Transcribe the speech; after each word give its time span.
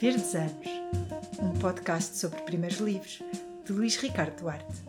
Verdes 0.00 0.34
Anos, 0.34 0.52
um 1.38 1.52
podcast 1.60 2.18
sobre 2.18 2.40
primeiros 2.42 2.78
livros 2.78 3.22
de 3.64 3.72
Luís 3.72 3.96
Ricardo 3.96 4.40
Duarte. 4.40 4.82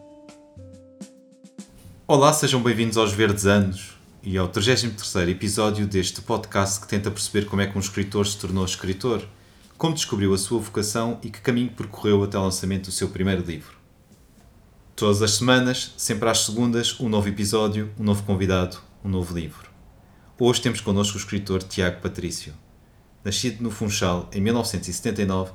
Olá, 2.08 2.34
sejam 2.34 2.62
bem-vindos 2.62 2.98
aos 2.98 3.14
Verdes 3.14 3.46
Anos 3.46 3.96
e 4.24 4.36
ao 4.36 4.50
33º 4.50 5.30
episódio 5.30 5.86
deste 5.86 6.22
podcast 6.22 6.82
que 6.82 6.88
tenta 6.88 7.12
perceber 7.12 7.46
como 7.46 7.62
é 7.62 7.68
que 7.68 7.78
um 7.78 7.80
escritor 7.80 8.26
se 8.26 8.38
tornou 8.38 8.66
escritor, 8.66 9.24
como 9.78 9.94
descobriu 9.94 10.34
a 10.34 10.38
sua 10.40 10.60
vocação 10.60 11.20
e 11.22 11.30
que 11.30 11.40
caminho 11.40 11.70
percorreu 11.70 12.24
até 12.24 12.38
o 12.38 12.42
lançamento 12.42 12.86
do 12.86 12.92
seu 12.92 13.10
primeiro 13.10 13.44
livro. 13.44 13.78
Todas 14.96 15.22
as 15.22 15.32
semanas, 15.32 15.94
sempre 15.98 16.28
às 16.30 16.40
segundas, 16.40 17.00
um 17.00 17.10
novo 17.10 17.30
episódio, 17.30 17.92
um 18.00 18.04
novo 18.04 18.24
convidado, 18.24 18.78
um 19.04 19.10
novo 19.10 19.36
livro. 19.36 19.70
Hoje 20.40 20.62
temos 20.62 20.82
connosco 20.82 21.16
o 21.16 21.20
escritor 21.22 21.62
Tiago 21.62 22.02
Patrício. 22.02 22.65
Nascido 23.26 23.64
no 23.64 23.72
Funchal 23.72 24.30
em 24.32 24.40
1979, 24.40 25.52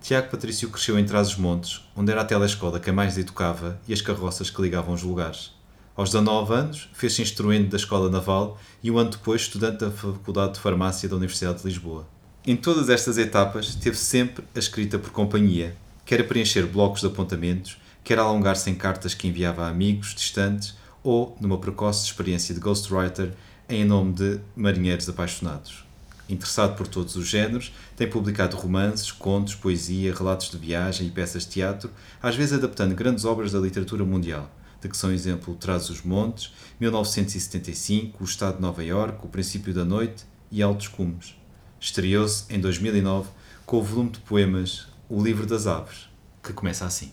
Tiago 0.00 0.28
Patrício 0.28 0.68
cresceu 0.68 0.98
em 0.98 1.04
Trás-os-Montes, 1.04 1.88
onde 1.94 2.10
era 2.10 2.22
a 2.22 2.24
telescola 2.24 2.80
que 2.80 2.90
mais 2.90 3.16
educava 3.16 3.80
e 3.86 3.92
as 3.92 4.00
carroças 4.00 4.50
que 4.50 4.60
ligavam 4.60 4.92
os 4.92 5.04
lugares. 5.04 5.52
Aos 5.94 6.08
19 6.08 6.52
anos, 6.52 6.90
fez-se 6.92 7.22
instruente 7.22 7.68
da 7.68 7.76
Escola 7.76 8.10
Naval 8.10 8.58
e 8.82 8.90
um 8.90 8.98
ano 8.98 9.10
depois 9.10 9.42
estudante 9.42 9.84
da 9.84 9.92
Faculdade 9.92 10.54
de 10.54 10.58
Farmácia 10.58 11.08
da 11.08 11.14
Universidade 11.14 11.60
de 11.60 11.68
Lisboa. 11.68 12.08
Em 12.44 12.56
todas 12.56 12.88
estas 12.88 13.16
etapas, 13.18 13.76
teve 13.76 13.96
sempre 13.96 14.44
a 14.52 14.58
escrita 14.58 14.98
por 14.98 15.12
companhia, 15.12 15.76
quer 16.04 16.22
a 16.22 16.24
preencher 16.24 16.66
blocos 16.66 17.02
de 17.02 17.06
apontamentos, 17.06 17.78
quer 18.02 18.18
a 18.18 18.22
alongar-se 18.22 18.68
em 18.68 18.74
cartas 18.74 19.14
que 19.14 19.28
enviava 19.28 19.62
a 19.62 19.68
amigos 19.68 20.12
distantes 20.12 20.76
ou 21.04 21.36
numa 21.40 21.58
precoce 21.58 22.04
experiência 22.04 22.52
de 22.52 22.60
ghostwriter 22.60 23.32
em 23.68 23.84
nome 23.84 24.12
de 24.12 24.40
marinheiros 24.56 25.08
apaixonados. 25.08 25.91
Interessado 26.32 26.74
por 26.76 26.88
todos 26.88 27.14
os 27.14 27.28
géneros, 27.28 27.74
tem 27.94 28.08
publicado 28.08 28.56
romances, 28.56 29.12
contos, 29.12 29.54
poesia, 29.54 30.14
relatos 30.14 30.50
de 30.50 30.56
viagem 30.56 31.06
e 31.06 31.10
peças 31.10 31.42
de 31.42 31.50
teatro, 31.50 31.90
às 32.22 32.34
vezes 32.34 32.54
adaptando 32.54 32.94
grandes 32.94 33.26
obras 33.26 33.52
da 33.52 33.58
literatura 33.58 34.02
mundial, 34.02 34.50
de 34.80 34.88
que 34.88 34.96
são 34.96 35.12
exemplo 35.12 35.54
Traz 35.56 35.90
os 35.90 36.00
Montes, 36.00 36.50
1975, 36.80 38.22
O 38.22 38.24
Estado 38.24 38.56
de 38.56 38.62
Nova 38.62 38.82
Iorque, 38.82 39.26
O 39.26 39.28
Princípio 39.28 39.74
da 39.74 39.84
Noite 39.84 40.24
e 40.50 40.62
Altos 40.62 40.88
Cumes. 40.88 41.34
Estreou-se 41.78 42.46
em 42.48 42.58
2009 42.58 43.28
com 43.66 43.76
o 43.76 43.82
volume 43.82 44.12
de 44.12 44.20
poemas 44.20 44.86
O 45.10 45.22
Livro 45.22 45.44
das 45.44 45.66
Aves, 45.66 46.08
que 46.42 46.54
começa 46.54 46.86
assim. 46.86 47.12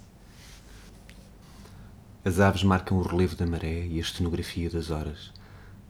As 2.23 2.39
aves 2.39 2.63
marcam 2.63 2.97
o 2.97 3.01
relevo 3.01 3.35
da 3.35 3.45
maré 3.45 3.85
e 3.85 3.97
a 3.97 4.01
estenografia 4.01 4.69
das 4.69 4.89
horas 4.89 5.37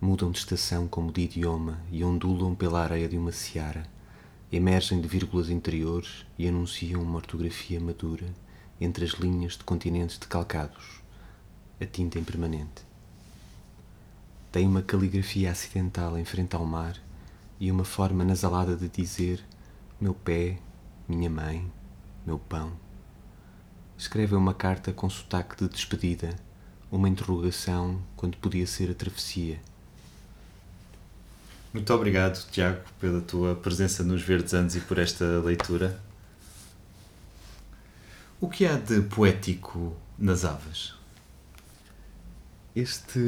mudam 0.01 0.31
de 0.31 0.39
estação 0.39 0.87
como 0.87 1.11
de 1.11 1.21
idioma 1.21 1.81
e 1.91 2.03
ondulam 2.05 2.55
pela 2.55 2.81
areia 2.81 3.07
de 3.07 3.17
uma 3.17 3.33
seara, 3.33 3.85
emergem 4.51 5.01
de 5.01 5.07
vírgulas 5.07 5.49
interiores 5.49 6.25
e 6.37 6.47
anunciam 6.47 7.01
uma 7.01 7.17
ortografia 7.17 7.79
madura 7.81 8.33
entre 8.79 9.03
as 9.03 9.11
linhas 9.11 9.57
de 9.57 9.63
continentes 9.65 10.17
decalcados, 10.17 11.01
a 11.81 11.85
tinta 11.85 12.17
impermanente. 12.17 12.87
Tem 14.51 14.65
uma 14.65 14.81
caligrafia 14.81 15.51
acidental 15.51 16.17
em 16.17 16.23
frente 16.23 16.55
ao 16.55 16.65
mar 16.65 16.95
e 17.59 17.69
uma 17.69 17.83
forma 17.83 18.23
nasalada 18.23 18.77
de 18.77 18.87
dizer 18.87 19.43
meu 19.99 20.13
pé, 20.13 20.59
minha 21.09 21.29
mãe, 21.29 21.69
meu 22.25 22.39
pão. 22.39 22.71
Escreve 23.97 24.33
uma 24.33 24.53
carta 24.53 24.93
com 24.93 25.09
sotaque 25.09 25.57
de 25.57 25.69
despedida, 25.69 26.33
uma 26.89 27.09
interrogação 27.09 28.01
quando 28.15 28.37
podia 28.37 28.65
ser 28.65 28.89
a 28.89 28.95
travessia 28.95 29.59
muito 31.73 31.93
obrigado, 31.93 32.45
Tiago, 32.51 32.81
pela 32.99 33.21
tua 33.21 33.55
presença 33.55 34.03
nos 34.03 34.21
Verdes 34.21 34.53
Anos 34.53 34.75
e 34.75 34.79
por 34.79 34.97
esta 34.97 35.25
leitura. 35.39 35.99
O 38.41 38.49
que 38.49 38.65
há 38.65 38.75
de 38.75 39.01
poético 39.01 39.95
nas 40.17 40.45
aves? 40.45 40.93
Este. 42.75 43.19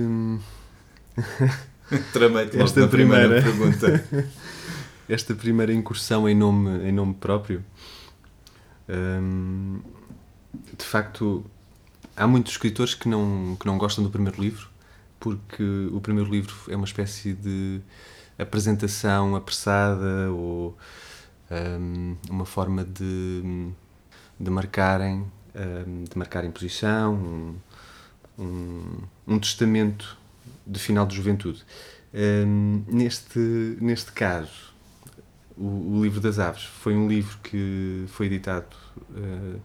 Tramei-te 2.13 2.59
esta 2.59 2.87
primeira, 2.87 3.41
primeira 3.41 3.43
pergunta. 3.43 4.29
esta 5.09 5.35
primeira 5.35 5.73
incursão 5.73 6.27
em 6.27 6.35
nome, 6.35 6.87
em 6.87 6.91
nome 6.91 7.13
próprio. 7.13 7.63
Hum, 8.89 9.81
de 10.77 10.85
facto, 10.85 11.45
há 12.15 12.25
muitos 12.25 12.53
escritores 12.53 12.93
que 12.93 13.07
não, 13.07 13.57
que 13.59 13.65
não 13.65 13.77
gostam 13.77 14.03
do 14.03 14.09
primeiro 14.09 14.41
livro, 14.41 14.69
porque 15.19 15.63
o 15.91 15.99
primeiro 15.99 16.31
livro 16.31 16.55
é 16.69 16.75
uma 16.75 16.85
espécie 16.85 17.33
de 17.33 17.81
apresentação 18.37 19.35
apressada 19.35 20.31
ou 20.31 20.77
um, 21.51 22.15
uma 22.29 22.45
forma 22.45 22.83
de, 22.83 23.71
de 24.39 24.49
marcarem 24.49 25.25
um, 25.55 26.03
de 26.03 26.17
marcarem 26.17 26.49
posição 26.49 27.13
um, 27.13 27.55
um, 28.39 28.97
um, 29.27 29.39
testamento 29.39 30.17
de 30.65 30.79
final 30.79 31.05
de 31.05 31.15
juventude. 31.15 31.63
Hum, 32.13 32.83
neste 32.87 33.39
neste 33.79 34.11
caso 34.11 34.73
o, 35.55 35.97
o, 35.97 36.03
livro 36.03 36.19
das 36.19 36.39
aves 36.39 36.63
foi 36.63 36.93
um 36.93 37.07
livro 37.07 37.37
que 37.41 38.03
foi 38.09 38.25
editado 38.25 38.75
uh, 39.11 39.61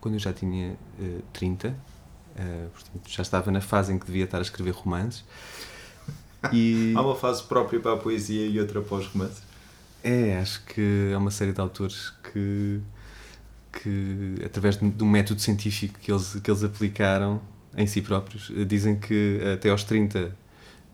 quando 0.00 0.14
eu 0.14 0.18
já 0.18 0.32
tinha 0.32 0.78
uh, 0.98 1.22
30 1.34 1.68
uh, 1.68 2.70
portanto, 2.70 3.02
já 3.06 3.20
estava 3.22 3.50
na 3.50 3.60
fase 3.60 3.92
em 3.92 3.98
que 3.98 4.06
devia 4.06 4.24
estar 4.24 4.38
a 4.38 4.40
escrever 4.40 4.70
romances 4.70 5.24
e... 6.52 6.92
Há 6.96 7.02
uma 7.02 7.16
fase 7.16 7.42
própria 7.42 7.80
para 7.80 7.92
a 7.92 7.96
poesia 7.96 8.46
e 8.46 8.58
outra 8.60 8.80
para 8.80 8.98
os 8.98 9.06
romances? 9.06 9.42
É, 10.02 10.38
acho 10.38 10.64
que 10.64 11.12
há 11.14 11.18
uma 11.18 11.30
série 11.30 11.52
de 11.52 11.60
autores 11.60 12.10
que, 12.32 12.80
que 13.70 14.36
através 14.42 14.78
de 14.78 15.04
um 15.04 15.06
método 15.06 15.42
científico 15.42 15.98
que 16.00 16.10
eles, 16.10 16.40
que 16.42 16.50
eles 16.50 16.64
aplicaram 16.64 17.42
em 17.76 17.86
si 17.86 18.00
próprios, 18.00 18.50
dizem 18.66 18.98
que 18.98 19.40
até 19.54 19.68
aos 19.68 19.84
30 19.84 20.34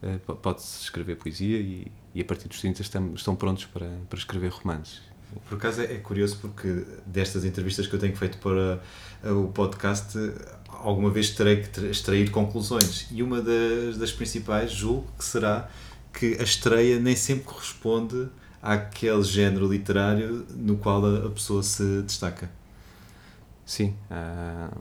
eh, 0.02 0.18
pode-se 0.42 0.82
escrever 0.82 1.16
poesia 1.16 1.58
e, 1.58 1.90
e, 2.14 2.20
a 2.20 2.24
partir 2.24 2.48
dos 2.48 2.60
30 2.60 2.82
estão, 2.82 3.14
estão 3.14 3.34
prontos 3.34 3.64
para, 3.64 3.88
para 4.08 4.18
escrever 4.18 4.50
romances. 4.50 5.00
Por 5.48 5.56
acaso 5.56 5.82
é, 5.82 5.94
é 5.94 5.98
curioso 5.98 6.38
porque 6.40 6.84
destas 7.04 7.44
entrevistas 7.44 7.86
que 7.86 7.94
eu 7.94 7.98
tenho 7.98 8.16
feito 8.16 8.38
para 8.38 8.80
eh, 9.24 9.30
o 9.30 9.48
podcast 9.48 10.16
alguma 10.82 11.10
vez 11.10 11.30
terei 11.30 11.62
que 11.62 11.80
extrair 11.86 12.30
conclusões. 12.30 13.06
E 13.10 13.22
uma 13.22 13.40
das, 13.40 13.96
das 13.98 14.12
principais, 14.12 14.70
julgo 14.72 15.06
que 15.18 15.24
será 15.24 15.68
que 16.12 16.36
a 16.38 16.42
estreia 16.42 16.98
nem 16.98 17.14
sempre 17.14 17.44
corresponde 17.44 18.28
àquele 18.62 19.22
género 19.22 19.68
literário 19.68 20.46
no 20.54 20.76
qual 20.76 21.04
a, 21.04 21.26
a 21.26 21.30
pessoa 21.30 21.62
se 21.62 22.02
destaca. 22.02 22.50
Sim. 23.64 23.94
Uh, 24.10 24.80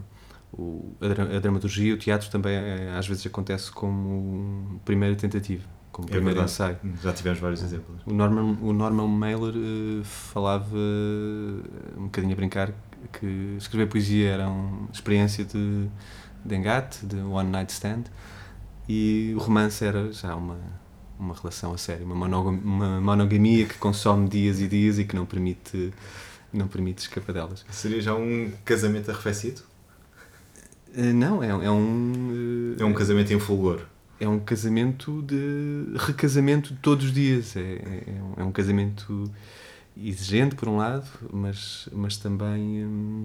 o, 0.53 0.95
a, 1.01 1.35
a, 1.35 1.39
dramaturgia, 1.39 1.93
o 1.93 1.97
teatro 1.97 2.29
também 2.29 2.55
eh, 2.55 2.95
às 2.97 3.07
vezes 3.07 3.25
acontece 3.25 3.69
como 3.71 4.79
primeira 4.85 5.15
tentativa, 5.15 5.63
como 5.91 6.07
é 6.07 6.11
primeiro 6.11 6.39
verdade. 6.39 6.51
ensaio. 6.51 6.77
Já 7.03 7.11
tivemos 7.11 7.39
vários 7.39 7.61
exemplos. 7.61 8.01
O 8.05 8.13
Norman, 8.13 8.57
o 8.61 8.71
Norman 8.71 9.07
Mailer 9.07 9.53
uh, 9.55 10.03
falava 10.03 10.75
uh, 10.75 11.99
um 11.99 12.05
bocadinho 12.05 12.33
a 12.33 12.35
brincar 12.35 12.71
que 13.11 13.55
escrever 13.57 13.87
poesia 13.87 14.29
era 14.31 14.47
uma 14.47 14.89
experiência 14.91 15.43
de, 15.45 15.87
de 16.43 16.55
engate, 16.55 17.05
de 17.05 17.17
one 17.17 17.49
night 17.49 17.71
stand, 17.71 18.03
e 18.87 19.33
o 19.35 19.39
romance 19.39 19.83
era 19.83 20.11
já 20.11 20.35
uma, 20.35 20.59
uma 21.19 21.33
relação 21.33 21.73
a 21.73 21.77
sério, 21.77 22.05
uma, 22.05 22.15
monogamia, 22.15 22.61
uma 22.63 23.01
monogamia 23.01 23.65
que 23.65 23.77
consome 23.77 24.29
dias 24.29 24.61
e 24.61 24.67
dias 24.67 24.99
e 24.99 25.05
que 25.05 25.15
não 25.15 25.25
permite, 25.25 25.93
não 26.53 26.67
permite 26.67 26.99
escapadelas. 26.99 27.65
Seria 27.71 28.01
já 28.01 28.13
um 28.13 28.51
casamento 28.63 29.09
arrefecido? 29.09 29.61
Eh, 30.95 31.13
não, 31.13 31.43
é, 31.43 31.49
é 31.49 31.71
um. 31.71 32.75
É 32.79 32.85
um 32.85 32.93
casamento 32.93 33.33
em 33.33 33.39
fulgor. 33.39 33.81
É 34.19 34.27
um 34.27 34.39
casamento 34.39 35.21
de 35.23 35.97
recasamento 35.97 36.75
todos 36.81 37.05
os 37.05 37.11
dias. 37.11 37.55
É, 37.57 37.59
é, 37.59 38.03
é 38.37 38.43
um 38.43 38.51
casamento 38.51 39.29
exigente 39.97 40.55
por 40.55 40.67
um 40.67 40.77
lado, 40.77 41.07
mas, 41.31 41.89
mas 41.91 42.17
também 42.17 42.85
hum, 42.85 43.23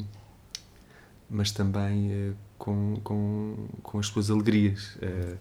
mas 1.30 1.52
também 1.52 2.30
uh, 2.30 2.36
com, 2.58 2.96
com, 3.04 3.68
com 3.82 3.98
as 3.98 4.06
suas 4.06 4.30
alegrias. 4.30 4.96
Uh, 4.96 5.38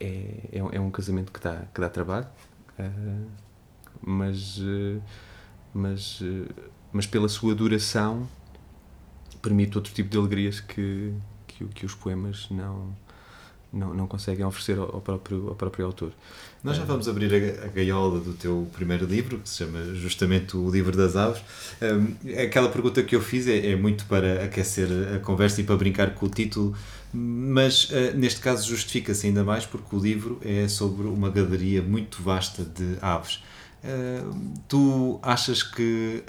é, 0.00 0.48
é, 0.52 0.58
é, 0.58 0.80
um 0.80 0.90
casamento 0.90 1.30
que 1.30 1.38
dá, 1.38 1.62
que 1.72 1.80
dá 1.80 1.88
trabalho, 1.88 2.26
uh, 2.78 3.30
mas, 4.04 4.58
mas, 5.72 6.20
mas 6.92 7.06
pela 7.06 7.28
sua 7.28 7.54
duração 7.54 8.28
permite 9.40 9.78
outro 9.78 9.94
tipo 9.94 10.08
de 10.08 10.18
alegrias 10.18 10.58
que, 10.58 11.14
que, 11.46 11.64
que 11.66 11.86
os 11.86 11.94
poemas 11.94 12.48
não, 12.50 12.92
não, 13.72 13.94
não 13.94 14.06
conseguem 14.06 14.44
oferecer 14.44 14.78
ao, 14.78 15.00
próprio, 15.00 15.48
ao 15.48 15.54
próprio 15.54 15.86
autor. 15.86 16.12
Nós 16.62 16.76
já 16.76 16.84
vamos 16.84 17.08
abrir 17.08 17.32
a, 17.32 17.64
a 17.64 17.68
gaiola 17.68 18.20
do 18.20 18.34
teu 18.34 18.68
primeiro 18.72 19.06
livro, 19.06 19.38
que 19.38 19.48
se 19.48 19.58
chama 19.58 19.94
justamente 19.94 20.56
O 20.56 20.70
Livro 20.70 20.96
das 20.96 21.16
Aves. 21.16 21.42
Aquela 22.42 22.68
pergunta 22.68 23.02
que 23.02 23.16
eu 23.16 23.20
fiz 23.20 23.48
é, 23.48 23.72
é, 23.72 23.76
muito 23.76 24.04
para 24.06 24.44
aquecer 24.44 24.88
a 25.16 25.18
conversa 25.18 25.60
e 25.60 25.64
para 25.64 25.76
brincar 25.76 26.14
com 26.14 26.26
o 26.26 26.28
título, 26.28 26.76
mas 27.12 27.90
uh, 27.90 28.16
neste 28.16 28.40
caso 28.40 28.68
justifica-se 28.68 29.26
ainda 29.26 29.42
mais 29.42 29.66
porque 29.66 29.96
o 29.96 29.98
livro 29.98 30.38
é 30.42 30.68
sobre 30.68 31.06
uma 31.06 31.30
galeria 31.30 31.82
muito 31.82 32.22
vasta 32.22 32.64
de 32.64 32.96
aves. 33.00 33.42
Tu 34.68 35.18
achas 35.20 35.64
que 35.64 36.22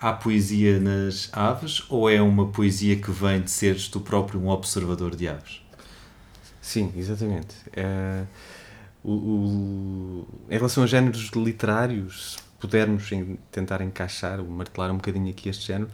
há 0.00 0.12
poesia 0.12 0.80
nas 0.80 1.30
aves 1.32 1.84
ou 1.88 2.10
é 2.10 2.20
uma 2.20 2.48
poesia 2.48 2.96
que 2.96 3.12
vem 3.12 3.40
de 3.40 3.50
seres 3.50 3.86
tu 3.86 4.00
próprio 4.00 4.40
um 4.40 4.48
observador 4.48 5.14
de 5.14 5.28
aves? 5.28 5.63
Sim, 6.64 6.90
exatamente. 6.96 7.54
Uh, 7.76 8.26
o, 9.04 9.12
o, 9.12 10.28
em 10.48 10.56
relação 10.56 10.82
a 10.82 10.86
géneros 10.86 11.30
literários, 11.36 12.36
se 12.36 12.42
pudermos 12.58 13.12
em, 13.12 13.38
tentar 13.52 13.82
encaixar 13.82 14.40
ou 14.40 14.46
martelar 14.48 14.90
um 14.90 14.96
bocadinho 14.96 15.28
aqui 15.28 15.50
este 15.50 15.66
género, 15.66 15.90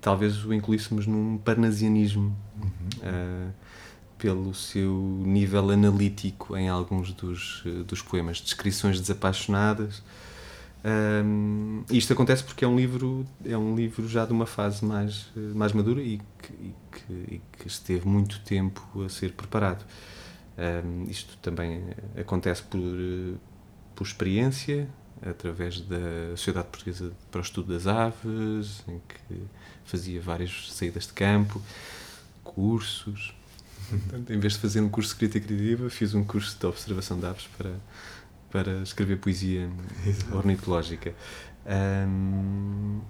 talvez 0.00 0.46
o 0.46 0.54
incluíssemos 0.54 1.06
num 1.06 1.36
parnasianismo. 1.36 2.34
Uhum. 2.56 2.70
Uh, 3.02 3.52
pelo 4.18 4.52
seu 4.52 4.92
nível 5.24 5.70
analítico 5.70 6.56
em 6.56 6.68
alguns 6.68 7.12
dos, 7.12 7.62
eh, 7.64 7.84
dos 7.84 8.02
poemas, 8.02 8.40
descrições 8.40 9.00
desapaixonadas. 9.00 10.02
Um, 10.84 11.84
isto 11.90 12.12
acontece 12.12 12.44
porque 12.44 12.64
é 12.64 12.68
um 12.68 12.76
livro 12.76 13.26
é 13.44 13.58
um 13.58 13.74
livro 13.74 14.08
já 14.08 14.24
de 14.24 14.32
uma 14.32 14.46
fase 14.46 14.84
mais 14.84 15.28
eh, 15.36 15.40
mais 15.52 15.72
madura 15.72 16.00
e 16.00 16.18
que, 16.38 16.52
e 16.52 16.74
que, 16.92 17.12
e 17.34 17.42
que 17.58 17.66
esteve 17.66 18.06
muito 18.06 18.40
tempo 18.40 18.80
a 19.04 19.08
ser 19.08 19.32
preparado. 19.32 19.84
Um, 20.56 21.04
isto 21.10 21.36
também 21.38 21.82
acontece 22.16 22.62
por 22.62 22.80
por 23.96 24.06
experiência 24.06 24.88
através 25.20 25.80
da 25.80 26.36
Sociedade 26.36 26.68
Portuguesa 26.68 27.12
para 27.30 27.40
o 27.40 27.42
Estudo 27.42 27.74
das 27.74 27.88
Aves, 27.88 28.84
em 28.86 29.00
que 29.08 29.42
fazia 29.84 30.20
várias 30.20 30.72
saídas 30.72 31.08
de 31.08 31.12
campo, 31.12 31.60
cursos, 32.44 33.34
Portanto, 33.88 34.32
em 34.32 34.38
vez 34.38 34.54
de 34.54 34.58
fazer 34.58 34.80
um 34.80 34.88
curso 34.88 35.10
de 35.10 35.24
escrita 35.24 35.46
criativa, 35.46 35.88
fiz 35.88 36.14
um 36.14 36.24
curso 36.24 36.58
de 36.58 36.66
observação 36.66 37.18
de 37.18 37.26
aves 37.26 37.48
para, 37.56 37.70
para 38.50 38.82
escrever 38.82 39.18
poesia 39.18 39.70
Exato. 40.06 40.36
ornitológica. 40.36 41.14
Um, 41.66 43.00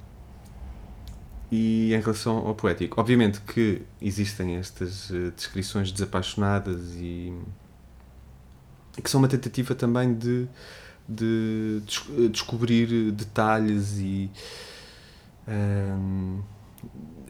e 1.51 1.95
em 1.95 2.01
relação 2.01 2.47
ao 2.47 2.55
poético, 2.55 3.01
obviamente 3.01 3.41
que 3.41 3.83
existem 4.03 4.57
estas 4.57 5.09
uh, 5.11 5.31
descrições 5.31 5.91
desapaixonadas 5.91 6.95
e, 6.97 7.33
que 9.03 9.11
são 9.11 9.21
uma 9.21 9.29
tentativa 9.29 9.75
também 9.75 10.13
de, 10.13 10.47
de, 11.09 11.81
de 11.87 12.29
descobrir 12.29 13.13
detalhes 13.13 13.97
e 13.99 14.31
um, 15.49 16.43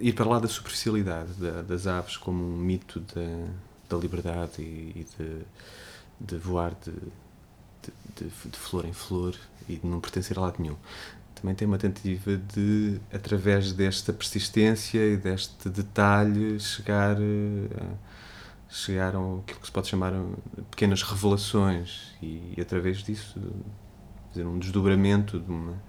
ir 0.01 0.13
para 0.15 0.29
lá 0.29 0.39
da 0.39 0.49
superficialidade 0.49 1.33
da, 1.35 1.63
das 1.63 1.87
aves 1.87 2.17
como 2.17 2.43
um 2.43 2.57
mito 2.57 3.01
da, 3.01 3.53
da 3.89 3.97
liberdade 3.97 4.63
e, 4.63 4.93
e 4.97 5.07
de, 5.17 5.43
de, 6.21 6.37
voar 6.37 6.75
de, 6.85 6.93
de, 8.17 8.51
de, 8.51 8.59
flor 8.59 8.85
em 8.85 8.93
flor 8.93 9.37
e 9.69 9.77
de 9.77 9.87
não 9.87 10.01
pertencer 10.01 10.39
a 10.39 10.43
lado 10.43 10.57
nenhum. 10.59 10.77
Também 11.35 11.55
tem 11.55 11.69
uma 11.69 11.79
tentativa 11.79 12.37
de, 12.37 13.01
através 13.13 13.73
desta 13.73 14.13
persistência 14.13 14.99
e 14.99 15.17
deste 15.17 15.69
detalhe, 15.69 16.59
chegar, 16.59 17.17
a, 17.17 17.95
chegar 18.69 19.15
a 19.15 19.19
aquilo 19.19 19.61
que 19.61 19.67
se 19.67 19.73
pode 19.73 19.89
chamar 19.89 20.13
pequenas 20.71 21.03
revelações 21.03 22.17
e, 22.21 22.55
e 22.57 22.61
através 22.61 22.99
disso 22.99 23.41
fazer 24.29 24.47
um 24.47 24.59
desdobramento 24.59 25.39
de 25.39 25.51
uma, 25.51 25.81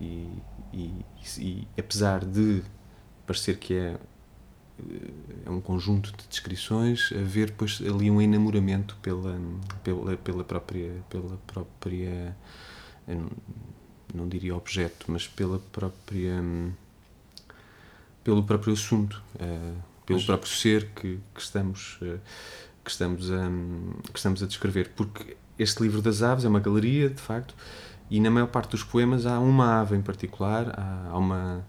e, 0.00 0.28
e, 0.72 1.04
e 1.38 1.68
apesar 1.78 2.24
de 2.24 2.62
parecer 3.26 3.58
que 3.58 3.74
é, 3.74 3.78
eh, 3.92 3.98
é 5.44 5.50
um 5.50 5.60
conjunto 5.60 6.12
de 6.16 6.28
descrições, 6.28 7.12
haver 7.12 7.46
depois 7.46 7.80
ali 7.86 8.10
um 8.10 8.20
enamoramento 8.20 8.96
pela, 9.02 9.40
pela, 9.82 10.16
pela 10.16 10.44
própria, 10.44 10.92
pela 11.08 11.36
própria 11.46 12.36
não 14.14 14.28
diria 14.28 14.54
objeto, 14.56 15.06
mas 15.08 15.26
pela 15.26 15.58
própria 15.58 16.42
pelo 18.22 18.42
próprio 18.42 18.72
assunto, 18.74 19.22
uh, 19.36 19.82
pelo 20.04 20.18
mas... 20.18 20.24
próprio 20.24 20.50
ser 20.50 20.90
que, 20.90 21.18
que 21.34 21.40
estamos 21.40 21.98
uh, 22.02 22.20
que 22.84 22.90
estamos 22.90 23.30
a 23.30 23.48
que 24.12 24.18
estamos 24.18 24.42
a 24.42 24.46
descrever, 24.46 24.92
porque 24.94 25.36
este 25.58 25.82
livro 25.82 26.00
das 26.02 26.22
aves 26.22 26.44
é 26.44 26.48
uma 26.48 26.60
galeria, 26.60 27.08
de 27.08 27.20
facto, 27.20 27.54
e 28.10 28.20
na 28.20 28.30
maior 28.30 28.48
parte 28.48 28.70
dos 28.70 28.84
poemas 28.84 29.26
há 29.26 29.38
uma 29.38 29.80
ave 29.80 29.96
em 29.96 30.02
particular, 30.02 30.74
há 30.78 31.16
uma 31.16 31.64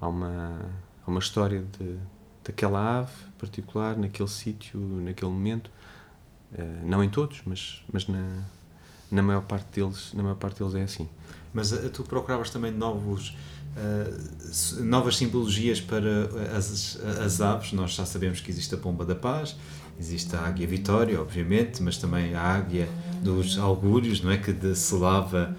há 0.00 0.08
uma, 0.08 0.60
há 1.06 1.10
uma 1.10 1.18
história 1.18 1.64
de, 1.78 1.98
daquela 2.48 3.00
ave 3.00 3.12
particular, 3.38 3.96
naquele 3.96 4.28
sítio, 4.28 4.80
naquele 4.80 5.30
momento. 5.30 5.70
Uh, 6.50 6.86
não 6.86 7.04
em 7.04 7.10
todos, 7.10 7.42
mas, 7.44 7.84
mas 7.92 8.08
na, 8.08 8.42
na, 9.10 9.22
maior 9.22 9.42
parte 9.42 9.78
deles, 9.78 10.14
na 10.14 10.22
maior 10.22 10.36
parte 10.36 10.58
deles 10.58 10.74
é 10.74 10.82
assim. 10.82 11.06
Mas 11.52 11.72
uh, 11.72 11.90
tu 11.90 12.02
procuravas 12.02 12.48
também 12.48 12.72
novos, 12.72 13.36
uh, 13.76 14.82
novas 14.82 15.18
simbologias 15.18 15.78
para 15.78 16.26
as, 16.56 16.98
as 17.22 17.40
aves. 17.42 17.74
Nós 17.74 17.92
já 17.92 18.06
sabemos 18.06 18.40
que 18.40 18.50
existe 18.50 18.74
a 18.74 18.78
pomba 18.78 19.04
da 19.04 19.14
paz, 19.14 19.54
existe 20.00 20.34
a 20.34 20.40
águia 20.40 20.66
vitória, 20.66 21.20
obviamente, 21.20 21.82
mas 21.82 21.98
também 21.98 22.34
a 22.34 22.40
águia 22.40 22.88
dos 23.22 23.58
augúrios, 23.58 24.22
não 24.22 24.30
é? 24.30 24.38
Que 24.38 24.74
selava 24.74 25.54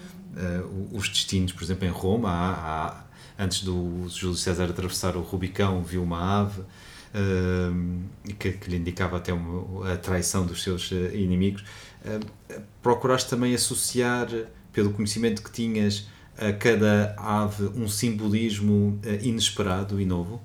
os 0.91 1.09
destinos, 1.09 1.51
por 1.51 1.63
exemplo, 1.63 1.85
em 1.85 1.91
Roma. 1.91 2.29
Há, 2.29 2.87
há 2.87 3.03
antes 3.39 3.63
do 3.63 4.05
Júlio 4.09 4.35
César 4.35 4.65
atravessar 4.65 5.15
o 5.15 5.21
Rubicão, 5.21 5.81
viu 5.81 6.03
uma 6.03 6.41
ave 6.41 6.59
uh, 6.61 8.33
que, 8.37 8.51
que, 8.51 8.69
lhe 8.69 8.75
indicava 8.75 9.15
até 9.15 9.31
uma, 9.31 9.93
a 9.93 9.97
traição 9.97 10.45
dos 10.45 10.61
seus 10.61 10.91
uh, 10.91 11.15
inimigos. 11.15 11.63
Uh, 12.03 12.61
procuraste 12.81 13.29
também 13.29 13.55
associar, 13.55 14.27
pelo 14.73 14.91
conhecimento 14.91 15.41
que 15.41 15.51
tinhas, 15.51 16.07
a 16.37 16.51
cada 16.51 17.15
ave 17.17 17.65
um 17.75 17.87
simbolismo 17.87 18.99
inesperado 19.21 19.99
e 19.99 20.05
novo? 20.05 20.41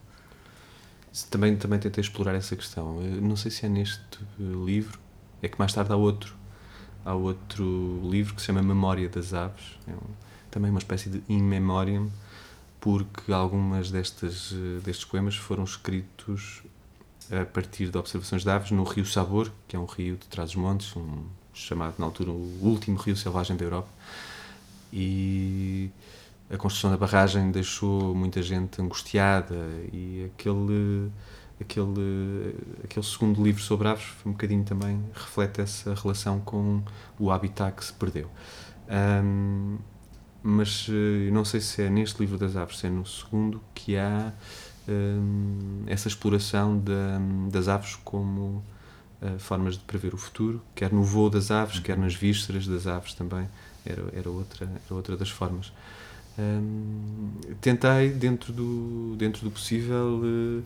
Também, 1.30 1.56
também 1.56 1.78
tentei 1.78 2.02
explorar 2.02 2.34
essa 2.34 2.56
questão. 2.56 3.00
Não 3.00 3.36
sei 3.36 3.52
se 3.52 3.64
é 3.64 3.68
neste 3.68 4.18
livro, 4.38 4.98
é 5.40 5.46
que 5.46 5.56
mais 5.56 5.72
tarde 5.72 5.92
há 5.92 5.96
outro. 5.96 6.34
Há 7.04 7.14
outro 7.14 8.00
livro 8.10 8.34
que 8.34 8.40
se 8.40 8.46
chama 8.46 8.62
Memória 8.62 9.08
das 9.08 9.32
Aves, 9.34 9.78
é 9.86 9.92
um, 9.92 10.14
também 10.50 10.70
uma 10.70 10.80
espécie 10.80 11.10
de 11.10 11.22
in 11.28 11.42
memoriam, 11.42 12.10
porque 12.84 13.32
algumas 13.32 13.90
destas, 13.90 14.52
destes 14.84 15.06
poemas 15.06 15.34
foram 15.36 15.64
escritos 15.64 16.62
a 17.32 17.42
partir 17.46 17.88
de 17.88 17.96
observações 17.96 18.42
de 18.42 18.50
aves 18.50 18.72
no 18.72 18.84
rio 18.84 19.06
Sabor, 19.06 19.50
que 19.66 19.74
é 19.74 19.78
um 19.78 19.86
rio 19.86 20.18
de 20.18 20.26
Trás-os-Montes, 20.26 20.94
um, 20.94 21.24
chamado 21.54 21.94
na 21.98 22.04
altura 22.04 22.30
o 22.30 22.58
último 22.60 22.98
rio 22.98 23.16
selvagem 23.16 23.56
da 23.56 23.64
Europa. 23.64 23.88
E 24.92 25.88
a 26.50 26.58
construção 26.58 26.90
da 26.90 26.98
barragem 26.98 27.50
deixou 27.50 28.14
muita 28.14 28.42
gente 28.42 28.82
angustiada 28.82 29.56
e 29.90 30.30
aquele 30.30 31.10
aquele 31.58 32.54
aquele 32.84 33.06
segundo 33.06 33.42
livro 33.42 33.62
sobre 33.62 33.88
aves 33.88 34.08
um 34.26 34.32
bocadinho 34.32 34.62
também 34.62 35.02
reflete 35.14 35.62
essa 35.62 35.94
relação 35.94 36.38
com 36.38 36.82
o 37.18 37.30
habitat 37.30 37.74
que 37.74 37.82
se 37.86 37.94
perdeu. 37.94 38.28
Um, 38.90 39.78
mas 40.46 40.86
uh, 40.88 40.92
não 41.32 41.42
sei 41.42 41.58
se 41.58 41.82
é 41.82 41.88
neste 41.88 42.20
livro 42.20 42.36
das 42.36 42.54
aves, 42.54 42.78
se 42.78 42.86
é 42.86 42.90
no 42.90 43.06
segundo, 43.06 43.62
que 43.74 43.96
há 43.96 44.30
um, 44.86 45.84
essa 45.86 46.06
exploração 46.06 46.82
das 47.50 47.66
aves 47.66 47.96
como 48.04 48.62
uh, 49.22 49.38
formas 49.38 49.78
de 49.78 49.84
prever 49.84 50.12
o 50.12 50.18
futuro, 50.18 50.60
quer 50.74 50.92
no 50.92 51.02
voo 51.02 51.30
das 51.30 51.50
aves, 51.50 51.80
quer 51.80 51.96
nas 51.96 52.14
vísceras 52.14 52.66
das 52.66 52.86
aves 52.86 53.14
também, 53.14 53.48
era, 53.86 54.04
era, 54.12 54.28
outra, 54.28 54.66
era 54.66 54.94
outra 54.94 55.16
das 55.16 55.30
formas. 55.30 55.72
Tentei, 57.60 58.10
dentro 58.10 58.52
do, 58.52 59.14
dentro 59.16 59.44
do 59.44 59.50
possível, 59.50 60.20
uh, 60.22 60.62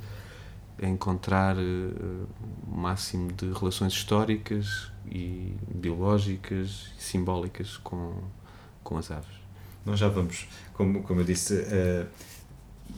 encontrar 0.82 1.56
uh, 1.56 2.26
o 2.66 2.76
máximo 2.76 3.32
de 3.32 3.52
relações 3.52 3.92
históricas 3.92 4.90
e 5.06 5.54
biológicas 5.72 6.90
e 6.98 7.02
simbólicas 7.02 7.76
com, 7.76 8.14
com 8.82 8.96
as 8.96 9.10
aves. 9.10 9.37
Nós 9.88 9.98
já 9.98 10.08
vamos, 10.08 10.46
como, 10.74 11.02
como 11.02 11.20
eu 11.20 11.24
disse, 11.24 11.54
uh, 11.54 12.06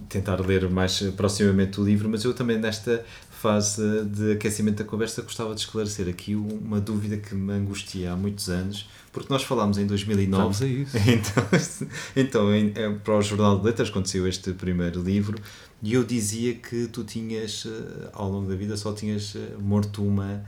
tentar 0.09 0.40
ler 0.40 0.68
mais 0.68 1.00
proximamente 1.16 1.80
o 1.80 1.85
livro, 1.85 2.09
mas 2.09 2.25
eu 2.25 2.35
também 2.35 2.59
nesta 2.59 3.04
fase 3.40 4.04
de 4.04 4.32
aquecimento 4.32 4.82
da 4.82 4.85
conversa 4.85 5.23
gostava 5.23 5.54
de 5.54 5.61
esclarecer 5.62 6.09
aqui 6.09 6.35
uma 6.35 6.78
dúvida 6.78 7.16
que 7.16 7.35
me 7.35 7.54
angustia 7.54 8.12
há 8.12 8.16
muitos 8.16 8.50
anos, 8.50 8.88
porque 9.12 9.32
nós 9.32 9.42
falámos 9.42 9.78
em 9.78 9.87
2009. 9.87 10.42
Vamos 10.42 10.62
a 10.62 10.66
isso. 10.66 10.97
Então, 11.09 11.44
então 12.14 12.54
em, 12.54 12.73
é, 12.75 12.90
para 12.90 13.16
o 13.16 13.23
Jornal 13.23 13.59
de 13.59 13.64
Letras, 13.64 13.90
saiu 14.04 14.28
este 14.28 14.52
primeiro 14.52 15.02
livro, 15.02 15.40
e 15.82 15.94
eu 15.94 16.04
dizia 16.04 16.54
que 16.54 16.87
tu 16.88 17.02
tinhas, 17.02 17.66
eh, 17.66 18.11
ao 18.12 18.30
longo 18.30 18.50
da 18.50 18.54
vida, 18.54 18.76
só 18.76 18.92
tinhas 18.92 19.35
eh, 19.35 19.56
morto 19.59 20.04
uma, 20.04 20.44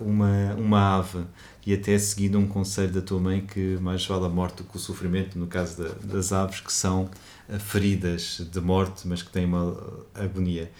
uma, 0.00 0.54
uma 0.54 0.98
ave 0.98 1.24
e 1.66 1.72
até 1.72 1.96
seguindo 1.98 2.38
um 2.38 2.46
conselho 2.46 2.92
da 2.92 3.00
tua 3.00 3.18
mãe 3.18 3.40
que 3.40 3.78
mais 3.80 4.04
vale 4.06 4.26
a 4.26 4.28
morte 4.28 4.58
do 4.58 4.64
que 4.64 4.76
o 4.76 4.78
sofrimento, 4.78 5.38
no 5.38 5.46
caso 5.46 5.82
da, 5.82 5.88
das 6.02 6.32
aves 6.32 6.60
que 6.60 6.72
são 6.72 7.08
eh, 7.48 7.58
feridas 7.58 8.46
de 8.52 8.60
morte, 8.60 9.08
mas 9.08 9.22
que 9.22 9.30
têm 9.30 9.46
uma 9.46 9.74
eh, 10.14 10.24
agonia. 10.24 10.70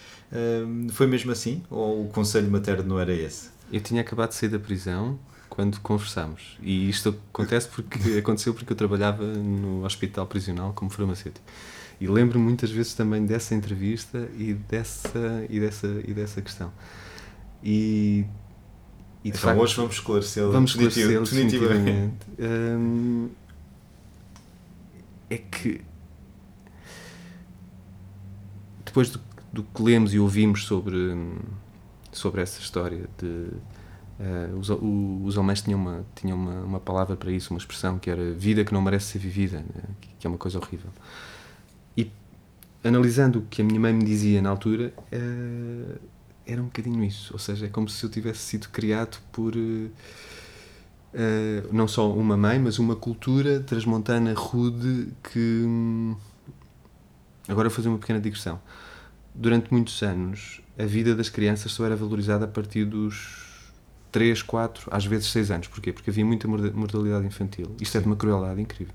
foi 0.93 1.07
mesmo 1.07 1.33
assim? 1.33 1.63
Ou 1.71 2.05
o 2.05 2.09
conselho 2.09 2.51
materno 2.51 2.85
não 2.85 3.01
era 3.01 3.13
esse? 3.13 3.49
Eu 3.73 3.81
tinha 3.81 4.03
acabado 4.03 4.31
de 4.31 4.35
sair 4.35 4.51
da 4.51 4.59
prisão, 4.59 5.19
quando 5.55 5.81
conversamos. 5.81 6.59
E 6.61 6.89
isto 6.89 7.17
acontece 7.33 7.69
porque 7.69 7.99
aconteceu 8.19 8.53
porque 8.53 8.73
eu 8.73 8.77
trabalhava 8.77 9.25
no 9.25 9.85
hospital 9.85 10.27
prisional 10.27 10.73
como 10.73 10.91
farmacêutico. 10.91 11.47
E 12.01 12.09
lembro 12.09 12.41
muitas 12.41 12.71
vezes 12.71 12.93
também 12.93 13.25
dessa 13.25 13.55
entrevista 13.55 14.29
e 14.37 14.53
dessa 14.53 15.47
e 15.49 15.61
dessa 15.61 15.87
e 16.07 16.13
dessa 16.13 16.43
questão. 16.43 16.73
E, 17.63 18.25
e 19.25 19.29
então 19.29 19.41
facto, 19.41 19.59
hoje 19.59 19.75
vamos 19.77 19.95
esclarecê-lo 19.95 20.53
vamos 20.53 20.71
esclarecê 20.73 21.19
definitivamente. 21.19 22.15
Hum, 22.39 23.31
é 25.31 25.39
que 25.39 25.81
depois 28.85 29.09
do, 29.11 29.21
do, 29.51 29.63
que 29.63 29.83
lemos 29.83 30.13
e 30.13 30.19
ouvimos 30.19 30.67
sobre 30.67 30.99
sobre 32.13 32.43
essa 32.43 32.61
história 32.61 33.09
de 33.19 33.49
Uh, 34.15 34.57
os, 34.57 34.71
o, 34.71 35.23
os 35.25 35.37
alemães 35.37 35.61
tinham, 35.61 35.81
uma, 35.81 36.07
tinham 36.15 36.39
uma, 36.39 36.61
uma 36.61 36.81
palavra 36.81 37.17
para 37.17 37.33
isso, 37.33 37.53
uma 37.53 37.59
expressão 37.59 37.99
que 37.99 38.09
era 38.09 38.31
vida 38.31 38.65
que 38.65 38.73
não 38.73 38.81
merece 38.81 39.07
ser 39.07 39.19
vivida, 39.19 39.59
né? 39.59 39.83
que 40.21 40.25
é 40.25 40.31
uma 40.31 40.39
coisa 40.39 40.57
horrível. 40.57 40.89
E 41.97 42.09
analisando 42.85 43.41
o 43.41 43.43
que 43.43 43.61
a 43.61 43.65
minha 43.65 43.81
mãe 43.81 43.93
me 43.93 44.05
dizia 44.05 44.41
na 44.41 44.51
altura, 44.51 44.95
uh, 45.13 45.99
era 46.47 46.61
um 46.61 46.67
bocadinho 46.67 47.03
isso. 47.05 47.33
Ou 47.33 47.39
seja, 47.39 47.67
é 47.67 47.69
como 47.69 47.89
se 47.89 48.05
eu 48.05 48.11
tivesse 48.11 48.41
sido 48.41 48.69
criado 48.69 49.19
por 49.33 49.55
uh, 49.57 49.91
não 51.73 51.89
só 51.89 52.13
uma 52.13 52.37
mãe, 52.37 52.59
mas 52.59 52.79
uma 52.79 52.97
cultura 52.97 53.61
transmontana 53.61 54.35
rude 54.35 55.09
que. 55.23 55.63
Hum, 55.65 56.17
agora 57.49 57.69
vou 57.69 57.77
fazer 57.77 57.89
uma 57.89 57.99
pequena 57.99 58.21
digressão. 58.21 58.61
Durante 59.35 59.73
muitos 59.73 60.03
anos, 60.03 60.61
a 60.79 60.85
vida 60.85 61.15
das 61.15 61.29
crianças 61.29 61.73
só 61.73 61.85
era 61.85 61.97
valorizada 61.97 62.45
a 62.45 62.49
partir 62.49 62.85
dos 62.85 63.73
3, 64.13 64.43
4, 64.43 64.89
às 64.93 65.05
vezes 65.05 65.27
6 65.33 65.51
anos. 65.51 65.67
Porquê? 65.67 65.93
Porque 65.93 66.11
havia 66.11 66.25
muita 66.25 66.47
mortalidade 66.47 67.27
infantil. 67.27 67.75
Isto 67.81 67.99
é 67.99 68.01
de 68.01 68.07
uma 68.07 68.15
crueldade 68.15 68.61
incrível. 68.61 68.95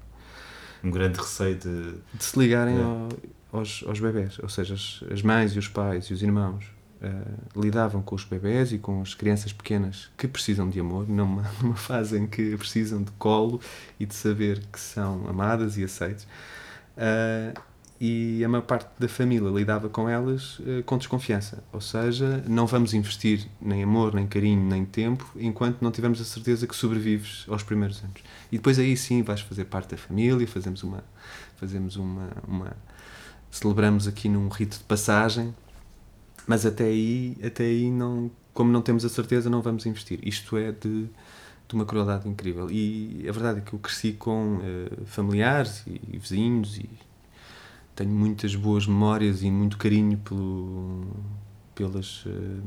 Um 0.82 0.91
grande 0.91 1.20
receio 1.20 1.56
de... 1.56 1.96
De 2.13 2.24
se 2.24 2.39
ligarem 2.39 2.77
é. 2.77 2.82
ao, 2.82 3.10
aos, 3.51 3.84
aos 3.86 4.00
bebés. 4.00 4.39
Ou 4.41 4.48
seja, 4.48 4.75
as, 4.75 5.03
as, 5.12 5.22
mães 5.22 5.51
e 5.51 5.60
os 5.60 5.68
pais 5.68 6.06
e 6.06 6.13
os 6.13 6.24
irmãos 6.24 6.78
uh, 7.01 7.60
lidavam 7.60 8.01
com 8.01 8.15
os 8.15 8.24
bebés 8.24 8.72
e 8.72 8.77
com 8.77 9.01
as 9.01 9.13
crianças 9.13 9.53
pequenas 9.53 10.10
que 10.18 10.27
precisam 10.27 10.70
de 10.70 10.79
amor, 10.79 11.08
numa, 11.08 11.44
numa 11.62 11.75
fase 11.75 12.18
em 12.18 12.27
que 12.27 12.56
precisam 12.58 13.03
de 13.03 13.12
colo 13.12 13.60
e 14.00 14.06
de 14.06 14.15
saber 14.15 14.62
que 14.72 14.79
são 14.79 15.27
amadas 15.27 15.77
e 15.77 15.84
aceites. 15.84 16.25
Uh, 16.98 17.60
e 18.01 18.46
a 18.46 18.48
maior 18.48 18.63
parte 18.63 18.88
da 18.98 19.10
família 19.10 19.50
lidava 19.50 19.89
com 19.89 20.08
elas 20.08 20.60
uh, 20.60 20.82
com 20.86 20.98
desconfiança. 20.98 21.62
Ou 21.74 21.82
seja, 21.82 22.41
não 22.48 22.65
vamos 22.65 22.94
investir 22.94 23.46
nem 23.62 23.84
amor, 23.84 24.13
nem 24.13 24.25
carinho, 24.25 24.63
nem 24.63 24.86
tempo 24.86 25.29
enquanto 25.36 25.82
não 25.82 25.91
tivermos 25.91 26.22
a 26.22 26.24
certeza 26.24 26.65
que 26.65 26.75
sobrevives 26.75 27.46
aos 27.50 27.62
primeiros 27.62 28.01
anos. 28.01 28.22
E 28.51 28.58
depois 28.58 28.79
aí 28.79 28.96
sim 28.96 29.22
vais 29.22 29.41
fazer 29.41 29.65
parte 29.65 29.91
da 29.91 29.98
família, 29.98 30.48
fazemos 30.48 30.82
uma. 30.84 31.03
Fazemos 31.58 31.98
uma, 31.98 32.29
uma 32.48 32.74
celebramos 33.51 34.08
aqui 34.08 34.29
num 34.29 34.48
rito 34.48 34.77
de 34.77 34.84
passagem, 34.84 35.53
mas 36.50 36.65
até 36.65 36.86
aí, 36.86 37.38
até 37.46 37.63
aí 37.63 37.91
não, 37.91 38.32
como 38.56 38.72
não 38.72 38.82
temos 38.82 39.06
a 39.06 39.10
certeza, 39.10 39.51
não 39.51 39.62
vamos 39.62 39.86
investir. 39.86 40.20
Isto 40.24 40.58
é 40.58 40.72
de, 40.72 41.03
de 41.68 41.75
uma 41.75 41.86
crueldade 41.86 42.27
incrível. 42.27 42.72
E 42.72 43.24
a 43.29 43.32
verdade 43.32 43.60
é 43.60 43.62
que 43.62 43.72
eu 43.72 43.77
cresci 43.77 44.13
com 44.13 44.56
uh, 44.56 45.06
familiares 45.06 45.84
e, 45.86 46.01
e 46.12 46.18
vizinhos 46.18 46.79
e 46.79 46.89
tenho 47.94 48.10
muitas 48.10 48.56
boas 48.56 48.88
memórias 48.88 49.44
e 49.44 49.51
muito 49.51 49.77
carinho 49.77 50.18
pelo, 50.18 51.06
pelas, 51.75 52.24
eh, 52.25 52.62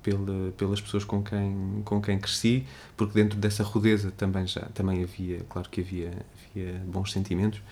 pela, 0.00 0.52
pelas 0.52 0.80
pessoas 0.80 1.02
com 1.02 1.20
quem, 1.20 1.82
com 1.84 2.00
quem 2.00 2.20
cresci, 2.20 2.66
porque 2.96 3.14
dentro 3.14 3.36
dessa 3.36 3.64
rudeza 3.64 4.12
também, 4.12 4.46
já, 4.46 4.60
também 4.74 5.02
havia, 5.02 5.40
claro 5.48 5.68
que 5.68 5.80
havia, 5.80 6.12
havia 6.52 6.84
bons 6.86 7.10
sentimentos, 7.10 7.62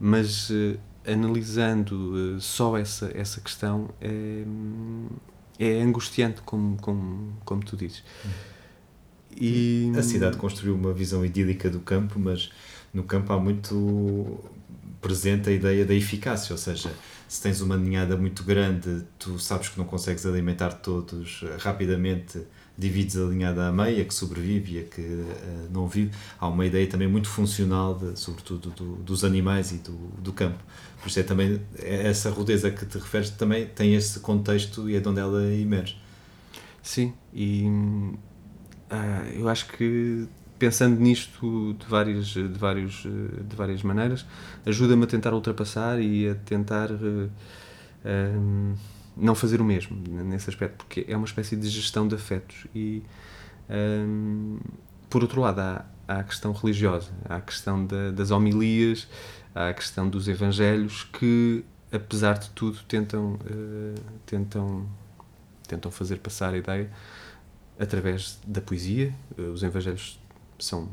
mas 0.00 0.48
uh, 0.48 0.78
analisando 1.06 2.36
uh, 2.36 2.40
só 2.40 2.76
essa, 2.76 3.10
essa 3.14 3.40
questão 3.40 3.90
é, 4.00 4.44
é 5.58 5.80
angustiante, 5.80 6.40
como, 6.42 6.76
como, 6.78 7.32
como 7.44 7.64
tu 7.64 7.76
dizes. 7.76 8.02
E... 9.36 9.92
A 9.96 10.02
cidade 10.02 10.36
construiu 10.36 10.74
uma 10.74 10.92
visão 10.92 11.24
idílica 11.24 11.70
do 11.70 11.80
campo, 11.80 12.18
mas 12.18 12.50
no 12.92 13.02
campo 13.02 13.32
há 13.32 13.38
muito 13.38 14.38
presente 15.00 15.48
a 15.48 15.52
ideia 15.52 15.84
da 15.84 15.94
eficácia, 15.94 16.52
ou 16.52 16.58
seja, 16.58 16.90
se 17.28 17.40
tens 17.42 17.60
uma 17.60 17.76
ninhada 17.76 18.16
muito 18.16 18.42
grande, 18.42 19.04
tu 19.18 19.38
sabes 19.38 19.68
que 19.68 19.78
não 19.78 19.84
consegues 19.84 20.26
alimentar 20.26 20.70
todos 20.70 21.44
rapidamente, 21.60 22.40
divides 22.76 23.16
a 23.16 23.26
ninhada 23.26 23.68
à 23.68 23.72
meia, 23.72 24.04
que 24.04 24.14
sobrevive 24.14 24.76
e 24.76 24.78
a 24.80 24.84
que 24.84 25.00
uh, 25.00 25.68
não 25.70 25.86
vive. 25.86 26.12
Há 26.38 26.48
uma 26.48 26.64
ideia 26.64 26.86
também 26.86 27.08
muito 27.08 27.28
funcional, 27.28 27.94
de, 27.94 28.18
sobretudo 28.18 28.70
do, 28.70 28.96
dos 28.96 29.24
animais 29.24 29.72
e 29.72 29.76
do, 29.78 29.96
do 30.18 30.32
campo. 30.32 30.62
Por 31.00 31.08
isso 31.08 31.20
é 31.20 31.22
também, 31.22 31.60
é 31.78 32.08
essa 32.08 32.30
rudeza 32.30 32.70
que 32.70 32.84
te 32.84 32.98
referes 32.98 33.30
também 33.30 33.66
tem 33.66 33.94
esse 33.94 34.20
contexto 34.20 34.88
e 34.90 34.96
é 34.96 35.00
de 35.00 35.08
onde 35.08 35.20
ela 35.20 35.42
emerge. 35.54 35.96
Sim, 36.82 37.12
e 37.32 37.64
uh, 38.90 39.28
eu 39.34 39.48
acho 39.48 39.68
que 39.68 40.26
pensando 40.58 40.98
nisto 41.00 41.74
de 41.78 41.86
várias, 41.86 42.26
de 42.26 42.48
vários, 42.48 43.02
de 43.02 43.56
várias 43.56 43.82
maneiras, 43.82 44.26
ajuda-me 44.66 45.04
a 45.04 45.06
tentar 45.06 45.32
ultrapassar 45.32 46.00
e 46.00 46.28
a 46.28 46.34
tentar 46.34 46.90
uh, 46.90 47.30
não 49.16 49.34
fazer 49.34 49.60
o 49.60 49.64
mesmo 49.64 49.96
nesse 50.24 50.50
aspecto, 50.50 50.76
porque 50.76 51.04
é 51.08 51.16
uma 51.16 51.26
espécie 51.26 51.56
de 51.56 51.68
gestão 51.68 52.08
de 52.08 52.14
afetos. 52.14 52.66
E, 52.74 53.02
por 55.10 55.22
outro 55.22 55.40
lado, 55.40 55.60
há, 55.60 55.84
a 56.08 56.24
questão 56.24 56.52
religiosa, 56.52 57.10
a 57.28 57.40
questão 57.40 57.86
da, 57.86 58.10
das 58.10 58.30
homilias, 58.30 59.06
a 59.54 59.72
questão 59.72 60.08
dos 60.08 60.26
evangelhos 60.26 61.04
que, 61.04 61.64
apesar 61.92 62.38
de 62.38 62.50
tudo, 62.50 62.78
tentam, 62.88 63.34
uh, 63.34 64.00
tentam, 64.26 64.88
tentam 65.68 65.90
fazer 65.90 66.18
passar 66.18 66.54
a 66.54 66.56
ideia 66.56 66.90
através 67.78 68.40
da 68.46 68.60
poesia. 68.60 69.14
Os 69.36 69.62
evangelhos 69.62 70.18
são, 70.58 70.88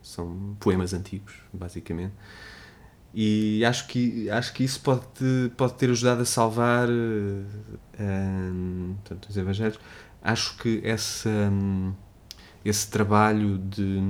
são 0.00 0.56
poemas 0.60 0.94
antigos, 0.94 1.34
basicamente. 1.52 2.14
E 3.14 3.64
acho 3.64 3.86
que, 3.88 4.30
acho 4.30 4.54
que 4.54 4.64
isso 4.64 4.80
pode, 4.80 5.52
pode 5.56 5.74
ter 5.74 5.90
ajudado 5.90 6.22
a 6.22 6.24
salvar 6.24 6.88
um, 6.88 8.94
portanto, 9.02 9.28
os 9.28 9.36
Evangelhos. 9.36 9.78
Acho 10.22 10.56
que 10.56 10.80
essa, 10.82 11.28
um, 11.28 11.92
esse 12.64 12.88
trabalho 12.88 13.58
de, 13.58 14.00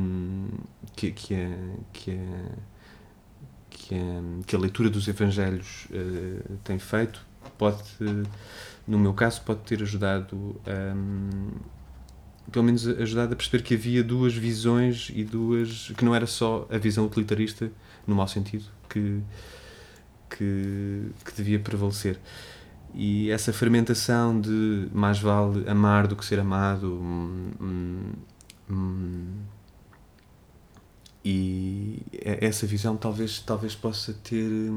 que, 0.94 1.10
que, 1.10 1.34
é, 1.34 1.58
que, 1.92 2.10
é, 2.10 2.52
que, 3.70 3.94
é, 3.94 4.22
que 4.46 4.56
a 4.56 4.58
leitura 4.58 4.90
dos 4.90 5.08
Evangelhos 5.08 5.86
uh, 5.90 6.56
tem 6.64 6.78
feito 6.78 7.24
pode, 7.58 7.82
no 8.86 8.98
meu 8.98 9.14
caso, 9.14 9.42
pode 9.42 9.60
ter 9.60 9.82
ajudado 9.82 10.60
um, 10.66 11.50
pelo 12.50 12.64
menos 12.64 12.86
ajudado 12.86 13.32
a 13.32 13.36
perceber 13.36 13.62
que 13.62 13.74
havia 13.74 14.02
duas 14.02 14.34
visões 14.34 15.10
e 15.14 15.24
duas 15.24 15.92
que 15.96 16.04
não 16.04 16.14
era 16.14 16.26
só 16.26 16.66
a 16.70 16.78
visão 16.78 17.06
utilitarista 17.06 17.70
no 18.06 18.14
mau 18.14 18.28
sentido 18.28 18.64
que 18.88 19.22
que, 20.36 21.10
que 21.24 21.34
devia 21.36 21.58
prevalecer. 21.58 22.18
E 22.94 23.30
essa 23.30 23.52
fermentação 23.52 24.38
de 24.38 24.88
mais 24.92 25.18
vale 25.18 25.68
amar 25.68 26.06
do 26.06 26.14
que 26.16 26.24
ser 26.24 26.38
amado 26.38 26.94
hum, 26.94 27.50
hum, 27.60 28.12
e 31.24 32.02
essa 32.20 32.66
visão 32.66 32.96
talvez 32.96 33.40
talvez 33.40 33.74
possa 33.74 34.12
ter 34.12 34.70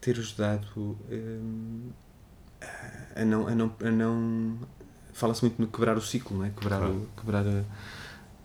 ter 0.00 0.18
ajudado 0.18 0.96
hum, 1.10 1.90
a 3.14 3.24
não 3.24 3.46
a 3.48 3.54
não 3.54 3.72
a 3.82 3.90
não 3.90 4.58
fala-se 5.16 5.42
muito 5.42 5.60
no 5.60 5.66
quebrar 5.66 5.96
o 5.96 6.02
ciclo, 6.02 6.36
não 6.36 6.44
é? 6.44 6.50
Quebrar, 6.50 6.78
claro. 6.78 6.92
o, 6.92 7.20
quebrar 7.20 7.46
a, 7.46 7.64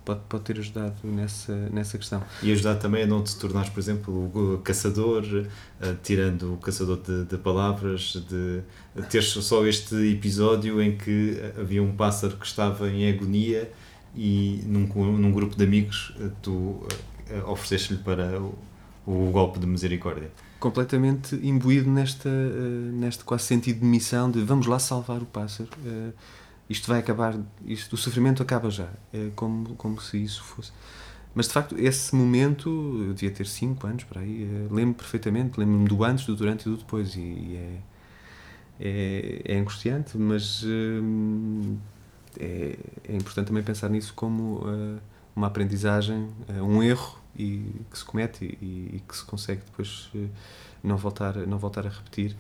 pode, 0.06 0.22
pode 0.30 0.44
ter 0.44 0.58
ajudado 0.58 0.96
nessa, 1.04 1.54
nessa 1.70 1.98
questão. 1.98 2.24
E 2.42 2.52
ajudar 2.52 2.76
também 2.76 3.04
a 3.04 3.08
não 3.08 3.22
te 3.22 3.36
tornares, 3.38 3.70
por 3.70 3.80
exemplo, 3.80 4.54
o 4.54 4.58
caçador, 4.60 5.24
uh, 5.24 5.98
tirando 6.02 6.54
o 6.54 6.58
caçador 6.58 6.98
de, 7.02 7.26
de 7.26 7.38
palavras, 7.38 8.14
de 8.30 8.62
teres 9.10 9.28
só 9.28 9.66
este 9.66 9.96
episódio 10.12 10.82
em 10.82 10.98
que 10.98 11.42
havia 11.60 11.84
um 11.84 11.94
pássaro 11.94 12.38
que 12.38 12.46
estava 12.46 12.90
em 12.90 13.10
agonia 13.10 13.72
e 14.16 14.62
num, 14.66 14.88
num 15.18 15.32
grupo 15.32 15.56
de 15.56 15.64
amigos 15.64 16.14
uh, 16.20 16.32
tu 16.42 16.52
uh, 16.52 16.86
ofereceste-lhe 17.48 18.00
para 18.00 18.40
o, 18.40 18.58
o 19.06 19.32
golpe 19.32 19.60
de 19.60 19.66
misericórdia 19.66 20.32
completamente 20.60 21.36
imbuído 21.42 21.90
nesta, 21.90 22.30
neste 22.94 23.24
quase 23.24 23.46
sentido 23.46 23.80
de 23.80 23.86
missão 23.86 24.30
de 24.30 24.42
vamos 24.42 24.68
lá 24.68 24.78
salvar 24.78 25.20
o 25.20 25.26
pássaro 25.26 25.70
isto 26.72 26.88
vai 26.88 27.00
acabar, 27.00 27.38
isto, 27.66 27.94
o 27.94 27.98
sofrimento 27.98 28.42
acaba 28.42 28.70
já. 28.70 28.88
É 29.12 29.30
como, 29.36 29.76
como 29.76 30.00
se 30.00 30.24
isso 30.24 30.42
fosse. 30.42 30.72
Mas 31.36 31.48
de 31.48 31.54
facto, 31.54 31.78
esse 31.78 32.16
momento, 32.16 32.70
eu 33.08 33.14
devia 33.14 33.32
ter 33.32 33.46
5 33.46 33.86
anos 33.86 34.04
para 34.06 34.22
aí, 34.22 34.68
lembro 34.72 34.96
perfeitamente, 34.96 35.60
lembro-me 35.60 35.88
do 35.88 36.04
antes, 36.04 36.26
do 36.26 36.36
durante 36.36 36.62
e 36.68 36.72
do 36.72 36.78
depois. 36.78 37.16
E, 37.16 37.20
e 37.20 37.58
é, 37.58 37.78
é, 38.80 39.42
é, 39.54 39.58
angustiante, 39.60 40.18
mas 40.18 40.66
é, 42.40 42.78
é 43.08 43.16
importante 43.16 43.48
também 43.48 43.64
pensar 43.64 43.90
nisso 43.90 44.14
como 44.14 44.60
uh, 44.60 45.00
uma 45.36 45.48
aprendizagem, 45.48 46.30
uh, 46.50 46.64
um 46.64 46.82
erro 46.82 47.20
e 47.36 47.66
que 47.90 47.98
se 47.98 48.06
comete 48.06 48.58
e, 48.62 48.96
e 48.96 49.04
que 49.08 49.16
se 49.16 49.26
consegue 49.26 49.62
depois 49.66 50.10
uh, 50.16 50.30
não 50.84 50.98
voltar, 50.98 51.36
não 51.48 51.58
voltar 51.58 51.86
a 51.86 51.90
repetir. 51.90 52.36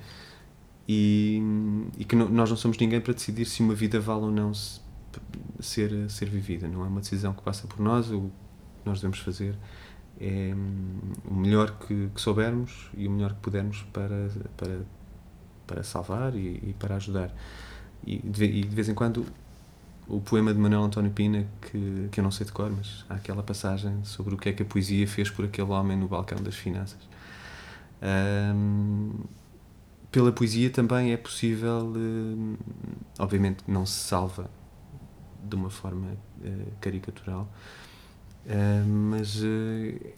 E, 0.87 1.41
e 1.97 2.03
que 2.03 2.15
nós 2.15 2.49
não 2.49 2.57
somos 2.57 2.77
ninguém 2.77 2.99
para 2.99 3.13
decidir 3.13 3.45
se 3.45 3.61
uma 3.61 3.73
vida 3.73 3.99
vale 3.99 4.23
ou 4.23 4.31
não 4.31 4.53
se, 4.53 4.81
ser, 5.59 6.09
ser 6.09 6.29
vivida. 6.29 6.67
Não 6.67 6.83
é 6.83 6.87
uma 6.87 6.99
decisão 6.99 7.33
que 7.33 7.41
passa 7.41 7.67
por 7.67 7.79
nós. 7.79 8.11
O 8.11 8.23
que 8.23 8.89
nós 8.89 8.99
devemos 8.99 9.19
fazer 9.19 9.55
é 10.19 10.53
hum, 10.55 10.99
o 11.29 11.33
melhor 11.33 11.77
que, 11.79 12.09
que, 12.13 12.21
soubermos 12.21 12.89
e 12.95 13.07
o 13.07 13.11
melhor 13.11 13.33
que 13.33 13.39
pudermos 13.39 13.83
para, 13.93 14.29
para, 14.57 14.81
para 15.65 15.83
salvar 15.83 16.35
e, 16.35 16.59
e 16.61 16.75
para 16.77 16.95
ajudar. 16.95 17.33
E 18.05 18.17
de, 18.17 18.45
e 18.45 18.61
de, 18.61 18.75
vez 18.75 18.89
em 18.89 18.93
quando 18.93 19.25
o 20.11 20.19
poema 20.19 20.53
de 20.53 20.59
Manuel 20.59 20.83
António 20.83 21.09
Pina, 21.09 21.47
que, 21.61 22.09
que 22.11 22.19
eu 22.19 22.23
não 22.23 22.31
sei 22.31 22.45
de 22.45 22.51
cor, 22.51 22.69
mas 22.69 23.05
há 23.09 23.15
aquela 23.15 23.41
passagem 23.41 24.03
sobre 24.03 24.35
o 24.35 24.37
que 24.37 24.49
é 24.49 24.53
que 24.53 24.61
a 24.61 24.65
poesia 24.65 25.07
fez 25.07 25.29
por 25.29 25.45
aquele 25.45 25.69
homem 25.69 25.97
no 25.97 26.07
balcão 26.07 26.37
das 26.43 26.55
finanças. 26.55 26.99
Um, 28.53 29.11
pela 30.11 30.33
poesia 30.33 30.69
também 30.69 31.13
é 31.13 31.17
possível, 31.17 31.93
um, 31.95 32.57
obviamente 33.17 33.63
não 33.65 33.85
se 33.85 33.99
salva 33.99 34.49
de 35.41 35.55
uma 35.55 35.69
forma 35.69 36.07
uh, 36.41 36.71
caricatural, 36.81 37.49
uh, 38.45 38.85
mas 38.85 39.41
uh, 39.41 40.13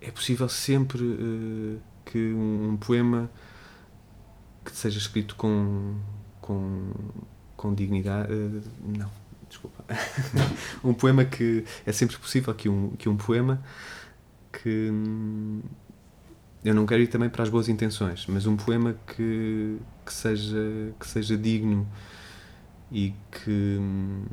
é 0.00 0.12
possível 0.12 0.48
sempre 0.48 1.80
que 2.04 2.32
um, 2.32 2.70
um, 2.70 2.76
poema 2.76 3.28
que 4.64 4.70
seja 4.76 4.98
escrito 4.98 5.34
com, 5.34 5.96
com, 6.40 6.92
com 7.56 7.74
dignidade. 7.74 8.32
não, 8.80 9.23
desculpa. 9.54 9.84
um 10.82 10.92
poema 10.92 11.24
que. 11.24 11.64
É 11.86 11.92
sempre 11.92 12.16
possível 12.16 12.54
que 12.54 12.68
um, 12.68 12.90
que 12.90 13.08
um 13.08 13.16
poema 13.16 13.62
que. 14.52 14.90
Hum, 14.90 15.62
eu 16.64 16.74
não 16.74 16.86
quero 16.86 17.02
ir 17.02 17.08
também 17.08 17.28
para 17.28 17.42
as 17.42 17.50
boas 17.50 17.68
intenções, 17.68 18.26
mas 18.26 18.46
um 18.46 18.56
poema 18.56 18.96
que, 19.06 19.76
que, 20.04 20.12
seja, 20.12 20.94
que 20.98 21.06
seja 21.06 21.36
digno 21.36 21.86
e 22.90 23.14
que. 23.30 23.78
Hum, 23.80 24.24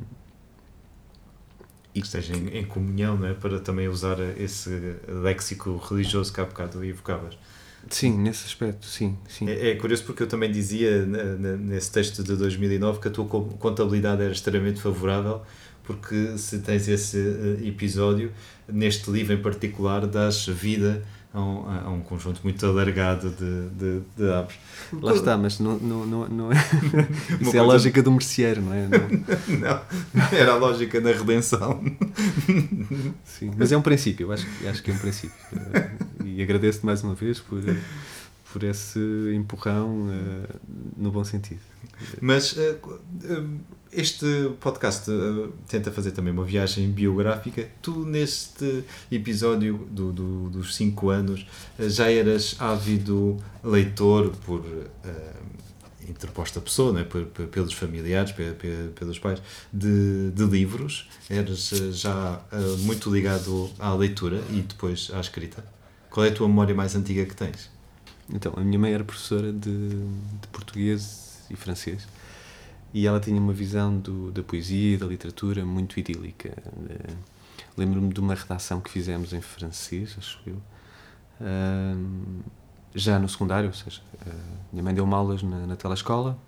e 1.94 2.00
que 2.00 2.06
esteja 2.06 2.34
em, 2.34 2.48
em, 2.56 2.64
comunhão, 2.64 3.18
não 3.18 3.28
é? 3.28 3.34
Para 3.34 3.60
também 3.60 3.86
usar 3.86 4.18
esse 4.38 4.96
léxico 5.06 5.76
religioso 5.76 6.32
que 6.32 6.40
há 6.40 6.44
bocado 6.44 6.82
evocavas. 6.82 7.36
Sim, 7.88 8.18
nesse 8.18 8.46
aspecto, 8.46 8.86
sim. 8.86 9.16
sim. 9.28 9.48
É, 9.48 9.70
é, 9.70 9.74
curioso 9.74 10.04
porque 10.04 10.22
eu 10.22 10.26
também 10.26 10.50
dizia 10.50 11.04
nesse 11.04 11.90
texto 11.90 12.22
de 12.22 12.36
2009 12.36 13.00
que 13.00 13.08
a 13.08 13.10
tua 13.10 13.26
contabilidade 13.26 14.22
era 14.22 14.32
extremamente 14.32 14.80
favorável, 14.80 15.42
porque 15.82 16.38
se 16.38 16.60
tens 16.60 16.88
esse 16.88 17.18
eh, 17.18 17.66
episódio, 17.66 18.32
neste 18.68 19.10
livro 19.10 19.34
em 19.34 19.42
particular, 19.42 20.06
dás 20.06 20.46
vida 20.46 21.02
a 21.34 21.40
um, 21.40 21.86
a 21.86 21.90
um 21.90 22.00
conjunto 22.00 22.40
muito 22.42 22.64
alargado 22.66 23.30
de, 23.30 23.68
de, 23.70 24.00
de 24.16 24.32
aves. 24.32 24.54
Lá 24.92 25.14
está, 25.14 25.36
mas 25.38 25.58
não, 25.58 25.78
não, 25.78 26.06
não, 26.06 26.28
não 26.28 26.52
é. 26.52 26.56
Isso 27.40 27.44
coisa... 27.44 27.56
é 27.56 27.60
a 27.60 27.62
lógica 27.62 28.02
do 28.02 28.12
merceeiro, 28.12 28.60
não 28.60 28.74
é? 28.74 28.88
Não. 29.48 29.80
não, 30.14 30.38
era 30.38 30.52
a 30.52 30.56
lógica 30.56 31.00
da 31.00 31.12
redenção. 31.12 31.82
Sim, 33.24 33.52
mas 33.56 33.72
é 33.72 33.76
um 33.76 33.82
princípio, 33.82 34.30
acho, 34.32 34.46
acho 34.68 34.82
que 34.82 34.90
é 34.90 34.94
um 34.94 34.98
princípio. 34.98 35.36
E 36.24 36.42
agradeço-te 36.42 36.84
mais 36.84 37.02
uma 37.02 37.14
vez 37.14 37.40
por, 37.40 37.62
por 38.52 38.62
esse 38.62 38.98
empurrão 39.34 40.08
uh, 40.08 40.60
no 40.96 41.10
bom 41.10 41.24
sentido. 41.24 41.60
Mas. 42.20 42.52
Uh, 42.52 42.78
uh, 43.24 43.60
este 43.92 44.50
podcast 44.58 45.10
uh, 45.10 45.52
tenta 45.68 45.92
fazer 45.92 46.12
também 46.12 46.32
uma 46.32 46.44
viagem 46.44 46.90
biográfica. 46.90 47.68
Tu, 47.82 48.04
neste 48.06 48.84
episódio 49.10 49.86
do, 49.90 50.12
do 50.12 50.50
dos 50.50 50.74
5 50.76 51.10
anos, 51.10 51.46
uh, 51.78 51.88
já 51.90 52.10
eras 52.10 52.56
ávido 52.58 53.36
leitor 53.62 54.30
por 54.46 54.60
uh, 54.60 54.82
interposta 56.08 56.60
pessoa, 56.60 56.92
né? 56.92 57.04
por, 57.04 57.26
por, 57.26 57.46
pelos 57.48 57.74
familiares, 57.74 58.34
pelos 58.94 59.18
pais, 59.18 59.42
de, 59.72 60.30
de 60.30 60.44
livros. 60.44 61.08
Eras 61.28 61.68
já 61.92 62.42
muito 62.80 63.10
ligado 63.10 63.70
à 63.78 63.94
leitura 63.94 64.42
e 64.50 64.62
depois 64.62 65.10
à 65.12 65.20
escrita. 65.20 65.64
Qual 66.10 66.26
é 66.26 66.30
a 66.30 66.32
tua 66.32 66.48
memória 66.48 66.74
mais 66.74 66.96
antiga 66.96 67.24
que 67.24 67.36
tens? 67.36 67.70
Então, 68.32 68.52
a 68.56 68.60
minha 68.60 68.78
mãe 68.78 68.92
era 68.92 69.04
professora 69.04 69.52
de, 69.52 69.88
de 69.90 70.48
português 70.50 71.38
e 71.50 71.56
francês 71.56 72.06
e 72.92 73.06
ela 73.06 73.18
tinha 73.18 73.40
uma 73.40 73.52
visão 73.52 73.98
do, 73.98 74.30
da 74.30 74.42
poesia 74.42 74.94
e 74.94 74.96
da 74.96 75.06
literatura 75.06 75.64
muito 75.64 75.98
idílica. 75.98 76.52
Uh, 76.66 77.32
Lembro-me 77.76 78.12
de 78.12 78.20
uma 78.20 78.34
redação 78.34 78.80
que 78.80 78.90
fizemos 78.90 79.32
em 79.32 79.40
francês, 79.40 80.14
acho 80.18 80.38
eu, 80.46 80.56
uh, 81.40 82.42
já 82.94 83.18
no 83.18 83.26
secundário, 83.28 83.68
ou 83.68 83.74
seja, 83.74 84.02
uh, 84.26 84.30
minha 84.70 84.82
mãe 84.82 84.94
deu-me 84.94 85.14
aulas 85.14 85.42
na, 85.42 85.66
na 85.66 85.76
telescola 85.76 86.38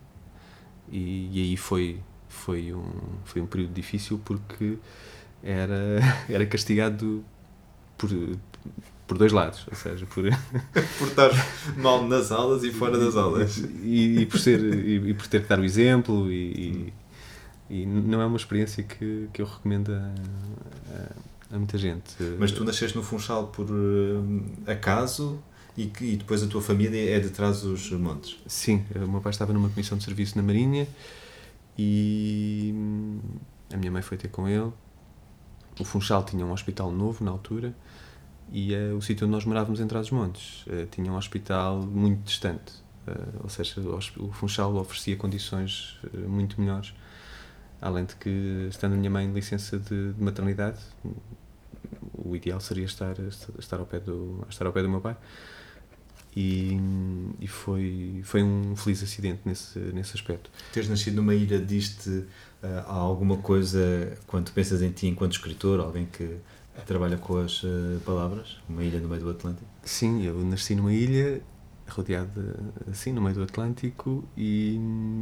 e, 0.90 1.30
e, 1.32 1.42
aí 1.42 1.56
foi, 1.56 1.98
foi, 2.28 2.74
um, 2.74 2.84
foi 3.24 3.40
um 3.40 3.46
período 3.46 3.72
difícil 3.72 4.20
porque 4.22 4.78
era, 5.42 5.98
era 6.28 6.44
castigado 6.44 7.24
por, 7.96 8.10
por 9.06 9.18
dois 9.18 9.32
lados, 9.32 9.66
ou 9.70 9.76
seja, 9.76 10.06
por, 10.06 10.24
por 10.98 11.08
estar 11.08 11.30
mal 11.76 12.06
nas 12.06 12.32
aulas 12.32 12.64
e 12.64 12.72
fora 12.72 12.98
das 12.98 13.16
aulas. 13.16 13.58
E, 13.82 14.20
e 14.20 14.26
por, 14.26 14.38
ser, 14.38 14.60
e, 14.62 15.10
e, 15.10 15.14
por 15.14 15.26
ter 15.26 15.42
que 15.42 15.48
dar 15.48 15.58
o 15.58 15.64
exemplo, 15.64 16.30
e, 16.32 16.92
e, 17.68 17.86
não 17.86 18.20
é 18.20 18.26
uma 18.26 18.36
experiência 18.36 18.82
que, 18.82 19.28
que 19.32 19.42
eu 19.42 19.46
recomendo 19.46 19.92
a, 19.92 20.14
a, 21.52 21.54
a, 21.54 21.58
muita 21.58 21.76
gente. 21.76 22.14
Mas 22.38 22.52
tu 22.52 22.64
nasceste 22.64 22.96
no 22.96 23.02
Funchal 23.02 23.48
por 23.48 23.70
uh, 23.70 24.44
acaso 24.66 25.38
e, 25.76 25.86
que, 25.86 26.04
e 26.04 26.16
depois 26.16 26.42
a 26.42 26.46
tua 26.46 26.62
família 26.62 27.16
é 27.16 27.20
de 27.20 27.28
trás 27.28 27.60
dos 27.60 27.90
montes? 27.92 28.38
Sim, 28.46 28.84
o 28.94 29.08
meu 29.08 29.20
pai 29.20 29.30
estava 29.30 29.52
numa 29.52 29.68
comissão 29.68 29.98
de 29.98 30.04
serviço 30.04 30.36
na 30.36 30.42
Marinha 30.42 30.88
e 31.76 32.72
a 33.72 33.76
minha 33.76 33.90
mãe 33.90 34.02
foi 34.02 34.16
ter 34.16 34.28
com 34.28 34.48
ele. 34.48 34.72
O 35.78 35.84
Funchal 35.84 36.24
tinha 36.24 36.46
um 36.46 36.52
hospital 36.52 36.92
novo 36.92 37.24
na 37.24 37.32
altura 37.32 37.74
e 38.54 38.72
uh, 38.72 38.96
o 38.96 39.02
sítio 39.02 39.26
onde 39.26 39.32
nós 39.32 39.44
morávamos 39.44 39.80
em 39.80 39.86
Trás-os-Montes 39.88 40.64
uh, 40.68 40.86
tinha 40.88 41.10
um 41.10 41.16
hospital 41.16 41.82
muito 41.82 42.22
distante, 42.22 42.72
uh, 43.08 43.42
ou 43.42 43.48
seja, 43.48 43.80
o, 43.80 44.32
Funchal 44.32 44.76
oferecia 44.76 45.16
condições 45.16 45.98
muito 46.28 46.60
melhores, 46.60 46.94
além 47.82 48.04
de 48.04 48.14
que, 48.14 48.68
estando 48.70 48.92
a 48.92 48.96
minha 48.96 49.10
mãe 49.10 49.26
em 49.26 49.32
licença 49.32 49.76
de, 49.76 50.12
de, 50.12 50.22
maternidade, 50.22 50.78
o 52.14 52.36
ideal 52.36 52.60
seria 52.60 52.84
estar, 52.84 53.16
estar, 53.58 53.80
ao, 53.80 53.86
pé 53.86 53.98
do, 53.98 54.46
estar 54.48 54.64
ao 54.66 54.72
pé 54.72 54.82
do 54.82 54.88
meu 54.88 55.00
pai. 55.00 55.16
E, 56.36 56.76
e 57.40 57.46
foi, 57.46 58.20
foi 58.24 58.42
um 58.42 58.74
feliz 58.76 59.02
acidente 59.02 59.40
nesse, 59.44 59.78
nesse 59.78 60.16
aspecto. 60.16 60.50
Teres 60.72 60.88
nascido 60.88 61.16
numa 61.16 61.34
ilha 61.34 61.58
diste 61.58 62.08
uh, 62.08 62.26
alguma 62.86 63.36
coisa, 63.38 64.16
quando 64.28 64.52
pensas 64.52 64.80
em 64.80 64.90
ti 64.90 65.08
enquanto 65.08 65.32
escritor, 65.32 65.80
alguém 65.80 66.06
que 66.06 66.38
Trabalha 66.86 67.16
com 67.16 67.38
as 67.38 67.62
uh, 67.62 68.00
palavras, 68.04 68.58
uma 68.68 68.82
ilha 68.82 69.00
no 69.00 69.08
meio 69.08 69.22
do 69.22 69.30
Atlântico? 69.30 69.66
Sim, 69.82 70.24
eu 70.24 70.34
nasci 70.44 70.74
numa 70.74 70.92
ilha 70.92 71.42
rodeada 71.88 72.58
assim 72.90 73.12
no 73.12 73.20
meio 73.20 73.34
do 73.34 73.42
Atlântico 73.42 74.24
e 74.36 74.80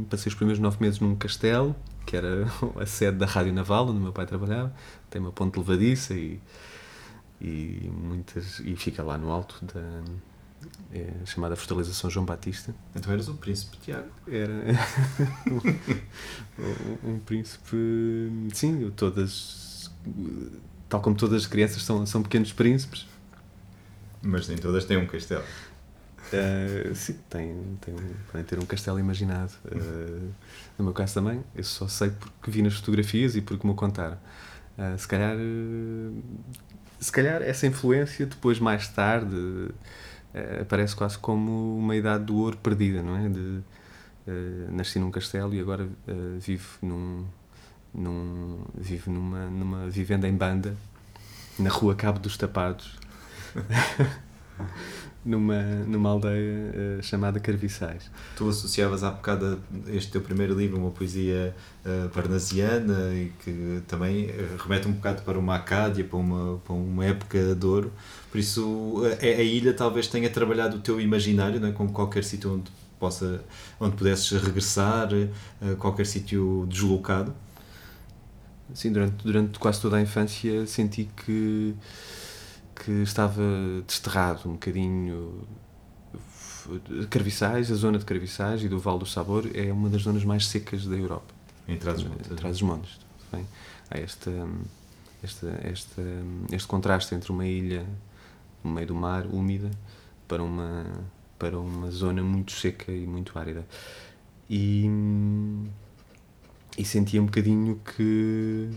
passei 0.09 0.29
os 0.29 0.35
primeiros 0.35 0.61
nove 0.61 0.77
meses 0.79 0.99
num 0.99 1.13
castelo 1.13 1.75
que 2.05 2.15
era 2.15 2.47
a 2.79 2.85
sede 2.85 3.17
da 3.17 3.25
Rádio 3.25 3.53
Naval 3.53 3.87
onde 3.87 3.97
o 3.97 4.01
meu 4.01 4.13
pai 4.13 4.25
trabalhava. 4.25 4.73
Tem 5.09 5.21
uma 5.21 5.31
ponte 5.31 5.57
levadiça 5.57 6.13
e 6.13 6.39
e 7.41 7.91
muitas 7.91 8.59
e 8.59 8.75
fica 8.75 9.03
lá 9.03 9.17
no 9.17 9.29
alto 9.29 9.65
da 9.65 10.01
é, 10.93 11.11
chamada 11.25 11.57
Fortaleza 11.57 11.93
São 11.93 12.09
João 12.09 12.25
Batista. 12.25 12.73
Então 12.95 13.11
eras 13.11 13.27
o 13.27 13.35
príncipe 13.35 13.77
Tiago. 13.77 14.07
Era 14.27 14.53
um, 17.05 17.11
um, 17.11 17.19
príncipe 17.19 17.75
sim 18.53 18.89
todas 18.95 19.91
tal 20.93 21.01
como 21.01 21.15
todas 21.15 21.41
as 21.41 21.47
crianças 21.47 21.81
são, 21.81 22.05
são 22.05 22.21
pequenos 22.21 22.53
príncipes. 22.53 23.07
Mas 24.21 24.47
nem 24.47 24.59
todas 24.59 24.85
têm 24.85 24.95
um 24.95 25.07
castelo. 25.07 25.43
Uh, 26.31 26.93
sim, 26.93 27.17
tem, 27.27 27.79
tem, 27.81 27.95
podem 28.31 28.45
ter 28.45 28.59
um 28.59 28.65
castelo 28.65 28.99
imaginado. 28.99 29.51
Uh, 29.65 30.31
no 30.77 30.85
meu 30.85 30.93
caso 30.93 31.15
também, 31.15 31.43
eu 31.55 31.63
só 31.63 31.87
sei 31.87 32.11
porque 32.11 32.51
vi 32.51 32.61
nas 32.61 32.75
fotografias 32.75 33.35
e 33.35 33.41
porque 33.41 33.65
me 33.67 33.73
contaram. 33.73 34.19
Uh, 34.77 34.95
se 34.95 35.07
calhar, 35.07 35.35
se 36.99 37.11
calhar 37.11 37.41
essa 37.41 37.65
influência 37.65 38.27
depois, 38.27 38.59
mais 38.59 38.87
tarde, 38.87 39.35
aparece 40.61 40.95
quase 40.95 41.17
como 41.17 41.75
uma 41.75 41.95
idade 41.95 42.25
do 42.25 42.35
ouro 42.35 42.57
perdida, 42.57 43.01
não 43.01 43.17
é? 43.17 43.29
De, 43.29 43.61
nasci 44.69 44.99
num 44.99 45.09
castelo 45.09 45.55
e 45.55 45.59
agora 45.59 45.89
vivo 46.39 46.77
num, 46.83 47.25
num, 47.93 48.59
vive 48.75 49.09
numa, 49.09 49.49
numa 49.49 49.89
vivenda 49.89 50.27
em 50.27 50.35
banda 50.35 50.75
na 51.59 51.69
rua 51.69 51.95
Cabo 51.95 52.19
dos 52.19 52.37
Tapados. 52.37 52.97
numa, 55.25 55.61
numa 55.87 56.09
aldeia 56.09 56.99
uh, 56.99 57.03
chamada 57.03 57.39
Carviçais. 57.39 58.09
Tu 58.35 58.47
associavas 58.47 59.03
há 59.03 59.11
bocado 59.11 59.59
este 59.87 60.11
teu 60.11 60.21
primeiro 60.21 60.53
livro 60.53 60.77
uma 60.77 60.91
poesia 60.91 61.55
uh, 61.85 62.09
parnasiana 62.09 63.13
e 63.13 63.31
que 63.43 63.81
também 63.87 64.29
remete 64.61 64.87
um 64.87 64.91
bocado 64.91 65.21
para 65.21 65.39
uma 65.39 65.55
Acádia, 65.55 66.03
para 66.03 66.17
uma, 66.17 66.57
para 66.59 66.73
uma 66.73 67.05
época 67.05 67.55
de 67.55 67.65
ouro. 67.65 67.91
Por 68.31 68.37
isso, 68.37 69.01
a, 69.21 69.25
a 69.25 69.43
ilha 69.43 69.73
talvez 69.73 70.07
tenha 70.07 70.29
trabalhado 70.29 70.77
o 70.77 70.79
teu 70.79 70.99
imaginário, 70.99 71.59
não 71.59 71.69
é? 71.69 71.71
como 71.71 71.91
qualquer 71.91 72.23
sítio 72.23 72.55
onde, 72.55 72.71
possa, 72.99 73.43
onde 73.79 73.95
pudesses 73.95 74.29
regressar, 74.31 75.09
qualquer 75.77 76.05
sítio 76.05 76.65
deslocado. 76.67 77.33
Sim, 78.73 78.91
durante, 78.91 79.23
durante 79.23 79.59
quase 79.59 79.81
toda 79.81 79.97
a 79.97 80.01
infância 80.01 80.65
senti 80.65 81.09
que 81.15 81.75
que 82.75 82.91
estava 83.03 83.41
desterrado 83.85 84.49
um 84.49 84.53
bocadinho. 84.53 85.41
Carviçais, 87.09 87.71
a 87.71 87.75
zona 87.75 87.99
de 87.99 88.05
Carviçais 88.05 88.63
e 88.63 88.69
do 88.69 88.79
Vale 88.79 88.99
do 88.99 89.05
Sabor 89.05 89.49
é 89.53 89.71
uma 89.71 89.89
das 89.89 90.03
zonas 90.03 90.23
mais 90.23 90.47
secas 90.47 90.85
da 90.85 90.95
Europa. 90.95 91.33
Em 91.67 91.77
Trás-os-Montes. 91.77 92.31
Em 92.31 92.35
Trás-os-Montes. 92.35 92.99
Há 93.91 93.99
este, 93.99 94.29
este, 95.23 95.45
este, 95.65 96.01
este 96.51 96.67
contraste 96.67 97.13
entre 97.15 97.31
uma 97.31 97.45
ilha 97.45 97.85
no 98.63 98.71
meio 98.71 98.87
do 98.87 98.95
mar, 98.95 99.25
úmida, 99.27 99.69
para 100.27 100.41
uma, 100.41 100.85
para 101.37 101.59
uma 101.59 101.91
zona 101.91 102.23
muito 102.23 102.53
seca 102.53 102.91
e 102.91 103.05
muito 103.05 103.37
árida. 103.37 103.65
E, 104.49 104.87
e 106.77 106.85
sentia 106.85 107.21
um 107.21 107.25
bocadinho 107.25 107.79
que. 107.95 108.69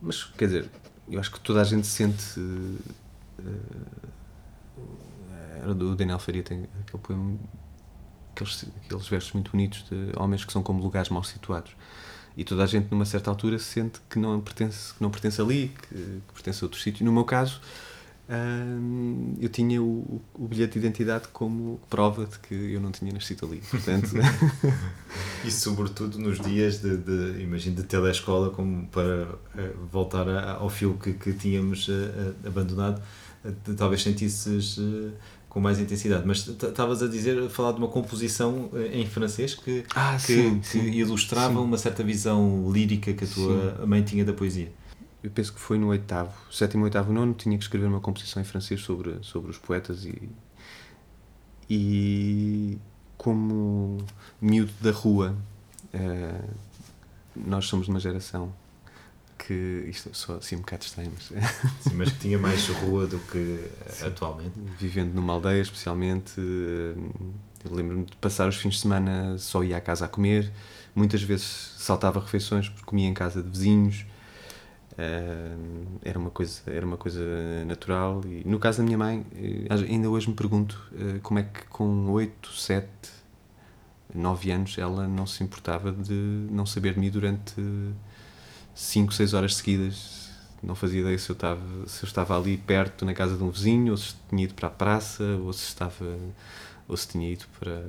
Mas, 0.00 0.24
quer 0.24 0.46
dizer, 0.46 0.70
eu 1.08 1.20
acho 1.20 1.30
que 1.30 1.40
toda 1.40 1.60
a 1.60 1.64
gente 1.64 1.86
sente 1.86 2.40
era 5.62 5.74
do 5.74 5.94
Daniel 5.94 6.18
Faria, 6.18 6.42
tem 6.42 6.66
aquele 6.80 7.02
poema, 7.02 7.38
aqueles, 8.32 8.64
aqueles 8.84 9.08
versos 9.08 9.32
muito 9.32 9.50
bonitos 9.50 9.84
de 9.84 10.12
homens 10.16 10.44
que 10.44 10.52
são 10.52 10.62
como 10.62 10.82
lugares 10.82 11.10
mal 11.10 11.22
situados. 11.22 11.72
E 12.36 12.44
toda 12.44 12.62
a 12.62 12.66
gente, 12.66 12.90
numa 12.90 13.04
certa 13.04 13.30
altura, 13.30 13.58
sente 13.58 14.00
que 14.08 14.18
não 14.18 14.40
pertence, 14.40 14.94
que 14.94 15.02
não 15.02 15.10
pertence 15.10 15.40
ali, 15.40 15.74
que, 15.82 15.94
que 15.94 16.32
pertence 16.32 16.64
a 16.64 16.66
outro 16.66 16.80
sítio. 16.80 17.04
No 17.04 17.12
meu 17.12 17.24
caso, 17.24 17.60
eu 19.40 19.48
tinha 19.48 19.82
o, 19.82 20.20
o, 20.34 20.46
bilhete 20.46 20.74
de 20.74 20.86
identidade 20.86 21.28
como 21.32 21.80
prova 21.90 22.26
de 22.26 22.38
que 22.38 22.54
eu 22.54 22.80
não 22.80 22.92
tinha 22.92 23.12
nascido 23.12 23.46
ali. 23.46 23.62
Portanto... 23.70 24.10
e 25.44 25.50
sobretudo 25.50 26.18
nos 26.18 26.40
dias 26.40 26.80
de, 26.80 26.96
de 26.96 27.42
imagino, 27.42 27.76
de 27.76 27.82
telescola, 27.82 28.50
como 28.50 28.86
para 28.86 29.24
uh, 29.24 29.86
voltar 29.90 30.28
ao 30.28 30.68
fio 30.68 30.98
que, 31.02 31.12
que 31.12 31.32
tínhamos 31.32 31.88
uh, 31.88 32.34
abandonado, 32.46 33.02
talvez 33.76 34.02
sentisses 34.02 34.78
com 35.50 35.60
mais 35.60 35.78
intensidade. 35.78 36.22
Mas 36.24 36.46
estavas 36.46 37.02
a 37.02 37.08
dizer, 37.08 37.42
a 37.42 37.50
falar 37.50 37.72
de 37.72 37.78
uma 37.78 37.88
composição 37.88 38.70
eh, 38.72 39.00
em 39.00 39.06
francês 39.06 39.54
que, 39.54 39.84
ah, 39.94 40.16
que, 40.16 40.32
sim, 40.32 40.60
que 40.60 40.66
sim, 40.68 40.90
ilustrava 40.92 41.54
sim. 41.54 41.60
uma 41.60 41.76
certa 41.76 42.02
visão 42.02 42.70
lírica 42.72 43.12
que 43.12 43.24
a 43.24 43.26
tua 43.26 43.86
mãe 43.86 44.02
tinha 44.02 44.24
da 44.24 44.32
poesia. 44.32 44.72
Eu 45.22 45.30
penso 45.30 45.52
que 45.52 45.60
foi 45.60 45.78
no 45.78 45.88
oitavo, 45.88 46.32
sétimo, 46.50 46.84
oitavo, 46.84 47.12
nono, 47.12 47.34
tinha 47.34 47.56
que 47.56 47.64
escrever 47.64 47.86
uma 47.86 48.00
composição 48.00 48.40
em 48.40 48.44
francês 48.44 48.80
sobre, 48.80 49.18
sobre 49.22 49.50
os 49.50 49.58
poetas 49.58 50.04
e, 50.06 50.30
e 51.68 52.78
como 53.18 53.98
miúdo 54.40 54.72
da 54.80 54.90
rua, 54.90 55.36
uh, 55.92 56.50
nós 57.36 57.66
somos 57.66 57.84
de 57.84 57.90
uma 57.90 58.00
geração 58.00 58.50
que 59.38 59.84
isto 59.88 60.10
só 60.14 60.36
assim 60.36 60.56
um 60.56 60.60
bocado 60.60 60.84
estranho, 60.84 61.12
mas... 61.14 61.24
Sim, 61.80 61.94
mas 61.94 62.12
que 62.12 62.18
tinha 62.18 62.38
mais 62.38 62.66
rua 62.68 63.06
do 63.06 63.18
que 63.18 63.70
Sim. 63.88 64.06
atualmente. 64.06 64.52
Vivendo 64.78 65.12
numa 65.14 65.32
aldeia, 65.34 65.60
especialmente, 65.60 66.32
eh, 66.38 66.94
lembro-me 67.70 68.04
de 68.04 68.16
passar 68.16 68.48
os 68.48 68.56
fins 68.56 68.74
de 68.74 68.80
semana 68.80 69.36
só 69.38 69.62
ia 69.64 69.76
à 69.76 69.80
casa 69.80 70.04
a 70.04 70.08
comer, 70.08 70.52
muitas 70.94 71.22
vezes 71.22 71.74
saltava 71.78 72.20
refeições 72.20 72.68
porque 72.68 72.84
comia 72.84 73.08
em 73.08 73.14
casa 73.14 73.42
de 73.42 73.50
vizinhos, 73.50 74.04
eh, 74.98 75.56
era 76.04 76.18
uma 76.18 76.30
coisa 76.30 76.62
era 76.66 76.84
uma 76.84 76.96
coisa 76.96 77.20
natural 77.66 78.22
e 78.24 78.42
no 78.46 78.58
caso 78.58 78.78
da 78.78 78.84
minha 78.84 78.98
mãe 78.98 79.24
eh, 79.34 79.66
ainda 79.88 80.08
hoje 80.10 80.28
me 80.28 80.34
pergunto 80.34 80.80
como 81.22 81.38
é 81.40 81.44
que 81.44 81.64
com 81.66 82.10
8, 82.10 82.52
7 82.52 82.88
9 84.14 84.50
anos 84.50 84.78
ela 84.78 85.06
não 85.06 85.26
se 85.26 85.42
importava 85.42 85.92
de 85.92 86.12
não 86.50 86.66
saber 86.66 86.94
de 86.94 87.00
mim 87.00 87.10
durante 87.10 87.54
5, 88.74 89.12
6 89.12 89.34
horas 89.34 89.54
seguidas. 89.56 90.30
Não 90.62 90.74
fazia 90.74 91.00
ideia 91.00 91.18
se 91.18 91.30
eu, 91.30 91.34
estava, 91.34 91.62
se 91.86 92.04
eu 92.04 92.06
estava 92.06 92.36
ali 92.36 92.56
perto, 92.56 93.04
na 93.04 93.14
casa 93.14 93.36
de 93.36 93.42
um 93.42 93.50
vizinho, 93.50 93.92
ou 93.92 93.96
se 93.96 94.14
tinha 94.28 94.44
ido 94.44 94.54
para 94.54 94.68
a 94.68 94.70
praça, 94.70 95.24
ou 95.42 95.52
se 95.52 95.64
estava 95.64 96.18
ou 96.86 96.96
se 96.96 97.08
tinha 97.08 97.30
ido 97.30 97.44
para. 97.58 97.82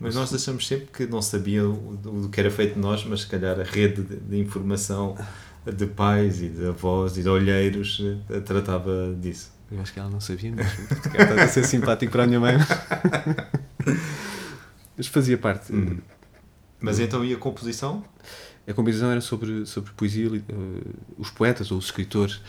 Mas 0.00 0.14
nós 0.14 0.32
achamos 0.32 0.66
sempre 0.66 0.86
que 0.86 1.06
não 1.06 1.22
sabiam 1.22 1.72
do 1.72 2.28
que 2.28 2.38
era 2.38 2.50
feito 2.50 2.74
de 2.74 2.80
nós, 2.80 3.04
mas 3.04 3.22
se 3.22 3.26
calhar 3.26 3.58
a 3.58 3.64
rede 3.64 4.02
de, 4.02 4.16
de 4.16 4.38
informação 4.38 5.16
de 5.64 5.86
pais 5.86 6.42
e 6.42 6.48
de 6.48 6.68
avós 6.68 7.16
e 7.16 7.22
de 7.22 7.28
olheiros 7.28 8.02
eh, 8.30 8.40
tratava 8.40 9.14
disso. 9.20 9.52
Eu 9.70 9.80
acho 9.80 9.92
que 9.92 10.00
ela 10.00 10.10
não 10.10 10.20
sabia 10.20 10.50
mesmo. 10.50 10.84
Estava 11.18 11.42
a 11.42 11.48
ser 11.48 11.64
simpático 11.64 12.12
para 12.12 12.24
a 12.24 12.26
minha 12.26 12.40
mãe. 12.40 12.56
Mas 14.96 15.06
fazia 15.06 15.36
parte. 15.36 15.72
Hum. 15.72 15.98
Mas 16.80 16.98
então 16.98 17.24
e 17.24 17.34
a 17.34 17.36
composição? 17.36 18.04
a 18.68 18.74
composição 18.74 19.10
era 19.10 19.20
sobre, 19.20 19.64
sobre 19.64 19.90
poesia, 19.92 20.28
uh, 20.28 20.94
os 21.16 21.30
poetas 21.30 21.70
ou 21.70 21.78
os 21.78 21.86
escritores, 21.86 22.40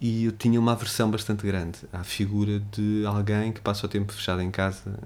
e 0.00 0.24
eu 0.24 0.32
tinha 0.32 0.58
uma 0.58 0.72
aversão 0.72 1.10
bastante 1.10 1.46
grande 1.46 1.78
à 1.92 2.02
figura 2.02 2.60
de 2.72 3.04
alguém 3.04 3.52
que 3.52 3.60
passa 3.60 3.84
o 3.84 3.88
tempo 3.88 4.12
fechado 4.12 4.40
em 4.40 4.50
casa 4.50 4.98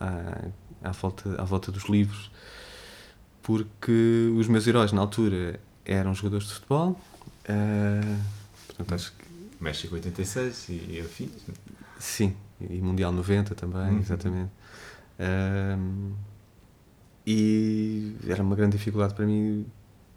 à, 0.00 0.48
à, 0.82 0.90
volta, 0.90 1.40
à 1.40 1.44
volta 1.44 1.70
dos 1.70 1.84
livros, 1.84 2.30
porque 3.42 4.32
os 4.36 4.48
meus 4.48 4.66
heróis 4.66 4.90
na 4.90 5.00
altura 5.00 5.60
eram 5.88 6.14
jogadores 6.14 6.46
de 6.46 6.54
futebol. 6.54 7.00
Uh, 7.48 8.18
portanto, 8.66 8.94
acho 8.94 9.12
que... 9.12 9.28
México 9.60 9.94
86 9.94 10.68
e, 10.68 11.00
afins. 11.00 11.30
Sim, 11.98 12.36
e 12.60 12.80
Mundial 12.80 13.10
90 13.10 13.54
também, 13.56 13.94
uhum. 13.94 13.98
exatamente. 13.98 14.52
Uh, 15.18 16.12
e 17.26 18.14
era 18.26 18.42
uma 18.42 18.54
grande 18.54 18.76
dificuldade 18.76 19.14
para 19.14 19.26
mim 19.26 19.66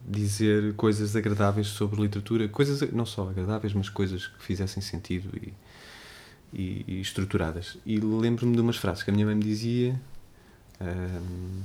dizer 0.06 0.74
coisas 0.76 1.16
agradáveis 1.16 1.68
sobre 1.68 2.02
literatura, 2.02 2.48
coisas 2.48 2.82
não 2.92 3.06
só 3.06 3.30
agradáveis, 3.30 3.74
mas 3.74 3.90
coisas 3.90 4.28
que 4.28 4.44
fizessem 4.44 4.82
sentido 4.82 5.30
e, 5.36 5.54
e, 6.54 6.86
e 6.88 7.02
estruturadas. 7.02 7.78
E 7.86 8.00
lembro-me 8.00 8.56
de 8.56 8.62
umas 8.62 8.78
frases 8.78 9.04
que 9.04 9.10
a 9.10 9.14
minha 9.14 9.26
mãe 9.26 9.36
me 9.36 9.44
dizia 9.44 10.00
um, 10.80 11.62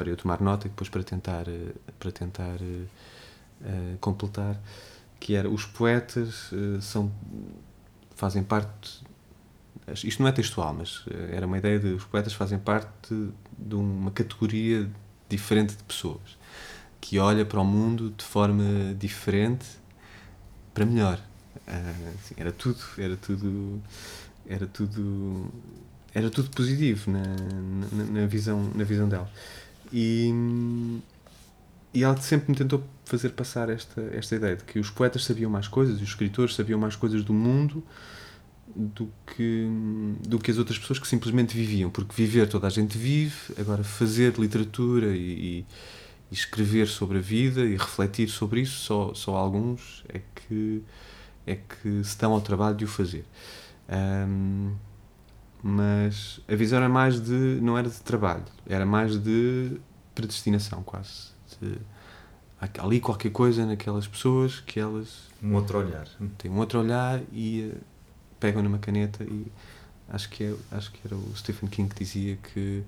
para 0.00 0.08
eu 0.08 0.16
tomar 0.16 0.40
nota 0.40 0.66
e 0.66 0.70
depois 0.70 0.88
para 0.88 1.02
tentar, 1.02 1.44
para 1.98 2.10
tentar 2.10 2.56
uh, 2.56 3.98
completar, 4.00 4.58
que 5.20 5.34
era 5.34 5.46
os 5.46 5.66
poetas 5.66 6.50
uh, 6.52 6.80
são 6.80 7.12
fazem 8.14 8.42
parte 8.42 9.02
isto 10.04 10.22
não 10.22 10.28
é 10.28 10.32
textual, 10.32 10.72
mas 10.72 11.04
era 11.32 11.46
uma 11.46 11.58
ideia 11.58 11.78
de 11.78 11.88
os 11.88 12.04
poetas 12.04 12.32
fazem 12.32 12.58
parte 12.58 13.12
de 13.58 13.74
uma 13.74 14.10
categoria 14.12 14.88
diferente 15.28 15.74
de 15.76 15.82
pessoas 15.82 16.38
que 17.00 17.18
olha 17.18 17.44
para 17.44 17.60
o 17.60 17.64
mundo 17.64 18.14
de 18.16 18.24
forma 18.24 18.94
diferente 18.96 19.66
para 20.72 20.86
melhor. 20.86 21.18
Uh, 21.66 22.14
assim, 22.20 22.34
era 22.36 22.52
tudo, 22.52 22.78
era 22.98 23.16
tudo, 23.16 23.82
era 24.46 24.66
tudo, 24.66 25.46
era 26.14 26.30
tudo 26.30 26.50
positivo 26.50 27.10
na, 27.10 27.22
na, 27.22 28.20
na, 28.20 28.26
visão, 28.26 28.70
na 28.74 28.84
visão 28.84 29.08
dela. 29.08 29.30
E, 29.92 30.32
e 31.92 32.04
ela 32.04 32.16
sempre 32.18 32.50
me 32.50 32.56
tentou 32.56 32.82
fazer 33.04 33.30
passar 33.30 33.68
esta, 33.68 34.00
esta 34.12 34.36
ideia 34.36 34.56
de 34.56 34.64
que 34.64 34.78
os 34.78 34.90
poetas 34.90 35.24
sabiam 35.24 35.50
mais 35.50 35.66
coisas 35.66 35.98
e 36.00 36.02
os 36.02 36.08
escritores 36.08 36.54
sabiam 36.54 36.78
mais 36.78 36.94
coisas 36.94 37.24
do 37.24 37.32
mundo 37.32 37.82
do 38.74 39.10
que, 39.26 39.68
do 40.28 40.38
que 40.38 40.50
as 40.50 40.58
outras 40.58 40.78
pessoas 40.78 40.98
que 40.98 41.08
simplesmente 41.08 41.56
viviam. 41.56 41.90
Porque 41.90 42.14
viver 42.14 42.48
toda 42.48 42.66
a 42.66 42.70
gente 42.70 42.96
vive, 42.96 43.36
agora 43.58 43.82
fazer 43.82 44.38
literatura 44.38 45.08
e, 45.08 45.66
e 46.30 46.34
escrever 46.34 46.86
sobre 46.86 47.18
a 47.18 47.20
vida 47.20 47.62
e 47.62 47.76
refletir 47.76 48.28
sobre 48.28 48.60
isso, 48.60 48.78
só, 48.78 49.14
só 49.14 49.36
alguns 49.36 50.04
é 50.08 50.20
que, 50.34 50.82
é 51.46 51.56
que 51.56 52.04
se 52.04 52.16
dão 52.18 52.32
ao 52.32 52.40
trabalho 52.40 52.76
de 52.76 52.84
o 52.84 52.88
fazer. 52.88 53.24
Um, 53.88 54.72
mas 55.62 56.40
a 56.48 56.54
visão 56.54 56.78
era 56.78 56.88
mais 56.88 57.20
de. 57.20 57.58
não 57.60 57.76
era 57.76 57.88
de 57.88 58.00
trabalho, 58.00 58.44
era 58.66 58.86
mais 58.86 59.18
de 59.18 59.78
predestinação, 60.14 60.82
quase. 60.82 61.30
De, 61.60 61.78
há 62.60 62.68
ali 62.84 63.00
qualquer 63.00 63.30
coisa 63.30 63.66
naquelas 63.66 64.06
pessoas 64.06 64.60
que 64.60 64.80
elas. 64.80 65.28
Um 65.42 65.54
outro 65.54 65.78
olhar. 65.78 66.06
Têm 66.38 66.50
um 66.50 66.58
outro 66.58 66.80
olhar 66.80 67.20
e 67.32 67.72
uh, 67.74 67.78
pegam 68.38 68.62
numa 68.62 68.78
caneta 68.78 69.24
e. 69.24 69.46
Acho 70.12 70.28
que, 70.28 70.42
é, 70.42 70.54
acho 70.72 70.90
que 70.90 70.98
era 71.04 71.14
o 71.14 71.36
Stephen 71.36 71.68
King 71.68 71.88
que 71.88 72.00
dizia 72.00 72.36
que 72.36 72.84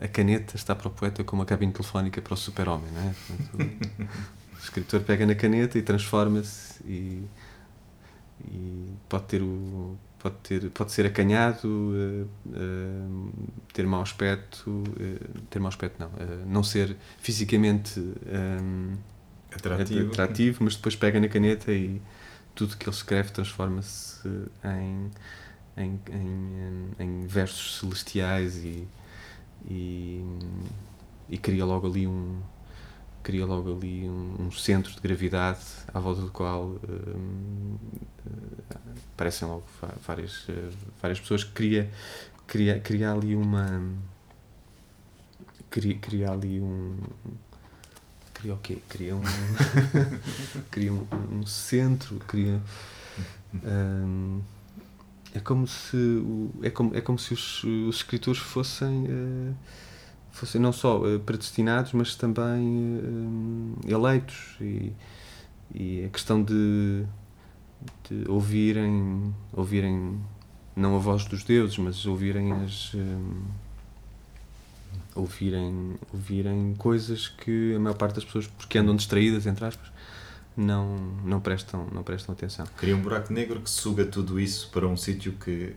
a 0.00 0.08
caneta 0.08 0.56
está 0.56 0.74
para 0.74 0.88
o 0.88 0.90
poeta 0.90 1.24
como 1.24 1.42
a 1.42 1.46
cabine 1.46 1.72
telefónica 1.72 2.20
para 2.20 2.34
o 2.34 2.36
super-homem, 2.36 2.90
não 2.92 3.02
é? 3.02 3.14
Portanto, 3.26 3.78
o 4.52 4.58
escritor 4.60 5.00
pega 5.00 5.24
na 5.26 5.34
caneta 5.34 5.78
e 5.78 5.82
transforma-se 5.82 6.82
e, 6.84 7.24
e, 8.46 8.92
pode 9.08 9.24
ter 9.24 9.42
o 9.42 9.96
pode, 10.24 10.36
ter, 10.36 10.70
pode 10.70 10.90
ser 10.90 11.04
acanhado, 11.04 11.68
uh, 11.68 12.28
uh, 12.46 13.32
ter 13.74 13.86
mau 13.86 14.00
aspecto, 14.00 14.70
uh, 14.70 15.40
ter 15.50 15.58
mau 15.58 15.68
aspecto 15.68 16.00
não, 16.00 16.10
não 16.46 16.62
ser 16.62 16.96
fisicamente 17.18 18.00
um, 18.00 18.96
atrativo. 19.54 20.10
atrativo, 20.10 20.64
mas 20.64 20.76
depois 20.76 20.96
pega 20.96 21.20
na 21.20 21.28
caneta 21.28 21.70
e 21.70 22.00
tudo 22.54 22.74
que 22.74 22.88
ele 22.88 22.96
escreve 22.96 23.32
transforma-se 23.32 24.26
em, 24.64 25.10
em, 25.76 26.00
em, 26.10 26.88
em, 26.98 27.26
versos 27.26 27.80
celestiais 27.80 28.56
e, 28.64 28.88
e, 29.68 30.24
e 31.28 31.36
cria 31.36 31.66
logo 31.66 31.86
ali 31.86 32.06
um 32.06 32.40
cria 33.24 33.46
logo 33.46 33.74
ali 33.74 34.08
um, 34.08 34.36
um, 34.38 34.50
centro 34.52 34.92
de 34.92 35.00
gravidade 35.00 35.64
à 35.92 35.98
volta 35.98 36.20
do 36.20 36.30
qual 36.30 36.78
um, 36.86 37.76
aparecem 39.14 39.48
logo 39.48 39.64
várias, 40.06 40.46
várias 41.00 41.18
pessoas 41.18 41.42
cria, 41.42 41.90
cria, 42.46 42.78
cria 42.78 43.10
ali 43.10 43.34
uma 43.34 43.82
cria, 45.70 45.98
cria 45.98 46.30
ali 46.30 46.60
um 46.60 46.96
cria 48.34 48.54
o 48.54 48.58
quê? 48.58 48.78
Cria 48.90 49.16
um 49.16 49.22
cria 50.70 50.92
um, 50.92 51.06
um, 51.32 51.46
centro 51.46 52.18
cria 52.26 52.60
um, 53.54 54.42
é 55.32 55.40
como 55.40 55.66
se 55.66 55.96
é 56.62 56.68
como, 56.68 56.94
é 56.94 57.00
como 57.00 57.18
se 57.18 57.32
os, 57.32 57.64
os 57.64 57.96
escritores 57.96 58.38
fossem 58.38 59.04
uh, 59.04 59.54
fossem 60.34 60.60
não 60.60 60.72
só 60.72 60.98
uh, 60.98 61.20
predestinados, 61.20 61.92
mas 61.92 62.14
também 62.16 62.98
uh, 62.98 63.78
eleitos. 63.88 64.56
E, 64.60 64.92
e 65.72 66.04
a 66.04 66.08
questão 66.08 66.42
de, 66.42 67.04
de 68.08 68.28
ouvirem, 68.28 69.34
ouvirem, 69.52 70.20
não 70.76 70.96
a 70.96 70.98
voz 70.98 71.24
dos 71.24 71.44
deuses, 71.44 71.78
mas 71.78 72.04
ouvirem 72.04 72.52
as. 72.52 72.92
Um, 72.94 73.42
ouvirem, 75.14 75.94
ouvirem 76.12 76.74
coisas 76.76 77.28
que 77.28 77.74
a 77.74 77.78
maior 77.78 77.96
parte 77.96 78.16
das 78.16 78.24
pessoas, 78.24 78.48
porque 78.48 78.78
andam 78.78 78.96
distraídas, 78.96 79.46
entre 79.46 79.64
aspas, 79.64 79.92
não, 80.56 80.96
não, 81.24 81.40
prestam, 81.40 81.86
não 81.92 82.02
prestam 82.02 82.34
atenção. 82.34 82.66
Cria 82.76 82.96
um 82.96 83.00
buraco 83.00 83.32
negro 83.32 83.60
que 83.60 83.70
suga 83.70 84.04
tudo 84.04 84.40
isso 84.40 84.68
para 84.70 84.86
um 84.86 84.96
sítio 84.96 85.32
que, 85.32 85.74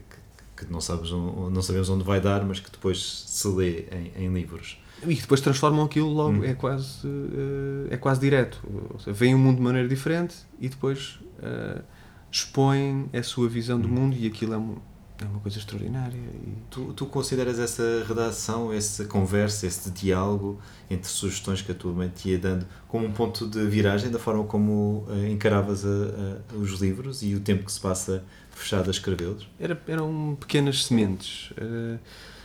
que 0.58 0.72
não, 0.72 0.80
sabes, 0.80 1.10
não 1.10 1.62
sabemos 1.62 1.88
onde 1.88 2.02
vai 2.02 2.20
dar, 2.20 2.44
mas 2.44 2.58
que 2.58 2.70
depois 2.70 3.24
se 3.26 3.48
lê 3.48 3.86
em, 3.92 4.24
em 4.24 4.34
livros. 4.34 4.78
E 5.06 5.14
que 5.14 5.20
depois 5.20 5.40
transformam 5.40 5.84
aquilo 5.84 6.08
logo, 6.08 6.38
hum. 6.38 6.44
é, 6.44 6.54
quase, 6.54 7.06
eh, 7.06 7.94
é 7.94 7.96
quase 7.96 8.20
direto. 8.20 8.60
Ou 8.92 8.98
seja, 8.98 9.12
veem 9.12 9.34
o 9.34 9.38
mundo 9.38 9.56
de 9.56 9.62
maneira 9.62 9.86
diferente 9.86 10.34
e 10.58 10.68
depois 10.68 11.20
uh, 11.38 11.82
expõem 12.32 13.08
a 13.12 13.22
sua 13.22 13.48
visão 13.48 13.80
do 13.80 13.86
hum. 13.86 13.92
mundo 13.92 14.16
e 14.18 14.26
aquilo 14.26 14.54
é, 14.54 14.58
um, 14.58 14.76
é 15.20 15.24
uma 15.24 15.38
coisa 15.38 15.56
extraordinária. 15.56 16.16
E... 16.16 16.54
Tu, 16.68 16.92
tu 16.94 17.06
consideras 17.06 17.60
essa 17.60 18.04
redação, 18.08 18.72
essa 18.72 19.04
conversa, 19.04 19.68
esse 19.68 19.88
diálogo 19.92 20.58
entre 20.90 21.08
sugestões 21.08 21.62
que 21.62 21.70
a 21.70 21.74
tua 21.76 21.92
mente 21.92 22.28
ia 22.28 22.38
dando 22.38 22.66
como 22.88 23.06
um 23.06 23.12
ponto 23.12 23.46
de 23.46 23.64
viragem 23.68 24.10
da 24.10 24.18
forma 24.18 24.42
como 24.42 25.04
uh, 25.06 25.26
encaravas 25.30 25.84
a, 25.84 25.88
a, 25.88 26.56
os 26.56 26.72
livros 26.80 27.22
e 27.22 27.36
o 27.36 27.40
tempo 27.40 27.64
que 27.64 27.70
se 27.70 27.80
passa 27.80 28.24
fechado 28.58 28.88
a 28.88 28.90
escrevê-los? 28.90 29.48
Era, 29.58 29.80
eram 29.86 30.36
pequenas 30.38 30.84
sementes. 30.84 31.50
Uh, 31.52 31.98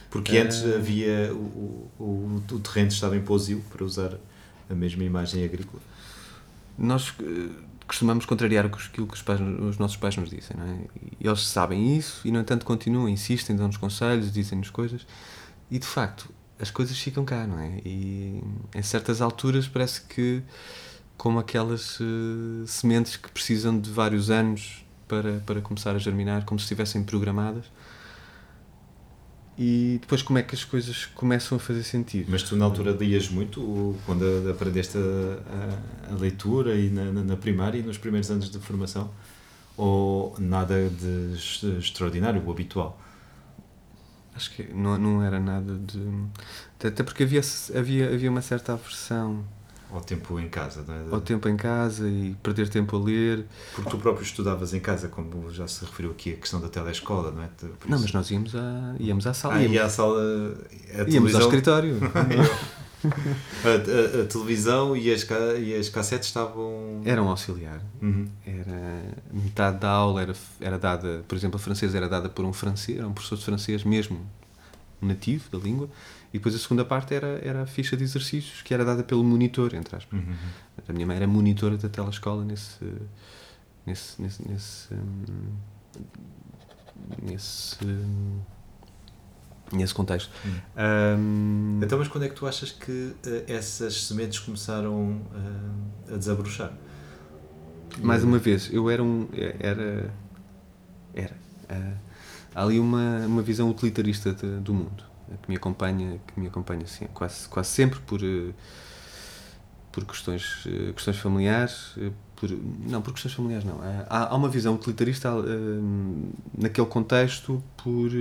Porque 0.10 0.38
antes 0.38 0.62
uh, 0.62 0.76
havia. 0.76 1.34
O, 1.34 1.92
o, 2.00 2.44
o, 2.52 2.60
terreno 2.60 2.90
estava 2.90 3.18
em 3.18 3.22
pousio, 3.22 3.64
para 3.72 3.84
usar 3.84 4.18
a 4.70 4.76
mesma 4.76 5.04
imagem 5.04 5.44
agrícola. 5.44 5.82
Nós 6.78 7.10
uh, 7.10 7.52
costumamos 7.88 8.26
contrariar 8.26 8.66
aquilo 8.66 9.08
que 9.08 9.14
os, 9.14 9.22
pais, 9.22 9.40
os 9.40 9.78
nossos 9.78 9.98
pais 9.98 10.16
nos 10.16 10.30
dizem, 10.30 10.56
não 10.58 10.66
é? 10.66 10.78
E 11.20 11.28
eles 11.28 11.46
sabem 11.46 11.98
isso 11.98 12.22
e, 12.26 12.32
no 12.32 12.40
entanto, 12.40 12.66
continuam, 12.66 13.10
insistem, 13.10 13.56
dão-nos 13.56 13.78
conselhos, 13.78 14.32
dizem-nos 14.32 14.70
coisas. 14.70 15.06
E, 15.70 15.80
de 15.80 15.88
facto, 15.88 16.30
as 16.60 16.72
coisas 16.72 16.98
ficam 16.98 17.26
cá, 17.26 17.46
não 17.46 17.60
é? 17.60 17.80
E 17.86 18.42
em 18.74 18.82
certas 18.82 19.22
alturas 19.22 19.68
parece 19.68 20.02
que, 20.02 20.42
como 21.18 21.40
aquelas 21.40 22.00
uh, 22.00 22.66
sementes 22.68 23.16
que 23.16 23.30
precisam 23.32 23.80
de 23.80 23.90
vários 23.90 24.30
anos 24.30 24.83
para, 25.08 25.40
para 25.46 25.62
começar 25.62 25.96
a 25.96 26.00
germinar, 26.00 26.46
como 26.46 26.60
se 26.60 26.64
estivessem 26.64 27.04
programadas. 27.04 27.66
E 29.58 30.00
depois 30.02 30.24
como 30.24 30.40
é 30.40 30.44
que 30.44 30.56
as 30.56 30.64
coisas 30.64 31.06
começam 31.06 31.58
a 31.58 31.60
fazer 31.60 31.84
sentido? 31.84 32.26
Mas 32.30 32.42
tu 32.42 32.56
na 32.56 32.66
altura 32.66 32.92
lias 32.92 33.30
muito 33.30 33.96
quando 34.06 34.50
aprendeste 34.50 34.98
a, 34.98 36.12
a, 36.12 36.14
a 36.14 36.16
leitura 36.16 36.76
e 36.76 36.90
na, 36.90 37.12
na, 37.12 37.38
primária 37.38 37.78
e 37.78 37.84
nos 37.84 37.98
primeiros 37.98 38.32
anos 38.32 38.50
de 38.50 38.58
formação? 38.58 39.12
Ou 39.78 40.36
nada 40.40 40.90
de 40.90 41.36
extraordinário, 41.78 42.44
o 42.44 42.52
habitual? 42.52 43.00
Acho 44.36 44.52
que 44.56 44.64
não, 44.74 44.98
não 44.98 45.24
era 45.24 45.40
nada 45.40 45.76
de. 45.76 46.00
Até 46.84 47.04
porque 47.04 47.22
havia, 47.22 47.42
havia, 47.76 48.14
havia 48.14 48.32
uma 48.32 48.42
certa 48.42 48.74
aversão 48.74 49.46
ao 49.94 50.02
tempo 50.02 50.40
em 50.40 50.50
casa, 50.50 50.84
não 50.88 50.94
é? 50.94 51.04
Ao 51.12 51.22
tempo 51.22 51.48
em 51.48 51.56
casa 51.56 52.08
e 52.08 52.36
perder 52.42 52.68
tempo 52.70 52.96
a 52.98 53.00
ler. 53.00 53.46
Porque 53.76 53.90
tu 53.90 53.98
próprio 53.98 54.24
estudavas 54.24 54.74
em 54.74 54.80
casa, 54.80 55.08
como 55.08 55.52
já 55.52 55.68
se 55.68 55.86
referiu 55.86 56.12
aqui 56.12 56.34
a 56.34 56.38
questão 56.38 56.60
da 56.60 56.68
telescola, 56.68 57.32
não 57.32 57.44
é? 57.44 57.48
Por 57.48 57.90
não, 57.90 58.00
mas 58.00 58.12
nós 58.12 58.30
íamos, 58.32 58.56
a, 58.56 58.96
íamos 59.00 59.28
à 59.28 59.34
sala. 59.34 59.54
Ah, 59.54 59.62
íamos, 59.62 59.78
à 59.78 59.90
sala. 59.90 60.58
Íamos 61.08 61.36
ao 61.36 61.42
escritório. 61.42 62.00
a, 63.64 63.68
a, 63.68 64.22
a, 64.22 64.26
televisão 64.26 64.98
e 64.98 65.12
as, 65.12 65.28
e 65.60 65.76
as 65.76 65.90
cassetes 65.90 66.30
estavam. 66.30 67.02
Eram 67.06 67.30
auxiliar. 67.30 67.82
Uhum. 68.02 68.28
Era, 68.46 69.04
metade 69.32 69.80
da 69.80 69.90
aula 69.90 70.22
era, 70.22 70.34
era 70.60 70.80
dada, 70.80 71.24
por 71.28 71.36
exemplo, 71.36 71.58
a 71.58 71.60
francesa 71.60 71.96
era 71.98 72.10
dada 72.10 72.30
por 72.30 72.46
um 72.46 72.54
francês, 72.54 72.98
era 72.98 73.08
um 73.08 73.14
professor 73.14 73.38
de 73.38 73.46
francês 73.46 73.84
mesmo 73.84 74.26
nativo 75.06 75.50
da 75.50 75.58
língua 75.58 75.90
e 76.34 76.38
depois 76.38 76.56
a 76.56 76.58
segunda 76.58 76.84
parte 76.84 77.14
era, 77.14 77.40
era 77.44 77.62
a 77.62 77.66
ficha 77.66 77.96
de 77.96 78.04
exercícios 78.04 78.62
que 78.62 78.74
era 78.74 78.84
dada 78.84 79.04
pelo 79.04 79.24
monitor, 79.24 79.74
entre 79.76 79.96
aspas. 79.96 80.20
Uhum. 80.20 80.36
A 80.88 80.94
minha 80.94 81.06
mãe 81.06 81.16
era 81.16 81.28
monitora 81.28 81.78
da 81.78 81.88
telescola 81.88 82.44
nesse, 82.44 82.86
nesse, 83.86 84.22
nesse, 84.22 84.50
nesse, 84.50 84.94
hum, 84.94 85.56
nesse, 87.22 87.78
nesse 89.72 89.94
contexto. 89.94 90.32
Uhum. 90.44 91.20
Um, 91.20 91.80
então, 91.84 92.00
mas 92.00 92.08
quando 92.08 92.24
é 92.24 92.30
que 92.30 92.36
tu 92.36 92.48
achas 92.48 92.72
que 92.72 92.92
uh, 92.92 93.16
essas 93.48 94.06
sementes 94.06 94.40
começaram 94.40 95.22
uh, 95.22 96.14
a 96.14 96.18
desabrochar? 96.18 96.74
Mais 98.02 98.24
uma 98.24 98.40
vez, 98.40 98.74
eu 98.74 98.90
era 98.90 99.04
um. 99.04 99.28
Era. 99.60 100.12
Era. 101.14 101.36
Uh, 101.70 102.13
há 102.54 102.64
ali 102.64 102.80
uma, 102.80 103.26
uma 103.26 103.42
visão 103.42 103.70
utilitarista 103.70 104.34
de, 104.34 104.60
do 104.60 104.74
mundo 104.74 105.14
que 105.42 105.50
me 105.50 105.56
acompanha, 105.56 106.20
que 106.28 106.40
me 106.40 106.48
acompanha 106.48 106.84
assim, 106.84 107.08
quase, 107.14 107.48
quase 107.48 107.70
sempre 107.70 108.00
por, 108.02 108.22
eh, 108.24 108.54
por 109.92 110.06
questões, 110.06 110.64
eh, 110.68 110.92
questões 110.94 111.18
familiares, 111.18 111.94
eh, 111.98 112.12
por, 112.36 112.50
não, 112.50 113.02
por 113.02 113.14
questões 113.14 113.34
familiares 113.34 113.66
não. 113.66 113.80
Há, 114.10 114.30
há 114.30 114.36
uma 114.36 114.50
visão 114.50 114.76
utilitarista 114.76 115.30
naquele 116.58 116.88
contexto 116.88 117.64
por, 117.78 118.12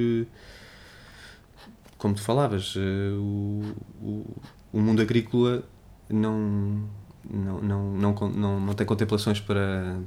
como 1.99 2.15
tu 2.15 2.23
falavas, 2.23 2.75
o, 2.77 3.75
o, 4.01 4.37
o 4.73 4.81
mundo 4.81 5.03
agrícola 5.03 5.63
não, 6.09 6.89
não, 7.29 7.61
não, 7.61 7.93
não, 7.93 8.15
não, 8.15 8.61
não 8.61 8.75
tem 8.75 8.87
contemplações 8.87 9.41
para, 9.41 9.99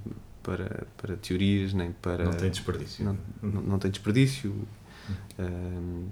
para, 0.46 0.86
para 0.98 1.18
teorias, 1.18 1.74
nem 1.74 1.92
para... 1.92 2.26
Não 2.26 2.34
tem 2.34 2.52
desperdício. 2.52 3.04
Não, 3.04 3.18
não, 3.42 3.62
não 3.62 3.80
tem 3.80 3.90
desperdício. 3.90 4.54
Hum 5.40 6.10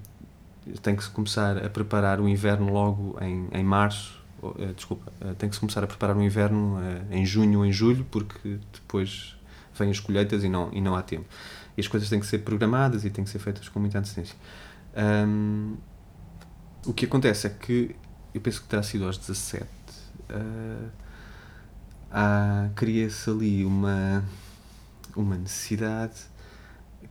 tem 0.80 0.96
que 0.96 1.04
se 1.04 1.10
começar 1.10 1.58
a 1.58 1.68
preparar 1.68 2.20
o 2.20 2.28
inverno 2.28 2.72
logo 2.72 3.16
em, 3.20 3.48
em 3.52 3.62
março, 3.62 4.18
uh, 4.42 4.72
desculpa, 4.74 5.12
uh, 5.20 5.34
tem 5.34 5.48
que 5.48 5.54
se 5.54 5.60
começar 5.60 5.84
a 5.84 5.86
preparar 5.86 6.16
o 6.16 6.22
inverno 6.22 6.78
uh, 6.78 7.14
em 7.14 7.24
junho 7.26 7.60
ou 7.60 7.66
em 7.66 7.72
julho, 7.72 8.06
porque 8.10 8.58
depois 8.72 9.36
vêm 9.78 9.90
as 9.90 10.00
colheitas 10.00 10.42
e 10.42 10.48
não, 10.48 10.70
e 10.72 10.80
não 10.80 10.94
há 10.94 11.02
tempo. 11.02 11.26
E 11.76 11.80
as 11.80 11.88
coisas 11.88 12.08
têm 12.08 12.20
que 12.20 12.26
ser 12.26 12.38
programadas 12.38 13.04
e 13.04 13.10
têm 13.10 13.24
que 13.24 13.30
ser 13.30 13.40
feitas 13.40 13.68
com 13.68 13.78
muita 13.80 13.98
antecedência. 13.98 14.36
Um, 14.96 15.76
o 16.86 16.92
que 16.92 17.04
acontece 17.04 17.46
é 17.46 17.50
que, 17.50 17.94
eu 18.32 18.40
penso 18.40 18.62
que 18.62 18.68
terá 18.68 18.82
sido 18.82 19.04
aos 19.04 19.18
17, 19.18 19.66
uh, 22.14 22.72
cria-se 22.74 23.28
ali 23.28 23.64
uma, 23.64 24.24
uma 25.16 25.36
necessidade 25.36 26.14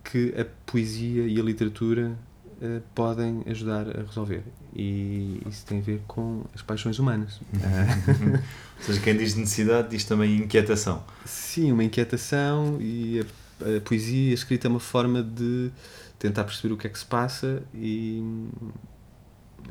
que 0.04 0.34
a 0.40 0.46
poesia 0.66 1.28
e 1.28 1.40
a 1.40 1.44
literatura 1.44 2.18
uh, 2.62 2.82
podem 2.96 3.44
ajudar 3.48 3.88
a 3.90 4.02
resolver. 4.02 4.44
E 4.76 5.42
isso 5.48 5.66
tem 5.66 5.80
a 5.80 5.82
ver 5.82 6.02
com 6.08 6.44
as 6.56 6.62
paixões 6.62 6.98
humanas. 6.98 7.40
Ou 7.54 8.84
seja, 8.84 9.00
quem 9.02 9.18
diz 9.18 9.36
necessidade 9.36 9.90
diz 9.90 10.06
também 10.06 10.38
inquietação. 10.38 11.04
Sim, 11.26 11.72
uma 11.72 11.84
inquietação 11.84 12.78
e 12.82 13.20
a, 13.20 13.78
a 13.78 13.82
poesia 13.82 14.32
a 14.32 14.34
escrita 14.34 14.68
é 14.68 14.70
uma 14.70 14.80
forma 14.80 15.22
de 15.22 15.70
tentar 16.18 16.46
perceber 16.46 16.74
o 16.74 16.78
que 16.78 16.88
é 16.88 16.90
que 16.90 16.98
se 16.98 17.06
passa 17.06 17.62
e 17.74 18.24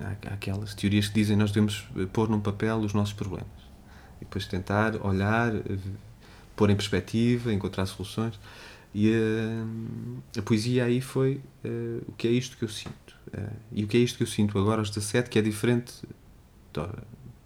há 0.01 0.35
aquelas 0.35 0.75
teorias 0.75 1.09
que 1.09 1.15
dizem 1.15 1.37
que 1.37 1.43
nós 1.43 1.51
devemos 1.51 1.89
pôr 2.13 2.29
num 2.29 2.41
papel 2.41 2.77
os 2.79 2.93
nossos 2.93 3.15
problemas 3.15 3.62
e 4.23 4.25
depois 4.25 4.47
tentar 4.47 5.05
olhar, 5.05 5.53
pôr 6.55 6.71
em 6.71 6.77
perspectiva, 6.77 7.53
encontrar 7.53 7.87
soluções. 7.87 8.39
E 8.95 9.13
a, 9.13 10.39
a 10.39 10.43
poesia 10.43 10.85
aí 10.85 11.01
foi 11.01 11.41
uh, 11.65 12.05
o 12.07 12.13
que 12.13 12.29
é 12.29 12.31
isto 12.31 12.57
que 12.57 12.65
eu 12.65 12.69
sinto. 12.69 13.17
Uh, 13.35 13.53
e 13.73 13.85
o 13.85 13.89
que 13.89 13.97
é 13.97 14.01
isto 14.01 14.17
que 14.17 14.23
eu 14.23 14.27
sinto 14.27 14.57
agora 14.59 14.81
aos 14.81 14.91
17, 14.91 15.29
que 15.29 15.39
é 15.39 15.43
diferente 15.43 15.95
do, 16.73 16.87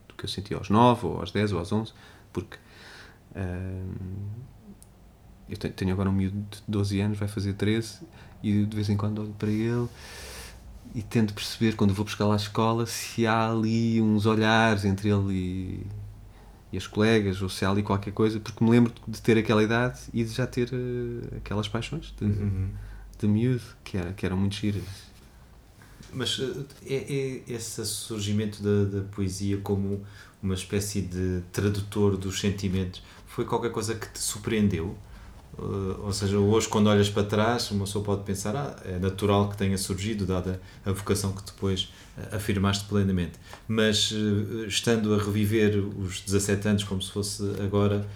do 0.08 0.14
que 0.16 0.24
eu 0.24 0.28
senti 0.28 0.52
aos 0.52 0.68
9, 0.68 1.06
ou 1.06 1.20
aos 1.20 1.30
10, 1.30 1.52
ou 1.52 1.58
aos 1.60 1.72
11, 1.72 1.92
porque 2.32 2.58
uh, 3.36 3.94
eu 5.48 5.56
tenho, 5.56 5.74
tenho 5.74 5.92
agora 5.92 6.10
um 6.10 6.12
miúdo 6.12 6.44
de 6.50 6.62
12 6.68 7.00
anos, 7.00 7.18
vai 7.18 7.28
fazer 7.28 7.54
13, 7.54 8.00
e 8.42 8.64
de 8.64 8.76
vez 8.76 8.90
em 8.90 8.96
quando 8.96 9.22
olho 9.22 9.34
para 9.38 9.50
ele 9.50 9.88
e 10.94 11.02
tento 11.02 11.34
perceber, 11.34 11.74
quando 11.74 11.92
vou 11.94 12.04
buscar 12.04 12.26
lá 12.26 12.34
à 12.34 12.36
escola, 12.36 12.86
se 12.86 13.26
há 13.26 13.50
ali 13.50 14.00
uns 14.00 14.26
olhares 14.26 14.84
entre 14.84 15.08
ele 15.08 15.32
e 15.32 15.86
e 16.72 16.76
as 16.76 16.86
colegas, 16.86 17.40
ou 17.42 17.48
se 17.48 17.64
há 17.64 17.70
ali 17.70 17.82
qualquer 17.82 18.12
coisa, 18.12 18.40
porque 18.40 18.62
me 18.62 18.70
lembro 18.70 18.92
de 19.06 19.22
ter 19.22 19.38
aquela 19.38 19.62
idade 19.62 20.00
e 20.12 20.24
de 20.24 20.30
já 20.30 20.46
ter 20.46 20.68
uh, 20.72 21.36
aquelas 21.36 21.68
paixões 21.68 22.12
de, 22.18 22.24
uhum. 22.24 22.68
de 23.18 23.28
miúdo, 23.28 23.62
que, 23.84 23.96
era, 23.96 24.12
que 24.12 24.26
eram 24.26 24.36
muito 24.36 24.56
giras. 24.56 24.82
Mas 26.12 26.38
uh, 26.38 26.66
é, 26.84 26.94
é, 26.94 27.42
esse 27.48 27.84
surgimento 27.86 28.62
da, 28.62 28.98
da 28.98 29.04
poesia 29.04 29.58
como 29.58 30.04
uma 30.42 30.54
espécie 30.54 31.02
de 31.02 31.42
tradutor 31.52 32.16
dos 32.16 32.40
sentimentos 32.40 33.02
foi 33.26 33.44
qualquer 33.44 33.70
coisa 33.70 33.94
que 33.94 34.08
te 34.10 34.18
surpreendeu? 34.18 34.96
Uh, 35.58 36.04
ou 36.04 36.12
seja, 36.12 36.38
hoje, 36.38 36.68
quando 36.68 36.88
olhas 36.88 37.08
para 37.08 37.24
trás, 37.24 37.70
uma 37.70 37.86
pessoa 37.86 38.04
pode 38.04 38.24
pensar: 38.24 38.54
ah, 38.54 38.76
é 38.84 38.98
natural 38.98 39.48
que 39.48 39.56
tenha 39.56 39.78
surgido, 39.78 40.26
dada 40.26 40.60
a 40.84 40.92
vocação 40.92 41.32
que 41.32 41.42
depois 41.42 41.90
uh, 42.18 42.36
afirmaste 42.36 42.84
plenamente. 42.84 43.38
Mas, 43.66 44.10
uh, 44.10 44.66
estando 44.66 45.14
a 45.14 45.18
reviver 45.18 45.78
os 45.78 46.20
17 46.20 46.68
anos 46.68 46.84
como 46.84 47.00
se 47.00 47.10
fosse 47.10 47.42
agora, 47.62 48.06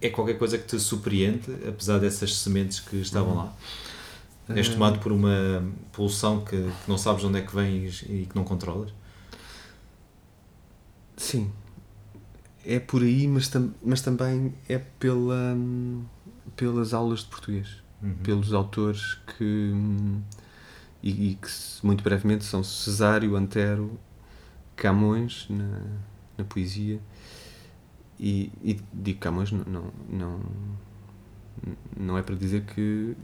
é 0.00 0.10
qualquer 0.10 0.34
coisa 0.34 0.58
que 0.58 0.66
te 0.66 0.78
surpreende, 0.78 1.50
apesar 1.66 1.98
dessas 1.98 2.36
sementes 2.36 2.80
que 2.80 2.96
estavam 2.96 3.34
lá? 3.34 3.52
Uhum. 4.48 4.56
És 4.56 4.68
tomado 4.68 4.98
por 4.98 5.10
uma 5.12 5.64
pulsão 5.92 6.44
que, 6.44 6.56
que, 6.56 6.88
não 6.88 6.98
sabes 6.98 7.24
onde 7.24 7.38
é 7.38 7.42
que 7.42 7.54
vem 7.54 7.86
e 7.86 8.26
que 8.26 8.34
não 8.34 8.44
controlas? 8.44 8.90
Sim, 11.16 11.50
é 12.66 12.78
por 12.78 13.02
aí, 13.02 13.26
mas, 13.26 13.48
tam 13.48 13.70
mas 13.82 14.02
também 14.02 14.52
é 14.68 14.76
pela. 14.76 15.54
Hum 15.54 16.04
pelas 16.60 16.92
aulas 16.92 17.20
de 17.20 17.26
português, 17.26 17.82
uhum. 18.02 18.14
pelos 18.16 18.52
autores 18.52 19.14
que. 19.14 19.72
E, 21.02 21.30
e, 21.30 21.34
que 21.36 21.48
muito 21.82 22.04
brevemente 22.04 22.44
são 22.44 22.62
Cesário, 22.62 23.34
Antero, 23.34 23.98
Camões 24.76 25.46
na, 25.48 25.80
na 26.36 26.44
poesia. 26.44 27.00
E, 28.18 28.52
e 28.62 28.78
digo 28.92 29.18
Camões, 29.18 29.50
não, 29.50 29.64
não, 29.64 29.92
não, 30.10 30.40
não 31.96 32.18
é 32.18 32.22
para 32.22 32.34
dizer 32.34 32.66
que. 32.66 33.16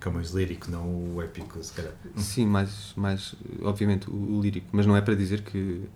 Camões 0.00 0.30
lírico, 0.30 0.70
não 0.70 1.14
o 1.14 1.20
épico, 1.20 1.62
se 1.62 1.74
calhar. 1.74 1.92
Sim, 2.16 2.46
mais, 2.46 2.94
mais 2.96 3.34
obviamente 3.60 4.08
o, 4.08 4.14
o 4.14 4.40
lírico, 4.40 4.68
mas 4.72 4.86
não 4.86 4.96
é 4.96 5.02
para 5.02 5.14
dizer 5.14 5.42
que 5.42 5.86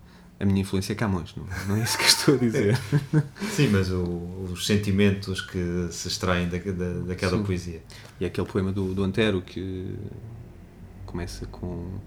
a 0.40 0.44
minha 0.46 0.62
influência 0.62 0.94
é 0.94 0.96
Camões, 0.96 1.34
não, 1.36 1.44
não 1.68 1.76
é 1.76 1.84
isso 1.84 1.98
que 1.98 2.04
estou 2.04 2.34
a 2.34 2.38
dizer. 2.38 2.78
Sim, 3.54 3.68
mas 3.68 3.90
o, 3.90 4.02
os 4.50 4.66
sentimentos 4.66 5.42
que 5.42 5.88
se 5.90 6.08
extraem 6.08 6.48
da, 6.48 6.56
da, 6.56 7.00
daquela 7.08 7.36
Sim. 7.36 7.44
poesia. 7.44 7.82
E 8.18 8.24
aquele 8.24 8.46
poema 8.46 8.72
do, 8.72 8.94
do 8.94 9.04
Antero 9.04 9.42
que 9.42 9.94
começa 11.04 11.44
com 11.46 12.00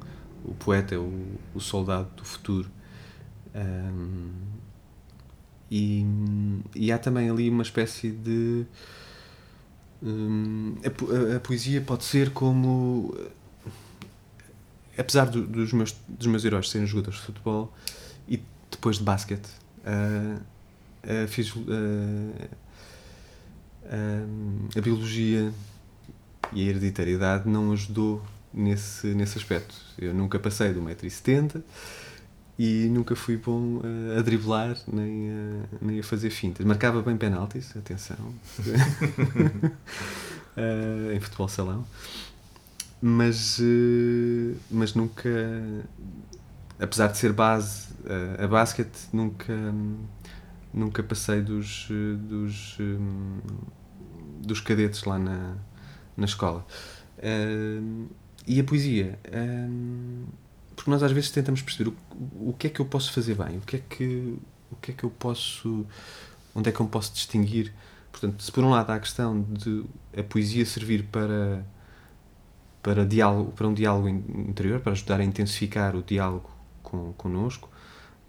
o 0.43 0.53
poeta 0.55 0.95
é 0.95 0.97
o, 0.97 1.11
o 1.53 1.59
soldado 1.59 2.09
do 2.17 2.25
futuro. 2.25 2.69
Um, 3.53 4.31
e, 5.69 6.03
e 6.75 6.91
há 6.91 6.97
também 6.97 7.29
ali 7.29 7.49
uma 7.49 7.63
espécie 7.63 8.09
de. 8.09 8.65
Um, 10.01 10.75
a, 10.83 11.35
a, 11.35 11.39
poesia 11.39 11.81
pode 11.81 12.03
ser 12.03 12.31
como. 12.31 13.15
Apesar 14.97 15.25
do, 15.25 15.45
dos, 15.45 15.71
meus, 15.71 15.95
dos 16.07 16.27
meus 16.27 16.43
heróis 16.43 16.69
serem 16.69 16.85
jogadores 16.85 17.19
de 17.19 17.25
futebol, 17.25 17.73
e 18.27 18.41
depois 18.69 18.97
de 18.97 19.03
basquete 19.03 19.47
uh, 19.83 20.41
uh, 21.03 21.27
fiz 21.27 21.53
uh, 21.55 21.63
a 24.75 24.81
biologia 24.81 25.51
e 26.51 26.61
a 26.61 26.69
hereditariedade 26.69 27.49
não 27.49 27.71
ajudou 27.71 28.21
nesse, 28.53 29.07
nesse 29.07 29.37
aspecto. 29.37 29.75
Eu 29.97 30.13
nunca 30.13 30.39
passei 30.39 30.73
do 30.73 30.81
1,70m 30.81 31.61
e 32.57 32.87
nunca 32.89 33.15
fui 33.15 33.37
bom 33.37 33.81
a 34.17 34.21
driblar 34.21 34.77
nem 34.91 35.31
a, 35.31 35.63
nem 35.81 35.99
a 35.99 36.03
fazer 36.03 36.29
fintas. 36.29 36.65
Marcava 36.65 37.01
bem 37.01 37.17
penaltis, 37.17 37.75
atenção, 37.75 38.33
em 41.13 41.19
futebol 41.19 41.47
salão, 41.47 41.85
mas, 43.01 43.59
mas 44.71 44.93
nunca, 44.93 45.29
apesar 46.83 47.07
de 47.07 47.17
ser 47.17 47.31
base 47.31 47.87
a, 48.39 48.43
a 48.43 48.47
basket 48.47 48.89
nunca 49.13 49.53
nunca 50.73 51.01
passei 51.01 51.41
dos 51.41 51.87
dos 52.19 52.77
dos 54.41 54.59
cadetes 54.59 55.03
lá 55.05 55.17
na 55.17 55.55
na 56.15 56.25
escola. 56.25 56.65
Uh, 57.17 58.09
e 58.45 58.59
a 58.59 58.63
poesia 58.63 59.17
uh, 59.27 60.27
porque 60.75 60.91
nós 60.91 61.01
às 61.01 61.11
vezes 61.11 61.31
tentamos 61.31 61.61
perceber 61.61 61.89
o, 61.89 62.49
o 62.49 62.53
que 62.53 62.67
é 62.67 62.69
que 62.69 62.81
eu 62.81 62.85
posso 62.85 63.13
fazer 63.13 63.35
bem 63.35 63.57
o 63.57 63.61
que 63.61 63.77
é 63.77 63.79
que 63.79 64.37
o 64.69 64.75
que 64.75 64.91
é 64.91 64.93
que 64.93 65.03
eu 65.05 65.09
posso 65.09 65.85
onde 66.53 66.69
é 66.69 66.71
que 66.71 66.79
eu 66.79 66.87
posso 66.87 67.13
distinguir. 67.13 67.73
Portanto 68.11 68.43
se 68.43 68.51
por 68.51 68.63
um 68.63 68.69
lado 68.69 68.91
há 68.91 68.95
a 68.95 68.99
questão 68.99 69.41
de 69.43 69.85
a 70.17 70.23
poesia 70.23 70.65
servir 70.65 71.03
para 71.03 71.65
para 72.81 73.05
diálogo 73.05 73.53
para 73.53 73.67
um 73.67 73.73
diálogo 73.73 74.09
interior 74.09 74.81
para 74.81 74.91
ajudar 74.91 75.21
a 75.21 75.23
intensificar 75.23 75.95
o 75.95 76.03
diálogo 76.03 76.52
com, 76.93 77.11
connosco 77.13 77.69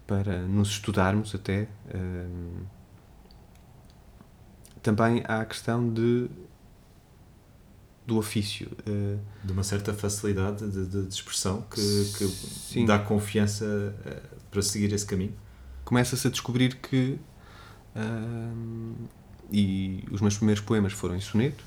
para 0.07 0.41
nos 0.41 0.69
estudarmos 0.69 1.35
até. 1.35 1.67
Um, 1.93 2.63
também 4.81 5.23
há 5.27 5.41
a 5.41 5.45
questão 5.45 5.91
de 5.91 6.27
do 8.05 8.17
ofício. 8.17 8.69
Uh, 8.87 9.19
de 9.43 9.51
uma 9.51 9.63
certa 9.63 9.93
facilidade 9.93 10.67
de, 10.69 10.85
de, 10.85 11.05
de 11.05 11.13
expressão 11.13 11.63
que, 11.63 12.13
que 12.71 12.85
dá 12.85 12.99
confiança 12.99 13.65
uh, 13.65 14.39
para 14.51 14.61
seguir 14.61 14.91
esse 14.93 15.05
caminho. 15.05 15.33
Começa-se 15.83 16.27
a 16.27 16.31
descobrir 16.31 16.75
que. 16.75 17.19
Uh, 17.95 19.07
e 19.51 20.03
os 20.11 20.21
meus 20.21 20.37
primeiros 20.37 20.63
poemas 20.63 20.91
foram 20.91 21.15
em 21.15 21.21
soneto, 21.21 21.63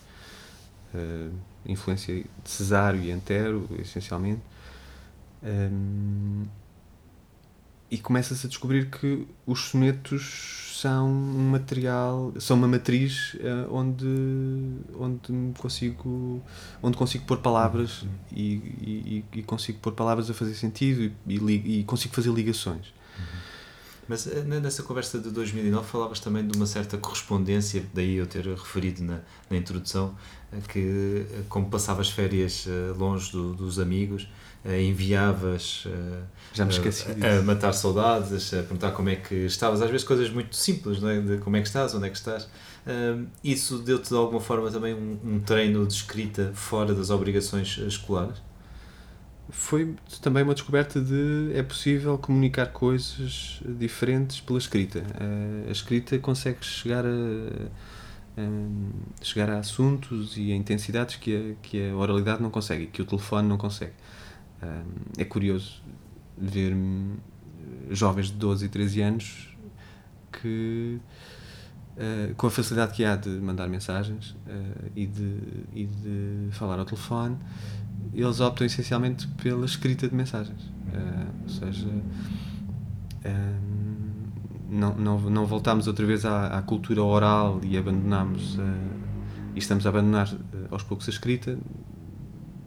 uh, 0.95 1.33
influência 1.65 2.15
de 2.15 2.51
Cesário 2.51 3.01
e 3.01 3.11
Antero, 3.11 3.69
essencialmente. 3.79 4.43
Um, 5.43 6.47
e 7.91 7.99
começa-se 7.99 8.47
a 8.47 8.49
descobrir 8.49 8.91
que 8.91 9.27
os 9.47 9.61
sonetos 9.71 10.69
são 10.81 11.09
um 11.09 11.51
material, 11.51 12.33
são 12.39 12.57
uma 12.57 12.69
matriz 12.69 13.35
uh, 13.35 13.75
onde 13.75 14.07
onde 14.97 15.59
consigo 15.59 16.41
onde 16.83 16.97
consigo 16.97 17.25
pôr 17.25 17.39
palavras 17.39 18.03
uhum. 18.03 18.09
e, 18.31 18.45
e, 18.81 19.25
e, 19.33 19.43
consigo 19.43 19.79
pôr 19.81 19.93
palavras 19.93 20.31
a 20.31 20.35
fazer 20.35 20.55
sentido 20.55 21.13
e, 21.27 21.81
e 21.81 21.85
consigo 21.85 22.15
fazer 22.15 22.31
ligações. 22.31 22.87
Uhum. 23.19 23.39
Mas 24.09 24.27
eh, 24.27 24.43
nessa 24.43 24.83
conversa 24.83 25.19
de 25.19 25.31
2009 25.31 25.87
falavas 25.87 26.21
também 26.21 26.47
de 26.47 26.57
uma 26.57 26.67
certa 26.67 26.97
correspondência, 26.97 27.85
daí 27.93 28.15
eu 28.15 28.27
ter 28.27 28.47
referido 28.47 29.03
na, 29.03 29.21
na 29.51 29.57
introdução, 29.57 30.15
eh, 30.53 30.61
que 30.69 31.27
como 31.49 31.69
passavas 31.69 32.09
férias 32.09 32.67
longe 32.97 33.33
do, 33.33 33.53
dos 33.55 33.79
amigos, 33.79 34.29
enviavas 34.65 35.85
eh, 35.87 36.23
Já 36.53 36.65
me 36.65 36.73
esqueci 36.73 37.07
a, 37.25 37.39
a, 37.39 37.43
matar 37.43 37.73
saudades, 37.73 38.53
a 38.53 38.59
perguntar 38.59 38.91
como 38.93 39.09
é 39.09 39.17
que 39.17 39.35
estavas, 39.47 39.81
às 39.81 39.91
vezes 39.91 40.07
coisas 40.07 40.31
muito 40.31 40.57
simples, 40.57 41.01
não 41.01 41.09
é? 41.09 41.21
de 41.21 41.39
como 41.39 41.57
é 41.57 41.61
que 41.61 41.69
estás, 41.69 41.95
onde 41.95 42.07
é 42.07 42.11
que 42.11 42.17
estás. 42.17 42.49
isso 43.43 43.79
deu-te 43.79 44.09
de 44.09 44.17
alguma 44.17 44.41
forma 44.41 44.71
também 44.71 44.95
um, 44.95 45.19
um, 45.25 45.41
treino 45.41 45.87
de 45.87 45.95
escrita 45.95 46.53
fora 46.55 46.95
das 46.95 47.11
obrigações 47.11 47.79
escolares? 47.79 48.37
Foi 49.51 49.95
também 50.21 50.43
uma 50.43 50.53
descoberta 50.53 51.01
de 51.01 51.53
é 51.55 51.63
possível 51.63 52.19
comunicar 52.19 52.67
coisas 52.67 53.61
diferentes 53.65 54.41
pela 54.41 54.59
escrita. 54.59 55.03
A 55.67 55.71
escrita 55.71 56.19
consegue 56.19 56.63
chegar 56.67 57.07
a, 57.07 57.09
a 58.37 59.25
chegar 59.25 59.49
a 59.49 59.59
assuntos 59.59 60.37
e 60.37 60.53
a 60.53 60.55
intensidades 60.55 61.17
que 61.17 61.35
a, 61.35 61.67
que 61.67 61.89
a 61.89 61.97
oralidade 61.97 62.43
não 62.43 62.51
consegue, 62.51 62.89
que 62.89 63.01
o 63.01 63.07
telefone 63.07 63.49
não 63.49 63.57
consegue 63.57 63.93
é 65.17 65.25
curioso 65.25 65.83
ver 66.37 66.77
jovens 67.91 68.27
de 68.27 68.35
12 68.35 68.67
e 68.67 68.69
13 68.69 69.01
anos 69.03 69.57
que 70.33 71.01
Uh, 71.99 72.33
com 72.37 72.47
a 72.47 72.51
facilidade 72.53 72.93
que 72.93 73.05
há 73.05 73.17
de 73.17 73.29
mandar 73.29 73.67
mensagens 73.69 74.31
uh, 74.31 74.91
e, 74.95 75.05
de, 75.05 75.37
e 75.75 75.85
de 75.85 76.49
falar 76.53 76.79
ao 76.79 76.85
telefone, 76.85 77.37
eles 78.15 78.39
optam 78.39 78.65
essencialmente 78.65 79.27
pela 79.43 79.67
escrita 79.67 80.09
de 80.09 80.15
mensagens. 80.15 80.71
Ou 81.43 81.49
seja, 81.49 81.89
não, 84.71 84.95
não, 84.95 85.21
não 85.23 85.45
voltamos 85.45 85.89
outra 85.89 86.07
vez 86.07 86.25
à, 86.25 86.59
à 86.59 86.63
cultura 86.63 87.03
oral 87.03 87.61
e 87.65 87.77
abandonamos 87.77 88.57
e 89.57 89.59
estamos 89.59 89.85
a 89.85 89.89
abandonar 89.89 90.33
aos 90.71 90.85
poucos 90.85 91.09
a 91.09 91.11
escrita, 91.11 91.59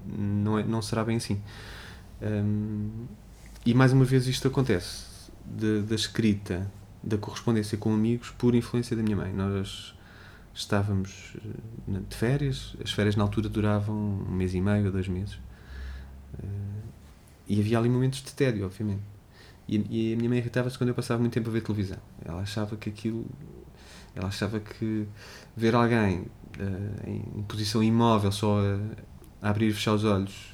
não, 0.05 0.59
é, 0.59 0.63
não 0.63 0.81
será 0.81 1.05
bem 1.05 1.15
assim. 1.15 1.41
Um, 2.21 3.07
e 3.65 3.73
mais 3.73 3.93
uma 3.93 4.05
vez 4.05 4.27
isto 4.27 4.47
acontece 4.47 5.11
da 5.45 5.95
escrita, 5.95 6.69
da 7.03 7.17
correspondência 7.17 7.77
com 7.77 7.93
amigos, 7.93 8.29
por 8.31 8.55
influência 8.55 8.95
da 8.95 9.03
minha 9.03 9.15
mãe. 9.15 9.33
Nós 9.33 9.93
estávamos 10.53 11.33
eh, 11.37 11.99
de 12.07 12.15
férias, 12.15 12.75
as 12.83 12.91
férias 12.91 13.15
na 13.15 13.23
altura 13.23 13.49
duravam 13.49 13.95
um 13.95 14.31
mês 14.31 14.53
e 14.53 14.61
meio, 14.61 14.91
dois 14.91 15.07
meses. 15.07 15.35
Uh, 16.35 16.81
e 17.47 17.59
havia 17.59 17.77
ali 17.77 17.89
momentos 17.89 18.21
de 18.21 18.31
tédio, 18.33 18.65
obviamente. 18.65 19.01
E, 19.67 19.77
e 19.89 20.13
a 20.13 20.17
minha 20.17 20.29
mãe 20.29 20.39
irritava-se 20.39 20.77
quando 20.77 20.89
eu 20.89 20.95
passava 20.95 21.19
muito 21.19 21.33
tempo 21.33 21.49
a 21.49 21.51
ver 21.51 21.61
televisão. 21.61 21.97
Ela 22.23 22.41
achava 22.41 22.75
que 22.75 22.89
aquilo. 22.89 23.25
Ela 24.13 24.27
achava 24.27 24.59
que 24.59 25.07
ver 25.55 25.73
alguém 25.73 26.19
uh, 26.19 27.09
em 27.09 27.43
posição 27.43 27.81
imóvel, 27.81 28.31
só 28.31 28.59
a, 28.59 28.79
a, 29.41 29.49
abrir 29.49 29.69
e 29.69 29.73
fechar 29.73 29.93
os 29.93 30.03
olhos, 30.03 30.50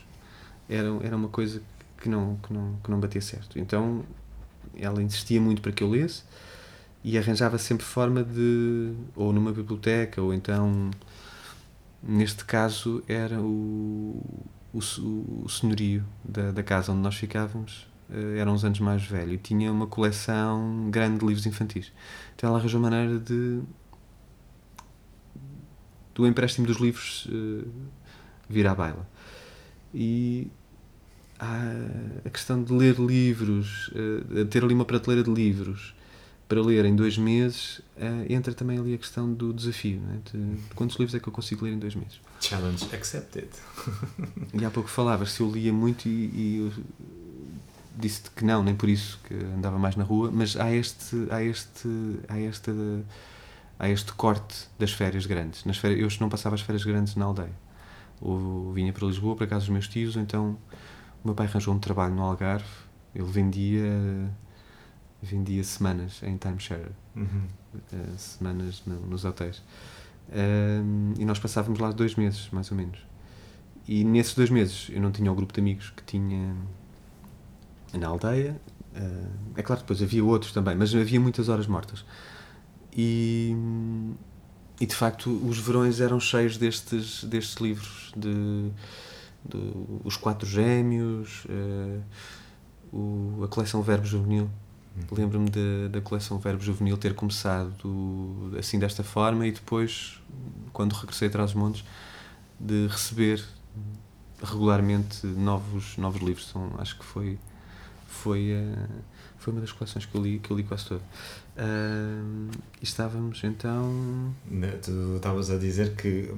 era, 0.70 0.88
era 1.03 1.15
uma 1.15 1.30
coisa 1.30 1.61
que 1.97 2.09
não, 2.09 2.38
que, 2.38 2.53
não, 2.53 2.76
que 2.84 2.91
não 2.91 2.99
batia 2.99 3.22
certo. 3.22 3.57
Então 3.59 4.03
ela 4.76 5.01
insistia 5.01 5.41
muito 5.41 5.61
para 5.61 5.72
que 5.72 5.84
eu 5.84 5.89
lesse 5.89 6.24
e 7.03 7.18
arranjava 7.18 7.57
sempre 7.57 7.86
forma 7.86 8.24
de. 8.24 8.93
ou 9.15 9.32
numa 9.32 9.51
biblioteca, 9.51 10.22
ou 10.22 10.34
então. 10.34 10.91
neste 12.03 12.45
caso 12.45 13.03
era 13.07 13.39
o, 13.41 14.22
o, 14.74 14.80
o 15.43 15.49
senhorio 15.49 16.03
da, 16.24 16.51
da 16.51 16.63
casa 16.63 16.91
onde 16.91 17.01
nós 17.01 17.15
ficávamos 17.15 17.88
uh, 18.09 18.38
era 18.38 18.51
uns 18.51 18.63
anos 18.63 18.80
mais 18.80 19.03
velho 19.03 19.34
e 19.34 19.38
tinha 19.38 19.72
uma 19.72 19.88
coleção 19.88 20.89
grande 20.91 21.20
de 21.20 21.26
livros 21.26 21.45
infantis. 21.45 21.91
Então 22.36 22.49
ela 22.49 22.59
arranjou 22.59 22.80
maneira 22.80 23.20
de 23.20 23.61
do 26.13 26.26
empréstimo 26.26 26.65
dos 26.65 26.78
livros 26.78 27.28
uh, 27.28 27.68
vir 28.49 28.68
à 28.68 28.74
baila. 28.74 29.07
E 29.93 30.51
a 31.39 32.29
questão 32.29 32.63
de 32.63 32.73
ler 32.73 32.95
livros, 32.99 33.89
uh, 33.89 34.45
ter 34.45 34.63
ali 34.63 34.73
uma 34.73 34.85
prateleira 34.85 35.23
de 35.23 35.31
livros 35.31 35.93
para 36.47 36.61
ler 36.61 36.85
em 36.85 36.95
dois 36.95 37.17
meses, 37.17 37.79
uh, 37.97 38.25
entra 38.29 38.53
também 38.53 38.79
ali 38.79 38.93
a 38.93 38.97
questão 38.97 39.31
do 39.31 39.53
desafio. 39.53 40.01
É? 40.13 40.38
De, 40.38 40.57
quantos 40.75 40.97
livros 40.97 41.13
é 41.13 41.19
que 41.19 41.27
eu 41.27 41.33
consigo 41.33 41.65
ler 41.65 41.73
em 41.73 41.79
dois 41.79 41.95
meses? 41.95 42.19
Challenge 42.39 42.85
accepted. 42.93 43.49
e 44.53 44.65
há 44.65 44.69
pouco 44.69 44.89
falavas 44.89 45.31
se 45.31 45.41
eu 45.41 45.51
lia 45.51 45.73
muito 45.73 46.07
e, 46.07 46.09
e 46.09 46.71
disse 47.97 48.29
que 48.35 48.45
não, 48.45 48.63
nem 48.63 48.75
por 48.75 48.88
isso 48.88 49.19
que 49.23 49.33
andava 49.33 49.77
mais 49.77 49.95
na 49.95 50.03
rua, 50.03 50.31
mas 50.31 50.55
há 50.55 50.71
este, 50.71 51.27
há 51.29 51.43
este, 51.43 51.89
há 52.27 52.39
este, 52.39 52.71
há 53.77 53.89
este 53.89 54.13
corte 54.13 54.67
das 54.77 54.91
férias 54.91 55.25
grandes. 55.25 55.65
Nas 55.65 55.77
férias, 55.77 55.99
eu 55.99 56.19
não 56.21 56.29
passava 56.29 56.55
as 56.55 56.61
férias 56.61 56.83
grandes 56.83 57.15
na 57.15 57.25
aldeia. 57.25 57.67
Ou 58.21 58.71
vinha 58.71 58.93
para 58.93 59.05
Lisboa, 59.05 59.35
para 59.35 59.47
casa 59.47 59.61
dos 59.61 59.69
meus 59.69 59.88
tios, 59.88 60.15
ou 60.15 60.21
então 60.21 60.57
meu 61.28 61.36
pai 61.36 61.45
arranjou 61.45 61.73
um 61.73 61.80
trabalho 61.80 62.15
no 62.15 62.23
Algarve, 62.23 62.65
ele 63.13 63.30
vendia 63.30 64.32
vendia 65.21 65.63
semanas 65.63 66.21
em 66.23 66.38
timeshare, 66.38 66.91
uhum. 67.15 67.47
uh, 67.75 68.17
semanas 68.17 68.82
no, 68.86 68.99
nos 69.07 69.25
hotéis. 69.25 69.57
Uh, 70.30 71.13
e 71.17 71.25
nós 71.25 71.39
passávamos 71.39 71.80
lá 71.80 71.91
dois 71.91 72.15
meses, 72.15 72.49
mais 72.51 72.71
ou 72.71 72.78
menos. 72.78 72.99
E 73.88 74.03
nesses 74.03 74.36
dois 74.36 74.49
meses 74.49 74.88
eu 74.91 75.01
não 75.01 75.11
tinha 75.11 75.32
o 75.32 75.36
grupo 75.36 75.53
de 75.53 75.59
amigos 75.59 75.89
que 75.89 76.03
tinha 76.03 76.55
na 77.93 78.07
aldeia. 78.07 78.59
Uh, 78.95 79.32
é 79.55 79.61
claro, 79.61 79.82
depois 79.82 80.01
havia 80.01 80.23
outros 80.23 80.51
também, 80.51 80.75
mas 80.75 80.93
havia 80.93 81.19
muitas 81.19 81.49
horas 81.49 81.67
mortas. 81.67 82.05
E, 82.93 83.55
e 84.80 84.86
de 84.86 84.95
facto 84.95 85.30
os 85.30 85.59
verões 85.59 85.99
eram 85.99 86.19
cheios 86.19 86.57
destes, 86.57 87.23
destes 87.23 87.57
livros 87.57 88.13
de, 88.15 88.71
de 89.48 89.74
Os 90.04 90.18
Quatro 90.18 90.48
Gêmeos, 90.48 91.45
uh, 91.45 92.02
o, 92.91 93.43
a 93.43 93.48
coleção 93.48 93.82
Verbo 93.82 94.06
Juvenil. 94.06 94.50
Uhum. 94.95 95.18
Lembro-me 95.18 95.50
da 95.89 96.02
coleção 96.02 96.39
Verbo 96.39 96.62
Juvenil 96.62 96.98
ter 96.98 97.14
começado 97.14 98.52
assim 98.58 98.80
desta 98.80 99.04
forma 99.04 99.45
e 99.45 99.52
depois, 99.52 100.22
quando 100.74 100.93
regressei 100.93 101.28
atrás 101.28 101.52
dos 101.52 101.62
montes, 101.62 101.84
de 102.60 102.88
receber 102.88 103.43
regularmente 104.41 105.26
novos, 105.28 105.98
novos 105.98 106.22
livros. 106.22 106.48
São, 106.48 106.72
acho 106.80 106.98
que 106.98 107.06
foi 107.06 107.38
foi, 108.08 108.54
uh, 108.54 109.04
foi 109.38 109.54
uma 109.54 109.62
das 109.62 109.72
coleções 109.72 110.06
que 110.06 110.16
eu 110.16 110.22
li, 110.22 110.39
que 110.39 110.52
eu 110.52 110.58
li 110.58 110.64
quase 110.64 110.86
toda. 110.86 111.02
Uh, 111.58 112.51
estávamos 112.82 113.43
então. 113.43 114.34
Tu 114.84 115.16
estavas 115.16 115.49
a 115.49 115.58
dizer 115.58 115.95
que 115.95 116.32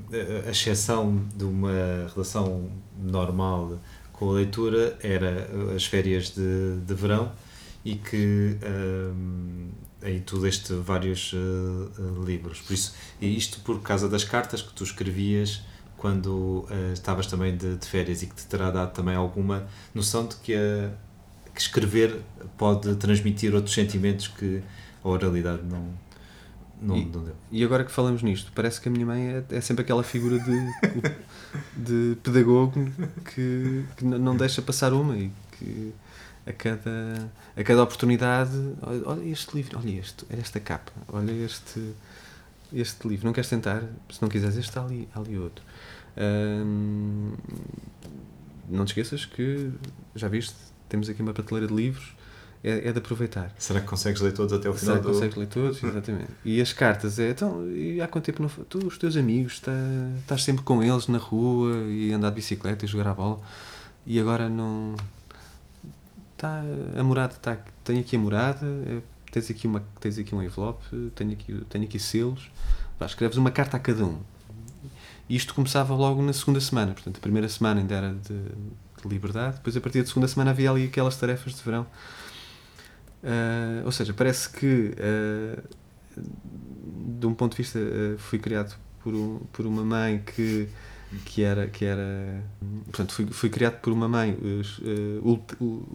a 0.47 0.51
exceção 0.51 1.27
de 1.35 1.43
uma 1.43 2.07
relação 2.13 2.69
normal 2.97 3.79
com 4.13 4.29
a 4.29 4.33
leitura 4.33 4.97
era 5.01 5.49
as 5.75 5.85
férias 5.85 6.29
de, 6.29 6.77
de 6.85 6.93
verão 6.93 7.31
e 7.83 7.95
que 7.95 8.57
aí 10.01 10.21
tu 10.21 10.37
leste 10.37 10.73
vários 10.73 11.33
uh, 11.33 12.23
livros. 12.25 12.61
Por 12.61 12.73
isso, 12.73 12.95
isto 13.21 13.59
por 13.61 13.81
causa 13.81 14.07
das 14.07 14.23
cartas 14.23 14.61
que 14.61 14.73
tu 14.73 14.83
escrevias 14.83 15.61
quando 15.97 16.65
uh, 16.69 16.93
estavas 16.93 17.27
também 17.27 17.55
de, 17.55 17.75
de, 17.75 17.85
férias 17.85 18.23
e 18.23 18.27
que 18.27 18.35
te 18.35 18.45
terá 18.45 18.71
dado 18.71 18.93
também 18.93 19.15
alguma 19.15 19.67
noção 19.93 20.25
de 20.25 20.35
que 20.37 20.55
a 20.55 20.89
que 21.53 21.61
escrever 21.61 22.21
pode 22.57 22.95
transmitir 22.95 23.53
outros 23.53 23.73
sentimentos 23.73 24.29
que 24.29 24.61
a 25.03 25.07
oralidade 25.07 25.63
não, 25.63 25.87
não, 26.81 26.97
e, 26.97 27.05
não 27.05 27.23
deu. 27.23 27.35
E 27.51 27.63
agora 27.63 27.83
que 27.83 27.91
falamos 27.91 28.21
nisto, 28.21 28.51
parece 28.53 28.79
que 28.79 28.89
a 28.89 28.91
minha 28.91 29.05
mãe 29.05 29.27
é, 29.27 29.43
é 29.51 29.61
sempre 29.61 29.83
aquela 29.83 30.03
figura 30.03 30.39
de, 30.39 30.67
de 31.75 32.17
pedagogo 32.21 32.73
que, 33.33 33.85
que 33.97 34.05
não 34.05 34.35
deixa 34.35 34.61
passar 34.61 34.93
uma 34.93 35.17
e 35.17 35.31
que 35.57 35.93
a 36.45 36.53
cada, 36.53 37.31
a 37.55 37.63
cada 37.63 37.83
oportunidade, 37.83 38.57
olha 39.05 39.23
este 39.29 39.55
livro, 39.55 39.77
olha 39.77 39.99
este, 39.99 40.25
olha 40.31 40.39
esta 40.39 40.59
capa, 40.59 40.91
olha 41.07 41.31
este, 41.31 41.93
este 42.73 43.07
livro, 43.07 43.25
não 43.25 43.33
queres 43.33 43.49
tentar? 43.49 43.83
Se 44.09 44.21
não 44.21 44.29
quiseres, 44.29 44.57
este 44.57 44.69
está 44.69 44.83
ali, 44.83 45.07
ali 45.13 45.37
outro. 45.37 45.63
Hum, 46.17 47.33
não 48.67 48.85
te 48.85 48.89
esqueças 48.89 49.25
que 49.25 49.71
já 50.15 50.27
viste 50.27 50.55
temos 50.89 51.07
aqui 51.07 51.21
uma 51.21 51.33
prateleira 51.33 51.67
de 51.67 51.73
livros, 51.73 52.15
é, 52.63 52.89
é, 52.89 52.91
de 52.91 52.99
aproveitar. 52.99 53.53
Será 53.57 53.79
que 53.79 53.87
consegues 53.87 54.21
ler 54.21 54.33
todos 54.33 54.53
até 54.53 54.69
o 54.69 54.73
final 54.73 54.95
Será 54.95 54.99
que 54.99 55.07
do... 55.07 55.13
consegues 55.13 55.35
ler 55.37 55.47
todos, 55.47 55.81
exatamente. 55.83 56.31
E 56.43 56.61
as 56.61 56.73
cartas 56.73 57.19
é, 57.19 57.29
então, 57.29 57.69
e 57.69 58.01
há 58.01 58.07
quanto 58.07 58.25
tempo 58.25 58.41
não... 58.41 58.49
Tu, 58.49 58.85
os 58.85 58.97
teus 58.97 59.15
amigos, 59.15 59.59
tá, 59.59 59.71
estás 60.19 60.43
sempre 60.43 60.63
com 60.63 60.83
eles 60.83 61.07
na 61.07 61.17
rua 61.17 61.73
e 61.87 62.11
andar 62.11 62.29
de 62.29 62.35
bicicleta 62.35 62.85
e 62.85 62.87
jogar 62.87 63.07
a 63.07 63.13
bola 63.13 63.39
e 64.05 64.19
agora 64.19 64.49
não... 64.49 64.95
Está, 66.33 66.61
a 66.97 67.03
morada 67.03 67.33
está... 67.33 67.57
Tenho 67.83 67.99
aqui 68.01 68.15
a 68.15 68.19
morada, 68.19 68.65
é, 68.65 69.01
tens, 69.31 69.49
aqui 69.49 69.67
uma, 69.67 69.83
tens 69.99 70.17
aqui 70.17 70.35
um 70.35 70.43
envelope, 70.43 70.83
tenho 71.15 71.31
aqui, 71.31 71.65
tenho 71.69 71.85
aqui 71.85 71.99
selos, 71.99 72.51
escreves 73.01 73.37
uma 73.37 73.51
carta 73.51 73.77
a 73.77 73.79
cada 73.79 74.05
um. 74.05 74.19
E 75.27 75.35
isto 75.35 75.53
começava 75.53 75.93
logo 75.93 76.21
na 76.21 76.33
segunda 76.33 76.59
semana, 76.59 76.93
portanto, 76.93 77.17
a 77.17 77.19
primeira 77.19 77.47
semana 77.47 77.81
ainda 77.81 77.95
era 77.95 78.13
de 78.13 78.41
de 79.01 79.07
liberdade. 79.07 79.57
Depois, 79.57 79.75
a 79.75 79.81
partir 79.81 80.01
da 80.01 80.07
segunda 80.07 80.27
semana, 80.27 80.51
havia 80.51 80.69
ali 80.69 80.85
aquelas 80.85 81.15
tarefas 81.15 81.55
de 81.55 81.63
verão. 81.63 81.85
Uh, 83.23 83.85
ou 83.85 83.91
seja, 83.91 84.13
parece 84.13 84.49
que, 84.49 84.93
uh, 84.95 85.61
de 87.19 87.27
um 87.27 87.33
ponto 87.33 87.51
de 87.51 87.57
vista, 87.57 87.79
uh, 87.79 88.17
fui 88.17 88.39
criado 88.39 88.75
por, 89.03 89.13
um, 89.13 89.39
por 89.51 89.65
uma 89.65 89.83
mãe 89.83 90.23
que, 90.25 90.67
que 91.25 91.43
era. 91.43 91.67
Que 91.67 91.85
era 91.85 92.43
portanto, 92.85 93.13
fui, 93.13 93.27
fui 93.27 93.49
criado 93.49 93.79
por 93.81 93.91
uma 93.91 94.07
mãe 94.07 94.37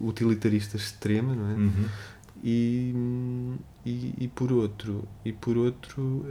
utilitarista 0.00 0.76
extrema, 0.76 1.34
não 1.34 1.50
é? 1.50 1.54
Uhum. 1.54 1.88
E, 2.46 2.94
e, 3.86 4.14
e, 4.18 4.28
por 4.28 4.52
outro 4.52 5.08
e 5.24 5.32
por 5.32 5.56
outro 5.56 6.26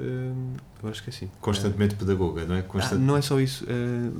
eu 0.83 0.87
acho 0.87 1.01
que 1.01 1.09
é 1.09 1.13
assim 1.13 1.27
constantemente 1.41 1.95
pedagoga 1.95 2.45
não 2.45 2.53
é 2.53 2.61
Constant... 2.61 2.97
ah, 2.99 2.99
não 2.99 3.17
é 3.17 3.21
só 3.23 3.39
isso 3.39 3.65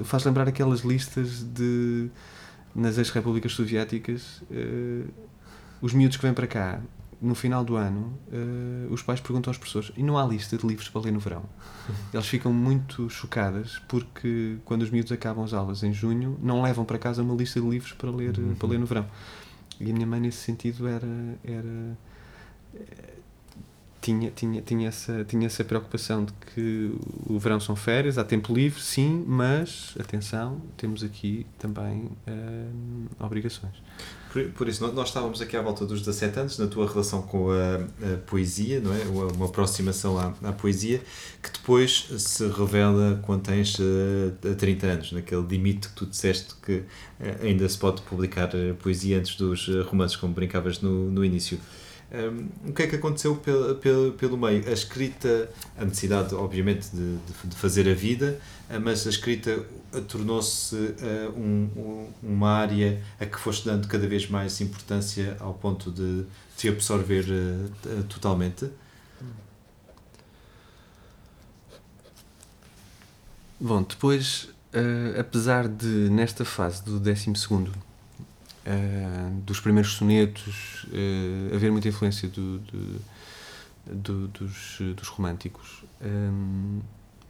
faz 0.04 0.24
lembrar 0.24 0.48
aquelas 0.48 0.80
listas 0.80 1.44
de 1.44 2.10
nas 2.76 2.98
ex-repúblicas 2.98 3.52
soviéticas, 3.52 4.42
os 5.84 5.94
miúdos 5.94 6.16
que 6.16 6.24
vêm 6.24 6.34
para 6.34 6.48
cá, 6.48 6.80
no 7.22 7.36
final 7.36 7.62
do 7.62 7.76
ano, 7.76 8.18
uh, 8.32 8.94
os 8.94 9.02
pais 9.02 9.20
perguntam 9.20 9.52
aos 9.52 9.58
professores: 9.58 9.92
e 9.98 10.02
não 10.02 10.18
há 10.18 10.26
lista 10.26 10.58
de 10.58 10.66
livros 10.66 10.88
para 10.88 11.02
ler 11.02 11.12
no 11.12 11.20
verão? 11.20 11.44
Eles 12.14 12.26
ficam 12.26 12.54
muito 12.54 13.10
chocadas 13.10 13.82
porque, 13.90 14.56
quando 14.64 14.84
os 14.84 14.90
miúdos 14.90 15.12
acabam 15.12 15.44
as 15.44 15.54
aulas 15.54 15.84
em 15.84 15.94
junho, 15.94 16.40
não 16.42 16.62
levam 16.62 16.86
para 16.86 16.98
casa 16.98 17.22
uma 17.22 17.36
lista 17.36 17.60
de 17.60 17.68
livros 17.68 17.92
para 17.92 18.10
ler, 18.10 18.38
uhum. 18.40 18.56
para 18.56 18.70
ler 18.70 18.80
no 18.80 18.86
verão. 18.86 19.06
E 19.78 19.92
a 19.92 19.94
minha 19.94 20.08
mãe, 20.08 20.22
nesse 20.22 20.38
sentido, 20.38 20.88
era. 20.88 21.08
era 21.44 21.98
tinha, 24.00 24.32
tinha, 24.32 24.62
tinha, 24.62 24.88
essa, 24.90 25.24
tinha 25.24 25.46
essa 25.46 25.64
preocupação 25.64 26.26
de 26.26 26.34
que 26.54 26.94
o 27.26 27.40
verão 27.40 27.60
são 27.60 27.74
férias, 27.74 28.18
há 28.18 28.24
tempo 28.24 28.54
livre, 28.54 28.82
sim, 28.82 29.24
mas 29.26 29.96
atenção, 29.98 30.62
temos 30.76 31.04
aqui 31.04 31.46
também 31.58 32.10
uh, 32.28 33.26
obrigações. 33.26 33.76
Por, 34.34 34.50
por 34.50 34.68
isso, 34.68 34.92
nós 34.92 35.10
estávamos 35.10 35.40
aqui 35.42 35.56
à 35.56 35.62
volta 35.62 35.86
dos 35.86 36.00
17 36.00 36.40
anos, 36.40 36.58
na 36.58 36.66
tua 36.66 36.88
relação 36.88 37.22
com 37.22 37.52
a, 37.52 37.76
a 37.76 38.18
poesia, 38.26 38.82
não 38.82 38.92
é? 38.92 39.04
Uma, 39.04 39.46
aproximação 39.46 40.18
à, 40.18 40.34
à, 40.42 40.52
poesia, 40.52 41.00
que 41.40 41.52
depois 41.52 42.08
se 42.18 42.48
revela 42.48 43.22
quando 43.22 43.44
tens 43.44 43.78
uh, 43.78 44.56
30 44.58 44.88
anos, 44.88 45.12
naquele 45.12 45.44
limite 45.44 45.90
que 45.90 45.94
tu 45.94 46.08
disseste 46.08 46.56
que 46.66 46.78
uh, 46.78 46.86
ainda 47.44 47.70
se 47.70 47.78
pode 47.78 48.02
publicar 48.02 48.50
uh, 48.56 48.74
poesia 48.82 49.20
antes 49.20 49.36
dos 49.36 49.68
romances, 49.86 50.18
como 50.18 50.34
brincavas 50.34 50.82
no, 50.82 51.12
no 51.12 51.24
início. 51.24 51.60
Um, 52.12 52.70
o 52.70 52.74
que 52.74 52.84
é 52.84 52.88
que 52.88 52.96
aconteceu 52.96 53.36
pelo, 53.36 53.76
pelo, 53.76 54.12
pelo 54.14 54.38
meio? 54.38 54.68
A 54.68 54.72
escrita, 54.72 55.50
a 55.78 55.86
necessidade, 55.86 56.34
obviamente, 56.34 56.90
de, 56.92 57.18
de 57.44 57.56
fazer 57.56 57.88
a 57.90 57.94
vida, 57.94 58.40
mas 58.82 59.06
a 59.06 59.10
escrita 59.10 59.66
tornou-se 60.02 60.76
uh, 60.76 61.38
um, 61.38 62.08
uma 62.24 62.50
área 62.50 63.02
a 63.20 63.26
que 63.26 63.38
foste 63.38 63.66
dando 63.66 63.88
cada 63.88 64.08
vez 64.08 64.28
mais 64.30 64.60
importância 64.62 65.38
ao 65.40 65.54
ponto 65.54 65.92
de 65.92 66.26
te 66.58 66.68
absorver 66.70 67.26
uh, 67.26 68.04
totalmente? 68.06 68.70
Bom, 73.60 73.84
depois, 73.84 74.50
uh, 74.74 75.20
apesar 75.20 75.68
de 75.68 76.10
nesta 76.10 76.44
fase 76.44 76.84
do 76.84 77.00
12 77.00 77.36
segundo 77.36 77.68
uh, 77.70 79.42
dos 79.42 79.60
primeiros 79.60 79.94
sonetos, 79.94 80.86
haver 81.54 81.72
muita 81.72 81.88
influência 81.88 82.28
do, 82.28 82.60
do, 82.60 83.02
do, 83.86 84.28
dos, 84.30 84.80
dos 84.96 85.08
românticos. 85.08 85.84
Um, 86.02 86.82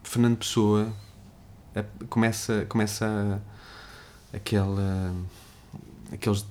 Fernando 0.04 0.38
Pessoa 0.38 0.92
começa, 2.10 2.66
começa 2.66 3.06
a, 3.06 4.38
aquela. 4.38 5.14
aqueles. 6.12 6.46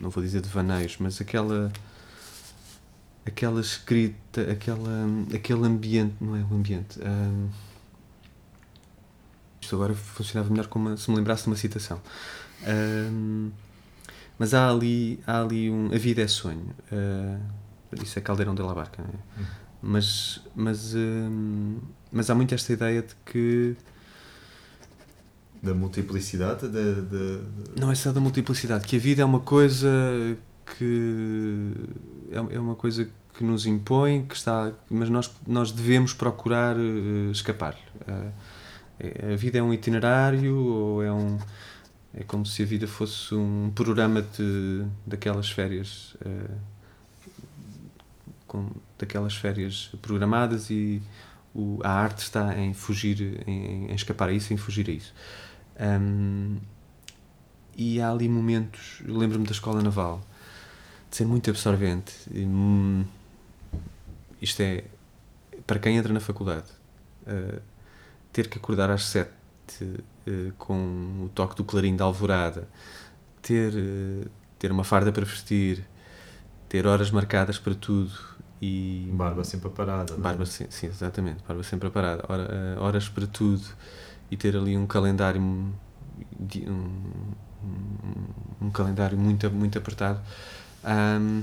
não 0.00 0.10
vou 0.10 0.22
dizer 0.22 0.40
devaneios, 0.40 0.96
mas 0.98 1.20
aquela. 1.20 1.72
aquela 3.24 3.60
escrita, 3.60 4.50
aquela, 4.50 5.06
aquele 5.34 5.66
ambiente. 5.66 6.16
não 6.20 6.36
é 6.36 6.40
o 6.40 6.54
ambiente. 6.54 6.98
Isto 9.60 9.76
agora 9.76 9.94
funcionava 9.94 10.50
melhor 10.50 10.66
como 10.66 10.96
se 10.96 11.10
me 11.10 11.16
lembrasse 11.16 11.44
de 11.44 11.48
uma 11.48 11.56
citação. 11.56 12.00
Mas 14.38 14.52
há 14.52 14.68
ali, 14.68 15.20
há 15.26 15.40
ali 15.40 15.70
um. 15.70 15.86
A 15.94 15.98
vida 15.98 16.22
é 16.22 16.28
sonho. 16.28 16.74
Uh, 16.90 17.40
isso 18.02 18.18
é 18.18 18.22
Caldeirão 18.22 18.54
de 18.54 18.62
la 18.62 18.74
Barca, 18.74 19.02
não 19.02 19.08
é? 19.08 19.40
Uhum. 19.40 19.46
Mas, 19.86 20.40
mas, 20.56 20.94
mas 22.10 22.30
há 22.30 22.34
muito 22.34 22.54
esta 22.54 22.72
ideia 22.72 23.02
de 23.02 23.14
que. 23.26 23.76
Da 25.64 25.74
multiplicidade? 25.74 26.68
De, 26.68 26.94
de, 26.94 27.02
de... 27.02 27.80
Não 27.80 27.90
é 27.90 27.94
só 27.94 28.12
da 28.12 28.20
multiplicidade, 28.20 28.86
que 28.86 28.96
a 28.96 28.98
vida 28.98 29.22
é 29.22 29.24
uma 29.24 29.40
coisa 29.40 29.88
que. 30.76 31.72
É, 32.30 32.56
é 32.56 32.60
uma 32.60 32.74
coisa 32.74 33.08
que 33.32 33.42
nos 33.42 33.66
impõe, 33.66 34.24
que 34.24 34.36
está, 34.36 34.72
mas 34.88 35.08
nós, 35.08 35.30
nós 35.46 35.72
devemos 35.72 36.12
procurar 36.12 36.76
uh, 36.76 37.30
escapar. 37.30 37.76
Uh, 38.02 39.32
a 39.32 39.36
vida 39.36 39.58
é 39.58 39.62
um 39.62 39.72
itinerário 39.72 40.56
ou 40.56 41.02
é 41.02 41.12
um 41.12 41.38
é 42.16 42.22
como 42.22 42.46
se 42.46 42.62
a 42.62 42.66
vida 42.66 42.86
fosse 42.86 43.34
um 43.34 43.72
programa 43.74 44.22
de, 44.22 44.84
daquelas 45.04 45.50
férias. 45.50 46.16
Uh, 46.24 46.74
com, 48.46 48.70
daquelas 48.96 49.34
férias 49.34 49.90
programadas 50.00 50.70
e 50.70 51.02
o, 51.52 51.80
a 51.82 51.90
arte 51.90 52.18
está 52.18 52.56
em 52.56 52.72
fugir, 52.72 53.42
em, 53.46 53.90
em, 53.90 53.94
escapar 53.94 54.28
a 54.28 54.32
isso, 54.32 54.52
em 54.54 54.56
fugir 54.56 54.88
a 54.88 54.92
isso. 54.92 55.12
Um, 55.80 56.58
e 57.76 58.00
há 58.00 58.10
ali 58.10 58.28
momentos, 58.28 59.02
lembro-me 59.04 59.44
da 59.44 59.52
escola 59.52 59.82
naval, 59.82 60.22
de 61.10 61.16
ser 61.16 61.26
muito 61.26 61.50
absorvente. 61.50 62.12
E, 62.30 62.44
hum, 62.44 63.04
isto 64.40 64.60
é, 64.60 64.84
para 65.66 65.78
quem 65.78 65.96
entra 65.96 66.12
na 66.12 66.20
faculdade, 66.20 66.70
uh, 67.26 67.60
ter 68.32 68.48
que 68.48 68.58
acordar 68.58 68.90
às 68.90 69.04
sete 69.06 69.32
uh, 69.82 70.52
com 70.58 71.24
o 71.24 71.30
toque 71.34 71.56
do 71.56 71.64
clarim 71.64 71.96
da 71.96 72.04
alvorada, 72.04 72.68
ter, 73.42 73.72
uh, 73.74 74.30
ter 74.58 74.70
uma 74.70 74.84
farda 74.84 75.10
para 75.10 75.24
vestir, 75.24 75.84
ter 76.68 76.86
horas 76.86 77.10
marcadas 77.10 77.58
para 77.58 77.74
tudo 77.74 78.12
e... 78.60 79.10
Barba 79.12 79.42
sempre 79.44 79.70
parada. 79.70 80.14
É? 80.14 80.16
Barba, 80.16 80.46
sim, 80.46 80.66
sim, 80.70 80.86
exatamente, 80.86 81.42
barba 81.46 81.62
sempre 81.62 81.90
parada. 81.90 82.24
Hora, 82.28 82.76
horas 82.78 83.08
para 83.08 83.26
tudo 83.26 83.64
e 84.30 84.36
ter 84.36 84.56
ali 84.56 84.76
um 84.76 84.86
calendário 84.86 85.40
um, 85.40 85.72
um, 86.56 87.32
um 88.66 88.70
calendário 88.70 89.18
muito, 89.18 89.50
muito 89.50 89.78
apertado. 89.78 90.20
Um, 90.84 91.42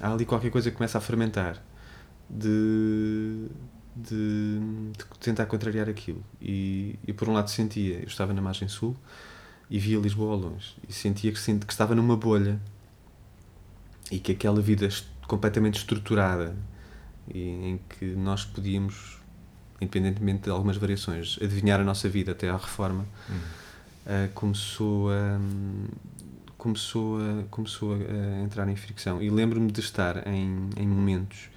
há 0.00 0.12
ali 0.12 0.24
qualquer 0.24 0.50
coisa 0.50 0.70
que 0.70 0.76
começa 0.76 0.98
a 0.98 1.00
fermentar 1.00 1.62
de 2.28 3.48
de, 3.94 4.58
de, 4.92 5.04
tentar 5.20 5.46
contrariar 5.46 5.88
aquilo. 5.88 6.24
E, 6.40 6.98
e 7.06 7.12
por 7.12 7.28
um 7.28 7.32
lado 7.32 7.48
sentia, 7.48 7.98
eu 7.98 8.06
estava 8.06 8.32
na 8.32 8.42
margem 8.42 8.68
sul 8.68 8.96
e 9.70 9.78
via 9.78 9.98
Lisboa 9.98 10.32
ao 10.32 10.38
longe 10.38 10.76
e 10.88 10.92
sentia 10.92 11.32
que, 11.32 11.38
que 11.40 11.72
estava 11.72 11.94
numa 11.94 12.16
bolha 12.16 12.60
e 14.10 14.18
que 14.18 14.32
aquela 14.32 14.60
vida 14.60 14.88
completamente 15.26 15.78
estruturada 15.78 16.54
e, 17.32 17.40
em 17.40 17.80
que 17.88 18.04
nós 18.04 18.44
podíamos, 18.44 19.18
independentemente 19.84 20.44
de 20.44 20.50
algumas 20.50 20.76
variações, 20.76 21.38
adivinhar 21.40 21.80
a 21.80 21.84
nossa 21.84 22.08
vida 22.08 22.32
até 22.32 22.48
à 22.48 22.56
reforma, 22.56 23.04
uhum. 23.28 23.36
uh, 23.36 24.28
começou 24.34 25.10
a. 25.10 25.38
Começou 26.56 27.18
a, 27.20 27.42
começou 27.50 27.94
a 27.94 28.42
entrar 28.42 28.66
em 28.70 28.76
fricção. 28.76 29.20
E 29.20 29.28
lembro-me 29.28 29.70
de 29.70 29.80
estar 29.80 30.26
em, 30.26 30.70
em 30.78 30.88
momentos 30.88 31.50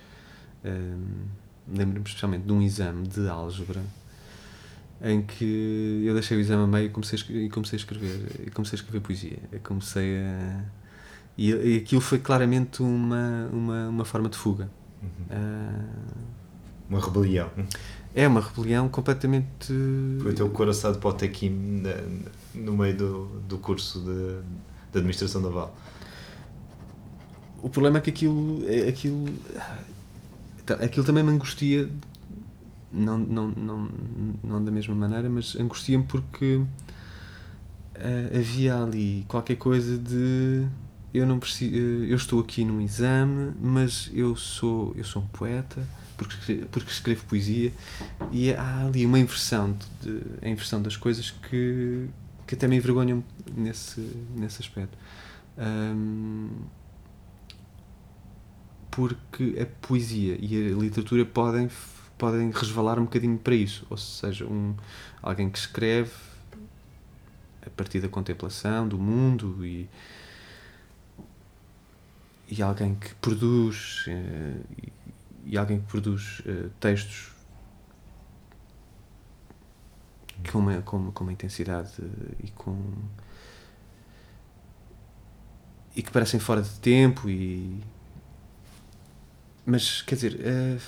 uh, 0.65 1.27
lembro-me 1.67 2.05
especialmente 2.05 2.45
de 2.45 2.53
um 2.53 2.61
exame 2.61 3.07
de 3.07 3.27
álgebra 3.27 3.81
em 5.01 5.21
que 5.21 6.03
eu 6.05 6.13
deixei 6.13 6.37
o 6.37 6.39
exame 6.39 6.63
a 6.63 6.67
meio 6.67 6.87
e 6.87 6.89
comecei 6.89 7.19
a, 7.19 7.31
e 7.31 7.49
comecei 7.49 7.77
a 7.77 7.79
escrever 7.79 8.47
e 8.47 8.49
comecei 8.49 8.77
a 8.77 8.79
escrever 8.79 9.01
poesia 9.01 9.37
eu 9.51 9.59
comecei 9.59 10.17
a 10.17 10.63
e, 11.37 11.51
e 11.51 11.77
aquilo 11.77 12.01
foi 12.01 12.17
claramente 12.17 12.81
uma 12.81 13.47
uma, 13.51 13.89
uma 13.89 14.05
forma 14.05 14.29
de 14.29 14.37
fuga 14.37 14.69
uhum. 15.01 15.09
uh, 15.29 16.17
uma 16.89 16.99
rebelião 16.99 17.51
é 18.15 18.27
uma 18.27 18.41
rebelião 18.41 18.89
completamente 18.89 19.73
foi 20.21 20.33
o 20.45 20.49
coração 20.49 20.91
de 20.91 20.97
potequim 20.97 21.83
no 22.53 22.75
meio 22.75 22.97
do, 22.97 23.25
do 23.47 23.57
curso 23.57 23.99
de, 23.99 24.41
de 24.91 24.97
administração 24.97 25.41
naval 25.41 25.75
o 27.61 27.69
problema 27.69 27.97
é 27.97 28.01
que 28.01 28.09
aquilo 28.09 28.61
aquilo 28.87 29.27
aquilo 30.73 31.05
também 31.05 31.23
me 31.23 31.31
angustia, 31.31 31.89
não, 32.91 33.17
não, 33.17 33.47
não, 33.49 33.89
não 34.43 34.63
da 34.63 34.71
mesma 34.71 34.95
maneira, 34.95 35.29
mas 35.29 35.55
angustia-me 35.55 36.03
porque 36.03 36.55
uh, 36.55 36.67
havia 38.37 38.75
ali 38.81 39.25
qualquer 39.27 39.55
coisa 39.55 39.97
de 39.97 40.65
eu 41.13 41.25
não 41.25 41.39
preciso, 41.39 41.75
uh, 41.75 42.05
eu 42.05 42.15
estou 42.15 42.39
aqui 42.39 42.65
num 42.65 42.81
exame, 42.81 43.53
mas 43.61 44.11
eu 44.13 44.35
sou, 44.35 44.93
eu 44.95 45.03
sou 45.03 45.21
um 45.21 45.27
poeta 45.27 45.81
porque, 46.17 46.65
porque 46.71 46.91
escrevo 46.91 47.23
poesia 47.25 47.71
e 48.31 48.51
há 48.53 48.85
ali 48.85 49.05
uma 49.05 49.19
inversão, 49.19 49.77
de, 50.01 50.21
a 50.41 50.49
inversão 50.49 50.81
das 50.81 50.97
coisas 50.97 51.29
que, 51.31 52.09
que 52.47 52.55
até 52.55 52.67
me 52.67 52.75
envergonham 52.75 53.23
nesse, 53.55 54.01
nesse 54.35 54.61
aspecto. 54.61 54.97
Um, 55.57 56.49
porque 58.89 59.55
a 59.61 59.87
poesia 59.87 60.37
e 60.41 60.73
a 60.73 60.75
literatura 60.75 61.23
podem, 61.23 61.69
podem 62.17 62.49
resvalar 62.49 62.97
um 62.97 63.03
bocadinho 63.03 63.37
para 63.37 63.53
isso. 63.53 63.85
Ou 63.89 63.97
seja, 63.97 64.45
um, 64.45 64.75
alguém 65.21 65.51
que 65.51 65.59
escreve 65.59 66.11
a 67.63 67.69
partir 67.69 67.99
da 67.99 68.09
contemplação 68.09 68.87
do 68.87 68.97
mundo 68.97 69.63
e, 69.63 69.87
e 72.49 72.61
alguém 72.63 72.95
que 72.95 73.13
produz 73.15 74.05
e, 74.07 74.96
e, 75.49 75.57
alguém 75.57 75.79
que 75.79 75.87
produz 75.87 76.39
uh, 76.39 76.69
textos 76.79 77.31
com 80.51 80.59
uma, 80.59 80.81
com, 80.81 81.11
com 81.11 81.23
uma 81.23 81.33
intensidade 81.33 81.91
e 82.43 82.49
com 82.51 82.77
e 85.95 86.01
que 86.01 86.11
parecem 86.11 86.39
fora 86.39 86.61
de 86.61 86.69
tempo 86.79 87.27
e 87.27 87.81
mas, 89.67 90.01
quer 90.01 90.15
dizer. 90.15 90.33
Uh, 90.35 90.79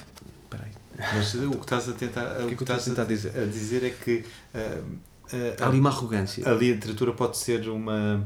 peraí. 0.50 0.72
Mas 0.98 1.36
o 1.36 1.52
que 1.52 1.58
estás 1.58 1.90
a 1.90 1.92
tentar, 1.92 2.42
o 2.42 2.48
que, 2.48 2.56
que 2.56 2.64
estás 2.64 2.84
a 2.84 2.86
tentar 2.86 3.04
dizer? 3.04 3.38
a 3.38 3.46
dizer 3.46 3.84
é 3.84 3.90
que. 3.90 4.26
Uh, 4.56 4.84
uh, 4.88 5.56
Há 5.60 5.68
ali 5.68 5.82
uma 5.82 5.90
arrogância. 5.90 6.50
A 6.50 6.54
literatura 6.54 7.12
pode 7.12 7.38
ser 7.38 7.68
uma, 7.68 8.26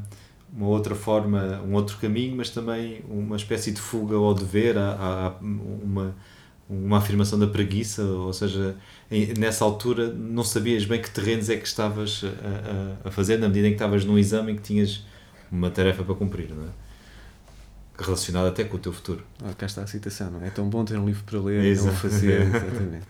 uma 0.56 0.68
outra 0.68 0.94
forma, 0.94 1.62
um 1.68 1.74
outro 1.74 1.98
caminho, 1.98 2.36
mas 2.36 2.50
também 2.50 3.04
uma 3.10 3.36
espécie 3.36 3.72
de 3.72 3.82
fuga 3.82 4.16
ao 4.16 4.34
dever, 4.34 4.78
há, 4.78 5.36
uma, 5.42 6.16
uma 6.70 6.98
afirmação 7.00 7.40
da 7.40 7.48
preguiça, 7.48 8.04
ou 8.04 8.32
seja, 8.32 8.76
nessa 9.38 9.66
altura 9.66 10.14
não 10.14 10.44
sabias 10.44 10.86
bem 10.86 11.02
que 11.02 11.10
terrenos 11.10 11.50
é 11.50 11.58
que 11.58 11.68
estavas 11.68 12.24
a, 12.24 13.06
a, 13.06 13.10
a 13.10 13.12
fazer, 13.12 13.38
na 13.38 13.48
medida 13.48 13.68
em 13.68 13.72
que 13.72 13.76
estavas 13.76 14.06
num 14.06 14.18
exame 14.18 14.52
em 14.52 14.56
que 14.56 14.62
tinhas 14.62 15.04
uma 15.52 15.72
tarefa 15.72 16.04
para 16.04 16.16
cumprir, 16.16 16.50
não 16.50 16.64
é? 16.64 16.84
relacionado 17.98 18.48
até 18.48 18.64
com 18.64 18.78
o 18.78 18.80
teu 18.80 18.92
futuro. 18.92 19.24
Ah, 19.44 19.54
cá 19.58 19.66
está 19.66 19.84
a 19.84 19.88
citação, 19.88 20.32
não 20.32 20.42
é? 20.42 20.48
É 20.48 20.50
tão 20.50 20.68
bom 20.68 20.84
ter 20.84 20.98
um 20.98 21.06
livro 21.06 21.24
para 21.24 21.40
ler 21.40 21.64
e 21.64 21.76
não 21.76 21.94
fazer, 21.94 22.42
exatamente. 22.48 23.08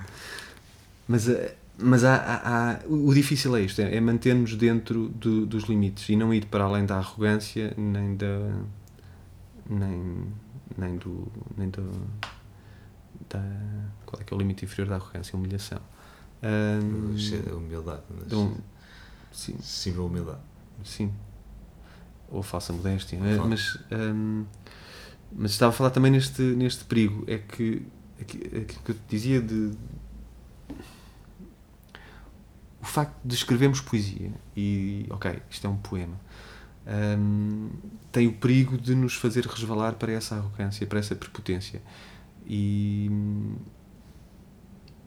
Mas, 1.08 1.30
eh, 1.30 1.56
mas 1.78 2.04
há, 2.04 2.16
há- 2.16 2.72
há- 2.74 2.80
o 2.88 3.14
difícil 3.14 3.56
é 3.56 3.62
isto, 3.62 3.82
é, 3.82 3.96
é 3.96 4.00
manter-nos 4.02 4.56
dentro 4.56 5.10
do- 5.10 5.46
dos 5.46 5.64
limites 5.64 6.08
e 6.10 6.16
não 6.16 6.34
ir 6.34 6.46
para 6.46 6.64
além 6.66 6.86
da 6.86 6.98
arrogância, 6.98 7.74
nem 7.78 8.16
da... 8.16 8.62
nem, 9.70 10.26
nem 10.78 10.98
do... 10.98 11.28
nem 11.58 11.70
do 11.70 11.90
da, 13.30 13.40
qual 14.06 14.22
é 14.22 14.24
que 14.24 14.34
é 14.34 14.36
o 14.36 14.40
limite 14.40 14.66
inferior 14.66 14.90
da 14.90 14.96
arrogância? 14.96 15.36
Humilhação. 15.36 15.80
Ahm, 16.42 17.16
Humildade. 17.56 18.02
mas- 18.10 18.26
então, 18.28 18.54
sim, 19.32 19.56
Sim, 19.62 19.96
a 19.98 20.02
humildade. 20.02 20.40
Sim. 20.84 21.12
Ou 22.30 22.44
falsa 22.44 22.74
modéstia. 22.74 23.18
Eh, 23.24 23.38
fal- 23.38 23.48
Mas, 23.48 23.78
hum, 23.92 24.46
mas 25.32 25.52
estava 25.52 25.70
a 25.70 25.74
falar 25.74 25.90
também 25.92 26.12
neste, 26.12 26.42
neste 26.42 26.84
perigo. 26.84 27.24
É 27.28 27.38
que 27.38 27.86
aqui- 28.20 28.38
aquilo 28.46 28.82
que 28.84 28.92
eu 28.92 28.96
te 28.96 29.02
dizia 29.10 29.42
de. 29.42 29.72
O 32.84 32.86
facto 32.86 33.16
de 33.26 33.34
escrevermos 33.36 33.82
poesia 33.82 34.32
e, 34.58 35.08
ok, 35.10 35.42
isto 35.50 35.66
é 35.66 35.70
um 35.70 35.78
poema, 35.78 36.20
hum, 37.18 37.70
tem 38.12 38.28
o 38.28 38.34
perigo 38.34 38.78
de 38.78 38.94
nos 38.94 39.16
fazer 39.16 39.46
resvalar 39.48 39.96
para 39.96 40.12
essa 40.12 40.36
arrogância, 40.36 40.86
para 40.86 41.00
essa 41.00 41.16
prepotência. 41.16 41.82
E 42.46 43.10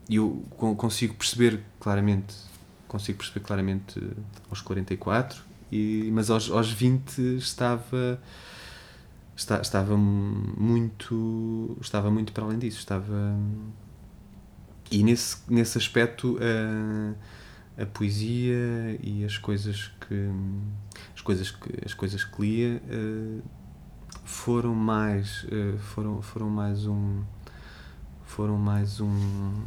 e 0.08 0.16
eu 0.16 0.44
con- 0.56 0.74
consigo 0.76 1.14
perceber 1.14 1.62
claramente 1.80 2.34
consigo 2.86 3.18
perceber 3.18 3.40
claramente 3.44 4.00
aos 4.48 4.60
44 4.60 5.42
e, 5.72 6.08
mas 6.12 6.30
aos, 6.30 6.50
aos 6.50 6.70
20 6.70 7.18
estava 7.36 8.20
esta- 9.36 9.60
estava 9.60 9.96
muito 9.96 11.76
estava 11.80 12.10
muito 12.10 12.32
para 12.32 12.44
além 12.44 12.58
disso 12.58 12.78
estava 12.78 13.36
e 14.90 15.02
nesse 15.02 15.38
nesse 15.48 15.78
aspecto 15.78 16.38
a, 16.40 17.14
a 17.78 17.84
poesia 17.86 18.98
e 19.02 19.24
as 19.24 19.36
coisas 19.38 19.90
que 20.08 20.30
as 21.14 21.20
coisas 21.20 21.50
que 21.50 21.84
as 21.84 21.92
coisas 21.94 22.24
que 22.24 22.40
lia 22.42 22.82
eh, 22.88 23.40
foram 24.24 24.74
mais 24.74 25.46
eh, 25.50 25.76
foram 25.78 26.22
foram 26.22 26.48
mais 26.48 26.86
um 26.86 27.22
foram 28.24 28.56
mais 28.56 29.00
um 29.00 29.64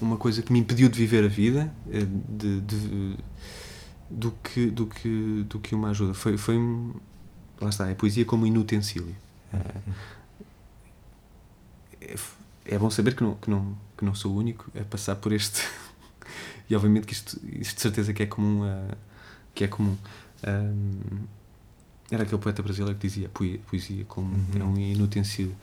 uma 0.00 0.16
coisa 0.16 0.42
que 0.42 0.52
me 0.52 0.60
impediu 0.60 0.88
de 0.88 0.96
viver 0.98 1.24
a 1.24 1.28
vida 1.28 1.72
eh, 1.90 2.06
de, 2.28 2.60
de- 2.60 3.16
do 4.10 4.30
que 4.32 4.70
do 4.70 4.86
que 4.86 5.44
do 5.48 5.58
que 5.60 5.74
uma 5.74 5.90
ajuda. 5.90 6.14
Foi 6.14 6.36
foi 6.38 6.56
lá 7.60 7.68
está 7.68 7.88
é 7.88 7.94
poesia 7.94 8.24
como 8.24 8.46
inutensílio. 8.46 9.14
Eh, 9.52 9.58
é, 12.00 12.14
é 12.74 12.78
bom 12.78 12.90
saber 12.90 13.14
que 13.16 13.22
não 13.22 13.34
que 13.34 13.50
não 13.50 13.76
que 13.98 14.04
não 14.04 14.14
sou 14.14 14.32
o 14.32 14.36
único 14.38 14.70
a 14.80 14.84
passar 14.84 15.16
por 15.16 15.32
este 15.32 15.62
e 16.70 16.74
obviamente 16.76 17.06
que 17.06 17.12
isto, 17.12 17.38
isto 17.52 17.74
de 17.76 17.80
certeza 17.82 18.12
que 18.14 18.22
é 18.22 18.26
comum 18.26 18.62
a, 18.64 18.94
que 19.54 19.64
é 19.64 19.68
comum. 19.68 19.96
Ahm, 20.46 21.26
era 22.10 22.22
aquele 22.22 22.40
poeta 22.40 22.62
brasileiro 22.62 22.98
que 22.98 23.06
dizia 23.06 23.28
poesia, 23.28 23.60
poesia 23.68 24.04
como 24.06 24.32
Uhum. 24.34 24.60
é 24.60 24.64
um 24.64 24.78
inutensílio 24.78 25.54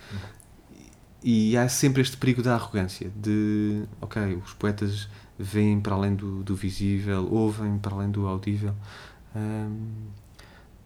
e 1.23 1.57
há 1.57 1.67
sempre 1.67 2.03
este 2.03 2.17
perigo 2.17 2.43
da 2.43 2.53
arrogância 2.53 3.09
de 3.15 3.83
ok 3.99 4.36
os 4.45 4.53
poetas 4.53 5.09
veem 5.39 5.79
para 5.81 5.95
além 5.95 6.13
do, 6.13 6.43
do 6.43 6.55
visível 6.55 7.27
ouvem 7.31 7.79
para 7.79 7.95
além 7.95 8.11
do 8.11 8.27
audível 8.27 8.75
ahm, 9.36 10.09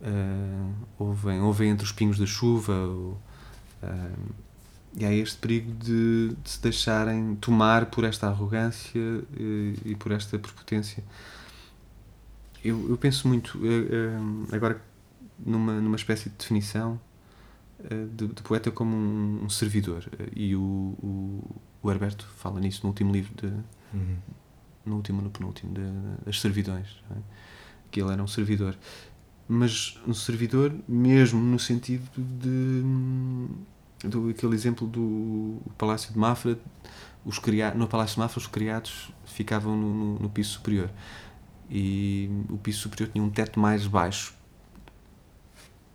ah, 0.02 0.72
ouvem, 0.98 1.42
ouvem 1.42 1.72
entre 1.72 1.84
os 1.86 1.92
pingos 1.92 2.18
da 2.18 2.26
chuva 2.26 2.74
ou, 2.74 3.20
ahm, 3.84 4.32
e 4.98 5.06
há 5.06 5.14
este 5.14 5.38
perigo 5.38 5.72
de, 5.74 6.36
de 6.42 6.50
se 6.50 6.62
deixarem 6.62 7.36
tomar 7.36 7.86
por 7.88 8.04
esta 8.04 8.28
arrogância 8.28 9.00
eh, 9.00 9.74
e 9.86 9.96
por 9.96 10.12
esta 10.12 10.38
prepotência 10.40 11.04
eu, 12.64 12.90
eu 12.90 12.98
penso 12.98 13.28
muito 13.28 13.60
eh, 13.66 13.88
eh, 13.92 14.56
agora 14.56 14.82
numa, 15.38 15.80
numa 15.80 15.96
espécie 15.96 16.30
de 16.30 16.36
definição 16.36 17.00
de, 18.14 18.28
de 18.28 18.42
poeta 18.42 18.70
como 18.72 18.94
um, 18.94 19.46
um 19.46 19.50
servidor 19.50 20.04
e 20.36 20.54
o, 20.54 20.60
o, 21.02 21.62
o 21.82 21.90
Herberto 21.90 22.28
fala 22.36 22.60
nisso 22.60 22.82
no 22.84 22.90
último 22.90 23.14
livro 23.14 23.34
de, 23.36 23.54
Uhum. 23.94 24.18
no 24.86 24.96
último 24.98 25.22
no 25.22 25.30
penúltimo 25.32 25.74
de, 25.74 25.82
das 26.26 26.40
servidões 26.40 26.88
é? 27.10 27.16
que 27.90 28.02
ele 28.02 28.12
era 28.12 28.22
um 28.22 28.28
servidor 28.28 28.78
mas 29.48 30.00
um 30.06 30.14
servidor 30.14 30.72
mesmo 30.88 31.40
no 31.40 31.58
sentido 31.58 32.08
de 32.18 32.84
do 34.04 34.30
aquele 34.30 34.54
exemplo 34.54 34.88
do 34.88 35.62
Palácio 35.78 36.14
de 36.14 36.18
Mafra 36.18 36.58
os 37.26 37.38
cria, 37.38 37.74
no 37.74 37.88
Palácio 37.88 38.16
de 38.16 38.22
Mafra 38.22 38.40
os 38.40 38.48
criados 38.48 39.12
ficavam 39.26 39.76
no, 39.76 39.94
no, 39.94 40.20
no 40.20 40.30
piso 40.30 40.52
superior. 40.52 40.90
E 41.70 42.30
o 42.50 42.58
piso 42.58 42.80
superior 42.80 43.12
tinha 43.12 43.24
um 43.24 43.30
teto 43.30 43.60
mais 43.60 43.86
baixo. 43.86 44.34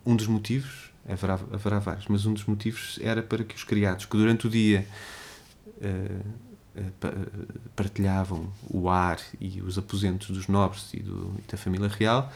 Um 0.06 0.14
dos 0.14 0.26
motivos 0.26 0.92
haverá, 1.08 1.34
haverá 1.34 1.78
vários 1.78 2.06
mas 2.08 2.26
um 2.26 2.32
dos 2.32 2.44
motivos 2.44 2.98
era 3.02 3.22
para 3.22 3.44
que 3.44 3.54
os 3.54 3.64
criados 3.64 4.06
que 4.06 4.16
durante 4.16 4.46
o 4.46 4.50
dia 4.50 4.86
eh, 5.80 6.20
eh, 6.76 6.82
eh, 7.02 7.16
partilhavam 7.76 8.48
o 8.68 8.88
ar 8.88 9.18
e 9.40 9.60
os 9.60 9.78
aposentos 9.78 10.30
dos 10.30 10.48
nobres 10.48 10.92
e, 10.94 11.00
do, 11.00 11.34
e 11.38 11.50
da 11.50 11.58
família 11.58 11.88
real 11.88 12.32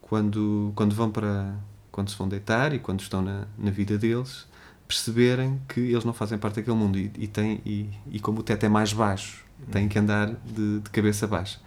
quando, 0.00 0.72
quando 0.74 0.94
vão 0.94 1.10
para 1.10 1.54
quando 1.90 2.10
se 2.10 2.16
vão 2.16 2.28
deitar 2.28 2.72
e 2.72 2.78
quando 2.78 3.00
estão 3.00 3.22
na, 3.22 3.46
na 3.56 3.70
vida 3.70 3.96
deles 3.96 4.46
perceberem 4.86 5.60
que 5.68 5.80
eles 5.80 6.04
não 6.04 6.12
fazem 6.12 6.38
parte 6.38 6.56
daquele 6.56 6.76
mundo 6.76 6.98
e, 6.98 7.10
e, 7.18 7.26
têm, 7.26 7.60
e, 7.64 7.88
e 8.10 8.20
como 8.20 8.40
o 8.40 8.42
teto 8.42 8.64
é 8.64 8.68
mais 8.68 8.92
baixo 8.92 9.44
têm 9.70 9.88
que 9.88 9.98
andar 9.98 10.34
de, 10.44 10.80
de 10.80 10.90
cabeça 10.90 11.26
baixa 11.26 11.58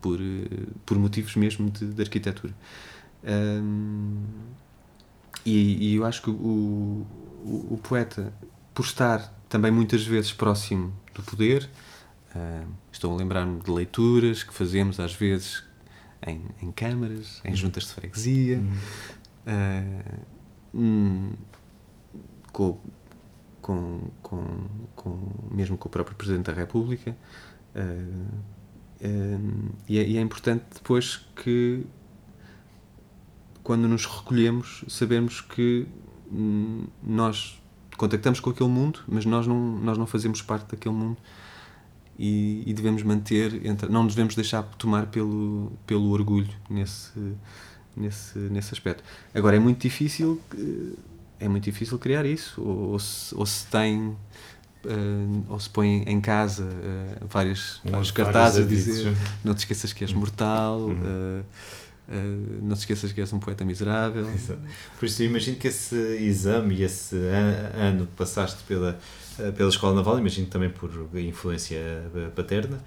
por, 0.00 0.20
eh, 0.20 0.66
por 0.86 0.98
motivos 0.98 1.34
mesmo 1.36 1.70
de, 1.70 1.86
de 1.86 2.02
arquitetura. 2.02 2.54
Hum, 3.24 4.22
e, 5.44 5.90
e 5.90 5.94
eu 5.96 6.04
acho 6.04 6.22
que 6.22 6.30
o, 6.30 6.34
o, 6.34 7.74
o 7.74 7.80
poeta 7.82 8.32
por 8.74 8.84
estar 8.84 9.34
também 9.48 9.70
muitas 9.70 10.06
vezes 10.06 10.32
próximo 10.32 10.92
do 11.14 11.22
poder 11.22 11.68
ah, 12.34 12.64
estou 12.92 13.12
a 13.12 13.16
lembrar-me 13.16 13.60
de 13.60 13.70
leituras 13.70 14.42
que 14.42 14.54
fazemos 14.54 15.00
às 15.00 15.14
vezes 15.14 15.64
em, 16.26 16.42
em 16.62 16.70
câmaras, 16.70 17.40
em 17.44 17.54
juntas 17.54 17.84
de 17.84 17.92
freguesia. 17.92 18.58
Uhum. 18.58 18.72
ah, 19.46 20.22
hum, 20.74 21.32
com, 22.52 22.78
com, 23.60 24.00
com, 24.22 24.66
com, 24.94 25.18
mesmo 25.50 25.76
com 25.76 25.88
o 25.88 25.90
próprio 25.90 26.16
Presidente 26.16 26.46
da 26.46 26.52
República 26.52 27.16
ah, 27.74 27.80
hum, 29.02 29.68
e, 29.88 29.98
é, 29.98 30.08
e 30.08 30.16
é 30.16 30.20
importante 30.20 30.64
depois 30.74 31.16
que 31.36 31.84
quando 33.62 33.86
nos 33.88 34.06
recolhemos 34.06 34.84
sabemos 34.88 35.40
que 35.40 35.86
hum, 36.30 36.86
nós 37.02 37.60
contactamos 37.96 38.40
com 38.40 38.50
aquele 38.50 38.70
mundo 38.70 39.00
mas 39.06 39.24
nós 39.24 39.46
não, 39.46 39.78
nós 39.78 39.98
não 39.98 40.06
fazemos 40.06 40.42
parte 40.42 40.70
daquele 40.70 40.94
mundo 40.94 41.18
e, 42.20 42.62
e 42.66 42.74
devemos 42.74 43.02
manter 43.02 43.66
entre, 43.66 43.88
não 43.88 44.04
nos 44.04 44.14
devemos 44.14 44.34
deixar 44.34 44.62
tomar 44.62 45.06
pelo, 45.06 45.72
pelo 45.86 46.10
orgulho 46.10 46.50
nesse, 46.68 47.18
nesse, 47.96 48.38
nesse 48.38 48.74
aspecto. 48.74 49.02
Agora 49.34 49.56
é 49.56 49.58
muito 49.58 49.80
difícil 49.80 50.38
eh, 50.54 50.98
é 51.40 51.48
muito 51.48 51.64
difícil 51.64 51.98
criar 51.98 52.24
isso 52.26 52.60
ou, 52.62 52.90
ou 52.92 52.98
se, 52.98 53.34
ou 53.34 53.44
se 53.46 53.66
tem 53.66 54.16
eh, 54.84 54.90
ou 55.48 55.58
se 55.58 55.68
põe 55.70 56.02
em 56.06 56.20
casa 56.20 56.68
várias, 57.28 57.80
Uns 57.84 57.90
vários 57.90 57.90
vários 57.90 58.10
cartazes 58.12 58.64
a 58.64 58.68
dizer 58.68 59.16
não 59.44 59.54
te 59.54 59.58
esqueças 59.60 59.92
que 59.92 60.04
és 60.04 60.12
mortal 60.12 60.80
Uhum. 60.80 61.42
eh, 61.42 61.42
não 62.62 62.74
te 62.74 62.80
esqueças 62.80 63.12
que 63.12 63.20
és 63.20 63.32
um 63.32 63.38
poeta 63.38 63.64
miserável 63.64 64.28
Exato. 64.30 64.58
Por 64.98 65.06
isso, 65.06 65.22
eu 65.22 65.26
imagino 65.26 65.56
que 65.56 65.68
esse 65.68 65.94
exame 66.16 66.74
e 66.76 66.82
esse 66.82 67.14
an- 67.16 67.70
ano 67.88 68.06
que 68.06 68.12
passaste 68.16 68.62
pela, 68.64 68.98
pela 69.56 69.68
Escola 69.68 69.94
Naval, 69.94 70.18
imagino 70.18 70.46
também 70.48 70.70
por 70.70 70.90
influência 71.14 71.76
eh, 71.76 72.28
paterna, 72.34 72.78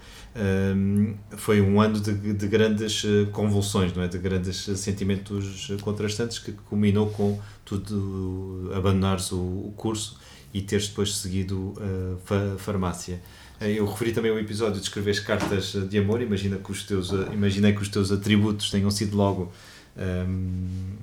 foi 1.36 1.60
um 1.60 1.80
ano 1.80 2.00
de, 2.00 2.32
de 2.32 2.46
grandes 2.48 3.04
eh, 3.04 3.26
convulsões, 3.32 3.92
não 3.94 4.02
é? 4.02 4.08
de 4.08 4.18
grandes 4.18 4.68
eh, 4.68 4.74
sentimentos 4.76 5.68
eh, 5.70 5.76
contrastantes 5.80 6.38
que 6.38 6.52
culminou 6.52 7.08
com 7.10 7.40
tudo 7.64 8.70
abandonares 8.74 9.30
o, 9.32 9.36
o 9.38 9.74
curso 9.76 10.18
e 10.52 10.60
teres 10.62 10.88
depois 10.88 11.16
seguido 11.16 11.74
a 11.78 12.16
fa- 12.24 12.54
farmácia. 12.58 13.20
Eh, 13.60 13.72
Eu 13.78 13.86
referi 13.86 14.12
também 14.12 14.30
o 14.30 14.38
episódio 14.38 14.80
de 14.80 14.86
escreveres 14.86 15.20
cartas 15.20 15.72
de 15.88 15.98
amor, 15.98 16.20
imagina 16.20 16.56
que 16.58 16.70
os 16.70 16.82
teus, 16.84 17.12
eh, 17.12 17.32
imaginei 17.32 17.72
que 17.72 17.82
os 17.82 17.88
teus 17.88 18.10
atributos 18.12 18.70
tenham 18.70 18.90
sido 18.90 19.16
logo 19.16 19.52
ehm, 19.96 20.96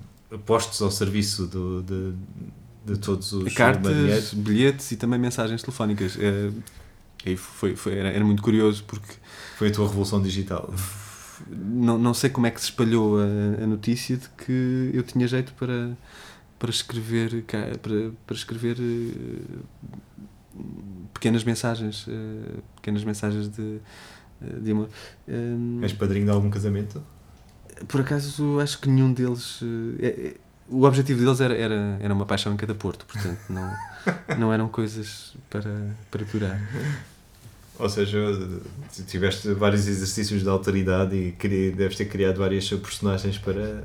postos 0.46 0.82
ao 0.82 0.92
serviço 0.92 1.46
do, 1.48 1.82
de, 1.84 2.14
de 2.86 2.98
todos 2.98 3.32
os 3.34 3.44
marinheiros. 3.58 4.30
cartas, 4.30 4.34
bilhetes 4.34 4.92
e 4.92 4.96
também 4.98 5.20
mensagens 5.20 5.62
telefónicas 5.62 6.18
Eh, 6.20 6.52
e 7.26 7.38
foi, 7.38 7.76
foi, 7.76 7.98
era, 7.98 8.10
era 8.10 8.26
muito 8.26 8.42
curioso 8.42 8.84
porque 8.86 9.14
Foi 9.58 9.68
a 9.70 9.72
tua 9.72 9.88
revolução 9.88 10.22
digital. 10.22 10.74
não, 11.50 11.98
não 11.98 12.14
sei 12.14 12.30
como 12.32 12.48
é 12.48 12.52
que 12.52 12.60
se 12.60 12.66
espalhou 12.68 13.20
a, 13.20 13.64
a 13.64 13.68
notícia 13.68 14.18
de 14.18 14.28
que 14.30 14.90
eu 14.94 15.04
tinha 15.04 15.28
jeito 15.28 15.54
para, 15.54 15.96
para 16.58 16.70
escrever, 16.72 17.44
para, 17.82 18.12
para 18.26 18.36
escrever 18.36 18.78
eh, 18.80 19.60
pequenas 21.14 21.44
mensagens, 21.44 22.06
eh, 22.08 22.60
pequenas 22.78 23.04
mensagens 23.04 23.48
de, 23.50 23.80
eh, 24.42 24.60
de 24.60 24.72
amor. 24.72 24.90
És 25.84 25.94
padrinho 25.94 26.26
de 26.26 26.32
algum 26.32 26.50
casamento? 26.50 27.02
por 27.88 28.02
acaso 28.02 28.60
acho 28.60 28.78
que 28.80 28.88
nenhum 28.90 29.12
deles 29.12 29.60
é- 30.00 30.06
é- 30.08 30.36
o 30.72 30.86
objetivo 30.86 31.20
deles 31.20 31.42
era, 31.42 31.56
era, 31.56 31.98
era 32.00 32.14
uma 32.14 32.26
paixão 32.26 32.54
em 32.54 32.58
cada 32.58 32.74
porto, 32.74 33.06
portanto 33.06 33.40
não, 33.50 33.74
não 34.40 34.54
eram 34.54 34.68
coisas 34.70 35.36
para, 35.50 35.96
para 36.10 36.24
durar. 36.26 36.60
Ou 37.78 37.90
seja, 37.90 38.20
tiveste 39.08 39.54
vários 39.54 39.88
exercícios 39.88 40.44
de 40.44 40.50
alteridade 40.50 41.16
e 41.16 41.72
deves 41.72 41.98
ter 41.98 42.06
criado 42.06 42.38
várias 42.38 42.70
personagens 42.70 43.40
para 43.40 43.62
eh, 43.62 43.84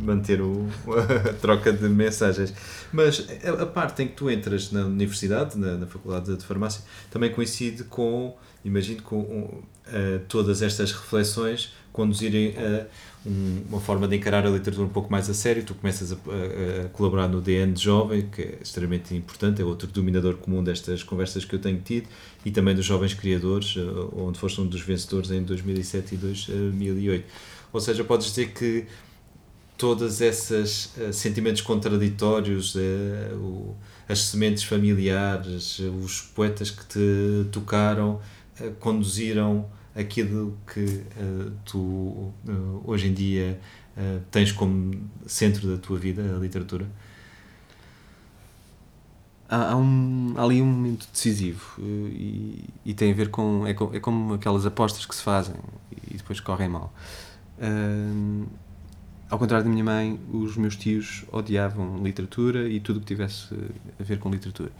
manter 0.00 0.42
o, 0.42 0.68
a 1.30 1.32
troca 1.32 1.72
de 1.72 1.88
mensagens. 1.88 2.52
Mas 2.92 3.26
a, 3.44 3.64
parte 3.64 4.02
em 4.02 4.08
que 4.08 4.14
tu 4.14 4.30
entras 4.30 4.70
na 4.70 4.84
universidade, 4.84 5.56
na, 5.56 5.78
na 5.78 5.86
Faculdade 5.86 6.36
de 6.36 6.44
Farmácia, 6.44 6.84
também 7.10 7.32
coincide 7.32 7.84
com, 7.84 8.36
imagino, 8.62 9.00
com 9.00 9.62
eh, 9.86 10.20
todas 10.28 10.60
estas 10.60 10.92
reflexões 10.92 11.72
conduzirem 11.98 12.54
a 12.56 12.86
um- 13.28 13.62
uma 13.70 13.80
forma 13.80 14.06
de 14.06 14.14
encarar 14.16 14.46
a 14.46 14.50
literatura 14.50 14.86
um 14.86 14.90
pouco 14.90 15.10
mais 15.10 15.28
a 15.28 15.34
sério. 15.34 15.64
Tu 15.64 15.74
começas 15.74 16.12
a, 16.12 16.14
a- 16.14 16.86
a 16.86 16.88
colaborar 16.90 17.26
no 17.28 17.40
DN 17.40 17.72
de 17.72 17.82
Jovem, 17.82 18.22
que 18.30 18.40
é 18.42 18.58
extremamente 18.62 19.14
importante, 19.16 19.60
é 19.60 19.64
outro 19.64 19.88
dominador 19.88 20.34
comum 20.36 20.62
destas 20.62 21.02
conversas 21.02 21.44
que 21.44 21.54
eu 21.54 21.58
tenho 21.58 21.80
tido, 21.80 22.06
e 22.44 22.50
também 22.52 22.74
dos 22.74 22.84
Jovens 22.84 23.14
Criadores, 23.14 23.74
eh, 23.76 23.80
onde 24.16 24.38
foste 24.38 24.60
um 24.60 24.66
dos 24.66 24.80
vencedores 24.80 25.30
em 25.32 25.42
2007 25.42 26.14
e 26.14 26.18
2008. 26.18 27.24
Ou 27.72 27.80
seja, 27.80 28.04
podes 28.04 28.28
dizer 28.28 28.52
que 28.52 28.86
todas 29.76 30.20
essas 30.20 30.90
eh, 30.98 31.12
sentimentos 31.12 31.62
contraditórios, 31.62 32.74
eh, 32.76 33.32
o- 33.34 33.74
as 34.08 34.20
sementes 34.20 34.62
familiares, 34.64 35.78
eh, 35.80 35.88
os 36.04 36.20
poetas 36.20 36.70
que 36.70 36.84
te 36.86 37.44
tocaram, 37.52 38.20
eh, 38.60 38.70
conduziram 38.80 39.66
aquilo 39.98 40.56
que 40.72 41.02
eh, 41.16 41.50
tu 41.64 42.32
eh, 42.48 42.52
hoje 42.84 43.08
em 43.08 43.14
dia 43.14 43.60
eh, 43.96 44.20
tens 44.30 44.52
como 44.52 44.94
centro 45.26 45.68
da 45.70 45.78
tua 45.78 45.98
vida, 45.98 46.22
a 46.36 46.38
literatura? 46.38 46.86
Há, 49.48 49.72
há 49.72 49.76
um, 49.76 50.34
há 50.36 50.42
ali 50.42 50.60
um 50.60 50.66
momento 50.66 51.08
decisivo 51.10 51.80
e, 51.80 52.64
e 52.84 52.92
tem 52.94 53.12
a 53.12 53.14
ver 53.14 53.30
com 53.30 53.66
é, 53.66 53.72
co- 53.72 53.90
é 53.94 54.00
como 54.00 54.34
aquelas 54.34 54.66
apostas 54.66 55.06
que 55.06 55.14
se 55.14 55.22
fazem 55.22 55.54
e 56.10 56.16
depois 56.18 56.38
correm 56.40 56.68
mal. 56.68 56.92
Ao 59.30 59.38
contrário 59.38 59.64
da 59.64 59.70
minha 59.70 59.84
mãe, 59.84 60.18
os 60.32 60.56
meus 60.56 60.74
tios 60.74 61.24
odiavam 61.30 62.02
literatura 62.02 62.68
e 62.68 62.80
tudo 62.80 63.00
que 63.00 63.06
tivesse 63.06 63.54
a 64.00 64.02
ver 64.02 64.18
com 64.18 64.30
literatura. 64.30 64.70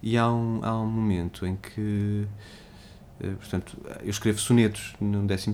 E 0.00 0.16
há 0.16 0.30
um, 0.30 0.60
há 0.62 0.80
um 0.80 0.86
momento 0.86 1.44
em 1.44 1.56
que, 1.56 2.24
portanto, 3.38 3.76
eu 4.02 4.10
escrevo 4.10 4.38
sonetos 4.38 4.94
no 5.00 5.26
12 5.26 5.50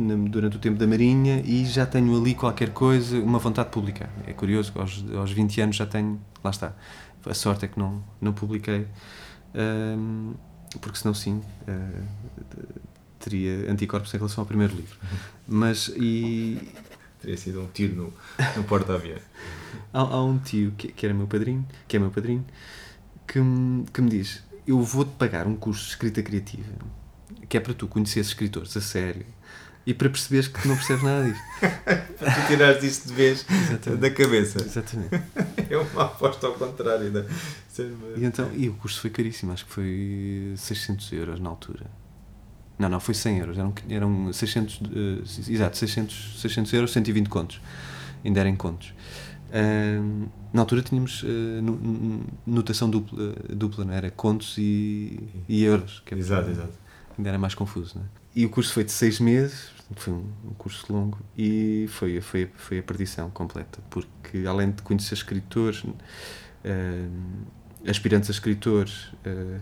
na- 0.00 0.28
durante 0.28 0.56
o 0.56 0.60
tempo 0.60 0.78
da 0.78 0.86
Marinha 0.86 1.42
e 1.44 1.64
já 1.64 1.86
tenho 1.86 2.16
ali 2.18 2.34
qualquer 2.34 2.70
coisa, 2.70 3.18
uma 3.18 3.38
vontade 3.38 3.68
de 3.68 3.74
publicar. 3.74 4.10
É 4.26 4.32
curioso, 4.32 4.72
aos, 4.76 5.04
aos 5.16 5.32
20 5.32 5.60
anos 5.60 5.76
já 5.76 5.86
tenho, 5.86 6.20
lá 6.44 6.50
está. 6.50 6.74
A 7.24 7.34
sorte 7.34 7.64
é 7.64 7.68
que 7.68 7.78
não, 7.78 8.02
não 8.20 8.32
publiquei, 8.32 8.86
ahm, 9.54 10.32
porque 10.80 10.98
senão 10.98 11.14
sim, 11.14 11.40
ah, 11.68 12.02
teria 13.18 13.70
anticorpos 13.70 14.12
em 14.12 14.16
relação 14.16 14.42
ao 14.42 14.46
primeiro 14.46 14.74
livro. 14.74 14.96
Mas, 15.46 15.88
e, 15.96 16.58
Teria 17.20 17.36
sido 17.36 17.60
um 17.62 17.68
tiro 17.68 17.94
no, 17.94 18.12
no 18.56 18.64
porta-aviões. 18.64 19.22
Há, 19.94 20.00
há 20.00 20.24
um 20.24 20.38
tio 20.38 20.72
que, 20.76 20.88
que 20.88 21.06
era 21.06 21.14
meu 21.14 21.26
padrinho, 21.26 21.64
que 21.86 21.96
é 21.96 22.00
meu 22.00 22.10
padrinho, 22.10 22.44
que, 23.26 23.38
que 23.92 24.02
me 24.02 24.10
diz: 24.10 24.42
Eu 24.66 24.80
vou-te 24.80 25.12
pagar 25.12 25.46
um 25.46 25.56
curso 25.56 25.84
de 25.84 25.90
escrita 25.90 26.22
criativa 26.22 26.72
que 27.48 27.56
é 27.56 27.60
para 27.60 27.74
tu 27.74 27.86
conheceres 27.86 28.28
escritores 28.28 28.74
a 28.76 28.80
sério 28.80 29.26
e 29.84 29.92
para 29.92 30.08
perceberes 30.08 30.48
que 30.48 30.66
não 30.66 30.74
percebes 30.76 31.02
nada 31.02 31.24
disto. 31.24 31.42
Tu 32.22 32.46
tiraste 32.46 32.86
isso 32.86 33.08
de 33.08 33.14
vez 33.14 33.44
Exatamente. 33.50 34.00
da 34.00 34.10
cabeça. 34.10 34.62
Exatamente. 34.62 35.22
É 35.68 35.76
uma 35.76 36.04
aposta 36.04 36.46
ao 36.46 36.54
contrário. 36.54 37.10
Não? 37.10 37.20
é? 37.20 37.26
E, 38.16 38.24
então, 38.24 38.50
e 38.54 38.68
o 38.68 38.74
curso 38.74 39.00
foi 39.00 39.10
caríssimo, 39.10 39.52
acho 39.52 39.64
que 39.64 39.72
foi 39.72 40.52
600 40.56 41.12
euros 41.12 41.40
na 41.40 41.48
altura. 41.48 41.86
Não, 42.78 42.88
não, 42.88 43.00
foi 43.00 43.14
100 43.14 43.38
euros, 43.38 43.58
eram, 43.58 43.72
eram 43.88 44.32
600, 44.32 44.80
eh, 44.84 45.52
exato, 45.52 45.76
600, 45.78 46.40
600 46.40 46.72
euros, 46.74 46.92
120 46.92 47.28
contos, 47.28 47.60
ainda 48.24 48.40
eram 48.40 48.54
contos. 48.56 48.92
Ahm, 49.52 50.26
na 50.52 50.60
altura 50.60 50.82
tínhamos 50.82 51.22
eh, 51.24 51.60
no- 51.60 52.24
notação 52.46 52.88
dupla, 52.90 53.34
dupla, 53.50 53.84
não 53.84 53.94
era? 53.94 54.10
Contos 54.10 54.56
e, 54.58 55.18
e 55.48 55.62
euros, 55.62 56.02
que 56.04 56.14
é 56.14 56.18
Exato, 56.18 56.50
exato. 56.50 56.72
ainda 57.16 57.28
era 57.30 57.38
mais 57.38 57.54
confuso. 57.54 57.96
Não 57.98 58.04
é? 58.04 58.08
E 58.34 58.46
o 58.46 58.50
curso 58.50 58.72
foi 58.72 58.84
de 58.84 58.92
seis 58.92 59.20
meses, 59.20 59.70
foi 59.96 60.12
um, 60.12 60.24
um 60.46 60.54
curso 60.54 60.90
longo 60.92 61.18
e 61.36 61.86
foi, 61.90 62.20
foi, 62.20 62.50
foi 62.54 62.78
a 62.78 62.82
perdição 62.82 63.30
completa, 63.30 63.80
porque 63.90 64.44
além 64.46 64.70
de 64.70 64.82
conhecer 64.82 65.14
escritores, 65.14 65.84
eh, 66.64 67.08
aspirantes 67.86 68.30
a 68.30 68.32
escritores, 68.32 69.08
eh, 69.24 69.60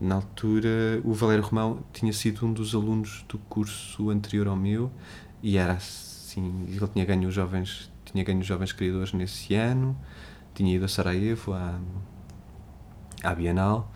na 0.00 0.16
altura 0.16 1.00
o 1.04 1.12
Valério 1.12 1.44
Romão 1.44 1.84
tinha 1.92 2.12
sido 2.12 2.44
um 2.46 2.52
dos 2.52 2.74
alunos 2.74 3.24
do 3.28 3.38
curso 3.38 4.10
anterior 4.10 4.48
ao 4.48 4.56
meu 4.56 4.90
e 5.42 5.56
era 5.56 5.74
assim, 5.74 6.66
ele 6.68 6.88
tinha 6.88 7.04
ganho 7.04 7.28
os 7.28 7.34
jovens, 7.34 7.90
tinha 8.14 8.24
ganho 8.24 8.40
os 8.40 8.46
jovens 8.46 8.72
criadores 8.72 9.12
nesse 9.14 9.54
ano, 9.56 9.98
tinha 10.54 10.74
ido 10.76 10.86
a 10.86 10.88
Sarajevo 10.88 11.54
à, 11.54 11.78
à 13.22 13.34
Bienal 13.34 13.90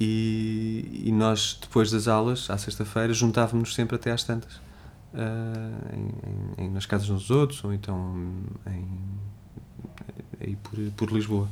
e, 0.00 1.02
e 1.04 1.12
nós, 1.12 1.58
depois 1.60 1.90
das 1.90 2.08
aulas, 2.08 2.50
à 2.50 2.58
sexta-feira, 2.58 3.12
juntávamos-nos 3.12 3.74
sempre 3.74 3.96
até 3.96 4.10
às 4.12 4.24
tantas. 4.24 4.60
ah, 5.14 5.94
em, 6.58 6.64
em- 6.66 6.70
nas 6.70 6.86
casas 6.86 7.08
dos 7.08 7.30
outros, 7.30 7.62
ou 7.64 7.72
então 7.72 8.14
em, 8.66 8.86
aí 10.40 10.56
por, 10.56 10.78
por 10.96 11.12
Lisboa. 11.12 11.48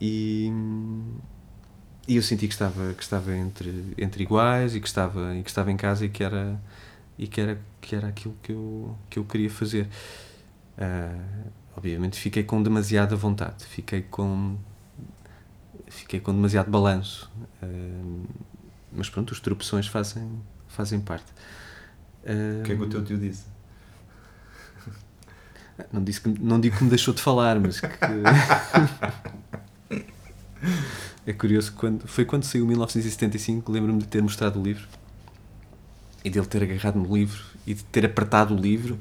E, 0.00 0.50
e 2.08 2.16
eu 2.16 2.22
senti 2.22 2.46
que 2.46 2.54
estava, 2.54 2.94
que 2.94 3.02
estava 3.02 3.34
entre, 3.36 3.94
entre 3.98 4.22
iguais 4.22 4.74
e 4.76 4.80
que, 4.80 4.86
estava, 4.86 5.34
e 5.34 5.42
que 5.42 5.48
estava 5.50 5.70
em 5.72 5.76
casa 5.76 6.04
e 6.04 6.08
que 6.08 6.22
era, 6.22 6.60
e 7.18 7.26
que 7.26 7.40
era, 7.40 7.58
que 7.80 7.96
era 7.96 8.08
aquilo 8.08 8.36
que 8.42 8.52
eu, 8.52 8.96
que 9.10 9.18
eu 9.18 9.24
queria 9.24 9.50
fazer. 9.50 9.88
Ah, 10.78 11.16
obviamente 11.76 12.18
fiquei 12.18 12.42
com 12.42 12.62
demasiada 12.62 13.16
vontade, 13.16 13.64
fiquei 13.64 14.02
com 14.02 14.56
fiquei 15.88 16.20
com 16.20 16.32
demasiado 16.32 16.70
balanço. 16.70 17.30
Ah, 17.62 17.66
mas 18.92 19.10
pronto, 19.10 19.34
as 19.34 19.40
tropeções 19.40 19.86
fazem, 19.86 20.40
fazem 20.68 21.00
parte. 21.00 21.26
O 22.22 22.62
que 22.64 22.72
é 22.72 22.76
que 22.76 22.82
o 22.82 22.88
teu 22.88 23.04
tio 23.04 23.18
disse? 23.18 23.44
Não, 25.92 26.02
disse 26.02 26.22
que, 26.22 26.28
não 26.28 26.58
digo 26.58 26.76
que 26.76 26.84
me 26.84 26.90
deixou 26.90 27.12
de 27.12 27.20
falar, 27.20 27.60
mas 27.60 27.80
que. 27.80 27.86
é 31.26 31.32
curioso 31.32 31.72
quando, 31.74 32.08
foi 32.08 32.24
quando 32.24 32.44
saiu 32.44 32.66
1975, 32.66 33.70
lembro-me 33.70 34.00
de 34.00 34.06
ter 34.06 34.22
mostrado 34.22 34.58
o 34.58 34.62
livro 34.62 34.88
e 36.24 36.30
dele 36.30 36.46
ter 36.46 36.62
agarrado 36.62 36.98
no 36.98 37.14
livro 37.14 37.44
e 37.66 37.74
de 37.74 37.84
ter 37.84 38.06
apertado 38.06 38.54
o 38.54 38.58
livro 38.58 38.98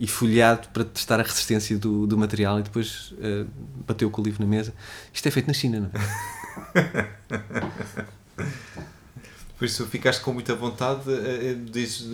e 0.00 0.06
folheado 0.08 0.66
para 0.72 0.82
testar 0.82 1.20
a 1.20 1.22
resistência 1.22 1.76
do, 1.78 2.06
do 2.06 2.16
material 2.16 2.58
e 2.58 2.62
depois 2.62 3.12
eh, 3.20 3.44
bateu 3.86 4.10
com 4.10 4.22
o 4.22 4.24
livro 4.24 4.42
na 4.42 4.48
mesa. 4.48 4.72
Isto 5.12 5.28
é 5.28 5.30
feito 5.30 5.46
na 5.46 5.52
China, 5.52 5.80
não 5.80 5.90
é? 6.00 7.06
Por 9.58 9.66
isso 9.66 9.84
ficaste 9.86 10.22
com 10.22 10.32
muita 10.32 10.54
vontade, 10.54 11.02
eh, 11.10 11.50
eh, 11.50 11.56
diz, 11.70 12.06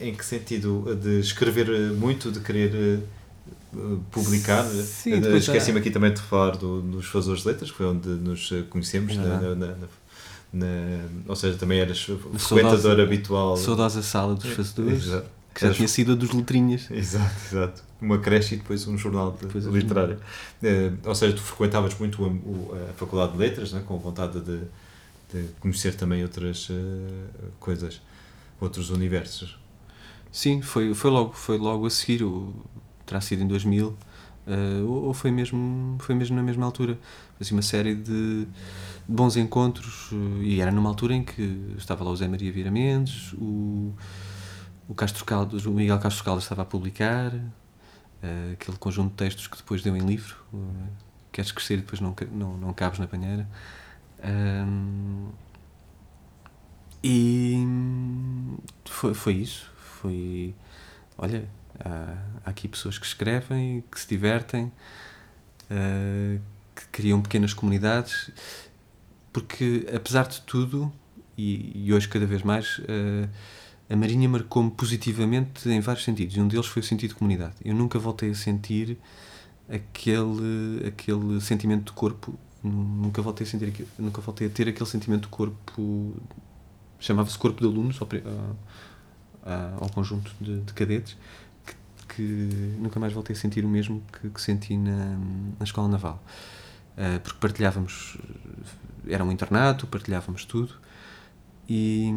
em 0.00 0.14
que 0.14 0.24
sentido? 0.24 0.96
De 0.96 1.20
escrever 1.20 1.68
muito, 1.92 2.32
de 2.32 2.40
querer 2.40 3.00
publicar? 4.10 4.64
Sim, 4.64 5.20
depois 5.20 5.42
Esqueci-me 5.42 5.78
aqui 5.78 5.90
também 5.90 6.10
de 6.14 6.22
falar 6.22 6.56
do, 6.56 6.80
dos 6.80 7.04
Fazores 7.06 7.42
de 7.42 7.48
Letras, 7.48 7.70
que 7.70 7.76
foi 7.76 7.84
onde 7.84 8.08
nos 8.08 8.50
conhecemos, 8.70 9.12
É 9.12 9.16
na, 9.16 9.40
na- 9.40 9.54
na- 9.54 9.74
na- 10.54 11.04
ou 11.26 11.36
seja, 11.36 11.58
também 11.58 11.80
eras 11.80 12.00
frequentador 12.00 12.98
habitual. 12.98 13.54
Saudosa 13.58 14.02
sala 14.02 14.34
dos 14.34 14.48
fazedores, 14.52 15.04
Exato. 15.04 15.37
Que 15.60 15.66
já 15.66 15.74
tinha 15.74 15.88
sido 15.88 16.12
a 16.12 16.14
dos 16.14 16.30
letrinhas. 16.30 16.90
Exato, 16.90 17.34
exato. 17.50 17.82
Uma 18.00 18.18
creche 18.18 18.54
e 18.54 18.58
depois 18.58 18.86
um 18.86 18.96
jornal 18.96 19.32
de- 19.32 19.46
Depois 19.46 19.64
literário. 19.66 20.18
Eh, 20.62 20.92
ou 21.04 21.14
seja, 21.14 21.34
tu 21.34 21.42
frequentavas 21.42 21.98
muito 21.98 22.24
a, 22.24 22.28
o- 22.28 22.70
a 22.90 22.92
Faculdade 22.94 23.32
de 23.32 23.38
Letras, 23.38 23.72
né, 23.72 23.82
com 23.86 23.98
vontade 23.98 24.40
de, 24.40 24.60
de 25.32 25.48
conhecer 25.60 25.94
também 25.96 26.22
outras 26.22 26.68
eh, 26.70 27.48
coisas, 27.58 28.00
outros 28.60 28.90
universos. 28.90 29.58
Sim, 30.30 30.62
foi, 30.62 30.94
foi, 30.94 31.10
logo, 31.10 31.32
foi 31.32 31.58
logo 31.58 31.86
a 31.86 31.90
seguir, 31.90 32.22
o, 32.22 32.52
terá 33.04 33.20
sido 33.20 33.42
em 33.42 33.46
2000, 33.48 33.96
eh, 34.46 34.80
ou, 34.82 35.06
ou 35.06 35.14
foi 35.14 35.30
mesmo, 35.32 35.96
foi 36.00 36.14
mesmo 36.14 36.36
na 36.36 36.42
mesma 36.42 36.64
altura. 36.66 36.96
Fazia 37.38 37.54
uma 37.56 37.62
série 37.62 37.94
de 37.94 38.46
bons 39.08 39.36
encontros, 39.36 40.10
eh, 40.12 40.44
e 40.44 40.60
era 40.60 40.70
numa 40.70 40.88
altura 40.88 41.14
em 41.14 41.24
que 41.24 41.74
estava 41.76 42.04
lá 42.04 42.10
o 42.10 42.16
Zé 42.16 42.28
Maria 42.28 42.52
Vieira 42.52 42.70
Mendes, 42.70 43.32
o, 43.32 43.92
o 44.88 44.94
Castro 44.94 45.24
Caldas, 45.24 45.66
o 45.66 45.70
Miguel 45.70 45.98
Castro 45.98 46.24
Caldas 46.24 46.44
estava 46.44 46.62
a 46.62 46.64
publicar, 46.64 47.32
uh, 47.34 48.52
aquele 48.54 48.76
conjunto 48.78 49.10
de 49.10 49.16
textos 49.16 49.46
que 49.46 49.56
depois 49.56 49.82
deu 49.82 49.96
em 49.96 50.00
livro, 50.00 50.36
uh, 50.52 50.88
Queres 51.30 51.52
Crescer 51.52 51.74
e 51.74 51.76
depois 51.78 52.00
não, 52.00 52.14
não, 52.32 52.56
não 52.56 52.72
cabes 52.72 52.98
na 52.98 53.06
banheira. 53.06 53.46
E 57.02 57.64
foi, 58.84 59.14
foi 59.14 59.34
isso. 59.34 59.70
Foi. 59.76 60.54
Olha, 61.16 61.48
há, 61.78 62.16
há 62.44 62.50
aqui 62.50 62.66
pessoas 62.68 62.98
que 62.98 63.06
escrevem, 63.06 63.84
que 63.90 64.00
se 64.00 64.08
divertem, 64.08 64.72
uh, 65.70 66.40
que 66.74 66.86
criam 66.90 67.20
pequenas 67.22 67.52
comunidades, 67.54 68.30
porque 69.32 69.86
apesar 69.94 70.26
de 70.26 70.40
tudo, 70.42 70.92
e, 71.36 71.86
e 71.86 71.92
hoje 71.92 72.08
cada 72.08 72.26
vez 72.26 72.42
mais, 72.42 72.78
uh, 72.78 73.28
a 73.90 73.96
Marinha 73.96 74.28
marcou-me 74.28 74.70
positivamente 74.70 75.68
em 75.68 75.80
vários 75.80 76.04
sentidos. 76.04 76.36
E 76.36 76.40
um 76.40 76.48
deles 76.48 76.66
foi 76.66 76.80
o 76.80 76.84
sentido 76.84 77.10
de 77.10 77.16
comunidade. 77.16 77.54
Eu 77.64 77.74
nunca 77.74 77.98
voltei 77.98 78.30
a 78.30 78.34
sentir 78.34 78.98
aquele, 79.68 80.86
aquele 80.86 81.40
sentimento 81.40 81.86
de 81.86 81.92
corpo. 81.92 82.38
Nunca 82.62 83.22
voltei 83.22 83.46
a 83.46 83.50
sentir 83.50 83.86
nunca 83.98 84.20
voltei 84.20 84.48
a 84.48 84.50
ter 84.50 84.68
aquele 84.68 84.88
sentimento 84.88 85.22
de 85.22 85.28
corpo 85.28 86.14
chamava-se 86.98 87.38
corpo 87.38 87.60
de 87.60 87.66
alunos 87.66 88.00
ao, 88.00 88.08
ao, 89.80 89.88
conjunto 89.90 90.34
de, 90.40 90.60
de 90.60 90.72
cadetes 90.72 91.16
que, 91.64 92.14
que, 92.14 92.76
nunca 92.78 92.98
mais 92.98 93.12
voltei 93.12 93.36
a 93.36 93.38
sentir 93.38 93.64
o 93.64 93.68
mesmo 93.68 94.02
que, 94.12 94.28
que 94.30 94.40
senti 94.40 94.76
na, 94.76 95.16
na 95.58 95.64
escola 95.64 95.88
naval 95.88 96.22
uh, 96.96 97.20
porque 97.20 97.38
partilhávamos 97.38 98.18
era 99.06 99.24
um 99.24 99.30
internato 99.30 99.86
partilhávamos 99.86 100.44
tudo 100.44 100.74
e 101.68 102.12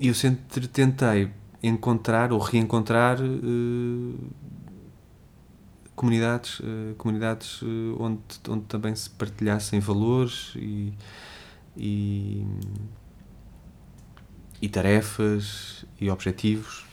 eu 0.00 0.14
sempre 0.14 0.68
tentei 0.68 1.30
encontrar 1.62 2.32
ou 2.32 2.38
reencontrar 2.38 3.20
uh, 3.20 4.30
comunidades, 5.96 6.60
uh, 6.60 6.94
comunidades 6.96 7.62
uh, 7.62 7.96
onde, 7.98 8.20
onde 8.48 8.64
também 8.66 8.94
se 8.94 9.10
partilhassem 9.10 9.80
valores 9.80 10.52
e, 10.56 10.92
e, 11.76 12.46
e, 14.62 14.68
tarefas 14.68 15.84
e 16.00 16.08
objetivos. 16.08 16.86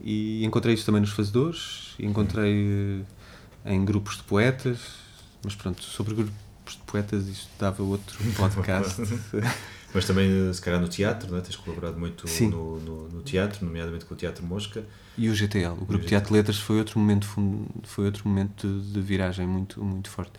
E 0.00 0.44
encontrei 0.44 0.74
isso 0.74 0.86
também 0.86 1.00
nos 1.00 1.10
fazedores, 1.10 1.96
encontrei 1.98 3.04
em 3.64 3.84
grupos 3.84 4.18
de 4.18 4.22
poetas, 4.22 4.78
mas 5.42 5.56
pronto, 5.56 5.82
sobre 5.82 6.14
grupos 6.14 6.34
de 6.74 6.82
poetas 6.86 7.26
isto 7.26 7.50
dava 7.58 7.82
outro 7.82 8.16
podcast. 8.38 9.02
Mas 9.94 10.04
também, 10.04 10.52
se 10.52 10.60
calhar, 10.60 10.80
no 10.80 10.88
teatro, 10.88 11.30
não 11.30 11.38
é? 11.38 11.40
tens 11.40 11.56
colaborado 11.56 11.98
muito 11.98 12.26
no, 12.42 12.78
no, 12.78 13.08
no, 13.08 13.22
teatro, 13.22 13.64
nomeadamente 13.64 14.04
com 14.04 14.14
o 14.14 14.16
Teatro 14.16 14.44
Mosca. 14.44 14.84
E 15.16 15.28
o 15.28 15.34
GTL, 15.34 15.72
o 15.80 15.84
Grupo 15.84 16.04
Teatro 16.04 16.32
Letras, 16.34 16.58
foi 16.58 16.78
outro 16.78 16.98
momento, 16.98 17.26
foi 17.84 18.04
outro 18.04 18.28
momento 18.28 18.68
de 18.68 19.00
viragem 19.00 19.46
muito, 19.46 19.82
muito 19.82 20.10
forte. 20.10 20.32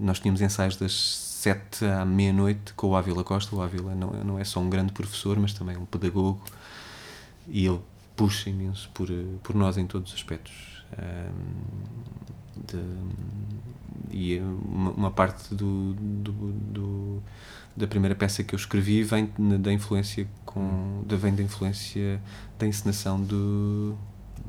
Nós 0.00 0.18
tínhamos 0.18 0.40
ensaios 0.40 0.76
das 0.76 0.92
sete 0.92 1.84
à 1.84 2.04
meia-noite 2.04 2.72
com 2.74 2.88
o 2.88 2.96
Ávila 2.96 3.22
Costa. 3.22 3.54
O 3.54 3.60
Ávila 3.60 3.94
não, 3.94 4.10
não 4.24 4.38
é 4.38 4.44
só 4.44 4.58
um 4.58 4.70
grande 4.70 4.92
professor, 4.92 5.38
mas 5.38 5.52
também 5.52 5.76
um 5.76 5.84
pedagogo. 5.84 6.42
E 7.46 7.66
ele 7.66 7.80
puxa 8.16 8.50
imenso 8.50 8.90
por, 8.94 9.08
por 9.42 9.54
nós 9.54 9.76
em 9.76 9.86
todos 9.86 10.12
os 10.12 10.18
aspectos. 10.18 10.52
Um, 10.98 11.98
de, 12.66 12.78
e 14.10 14.38
uma, 14.38 14.90
uma 14.90 15.10
parte 15.10 15.54
do, 15.54 15.94
do, 15.94 16.32
do 16.32 17.22
da 17.78 17.86
primeira 17.86 18.14
peça 18.14 18.42
que 18.42 18.54
eu 18.54 18.58
escrevi 18.58 19.02
vem 19.02 19.30
da 19.60 19.72
influência 19.72 20.26
com 20.44 21.02
da 21.06 21.16
vem 21.16 21.34
da 21.34 21.42
influência 21.42 22.20
da 22.58 22.66
encenação 22.66 23.22
do 23.22 23.96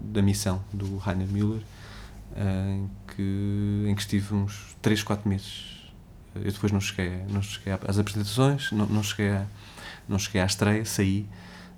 da 0.01 0.21
missão 0.21 0.63
do 0.73 0.97
Rainer 0.97 1.27
Müller 1.27 1.61
em 2.35 2.89
que 3.07 3.85
em 3.87 3.95
que 3.95 4.01
estive 4.01 4.33
uns 4.33 4.75
3, 4.81 5.03
4 5.03 5.29
meses 5.29 5.91
eu 6.35 6.51
depois 6.51 6.71
não 6.71 6.81
cheguei 6.81 7.23
não 7.29 7.41
cheguei 7.41 7.73
às 7.73 7.99
apresentações 7.99 8.71
não, 8.71 8.85
não 8.87 9.03
cheguei 9.03 9.29
a, 9.29 9.45
não 10.07 10.17
cheguei 10.17 10.41
à 10.41 10.45
estreia 10.45 10.83
saí 10.83 11.27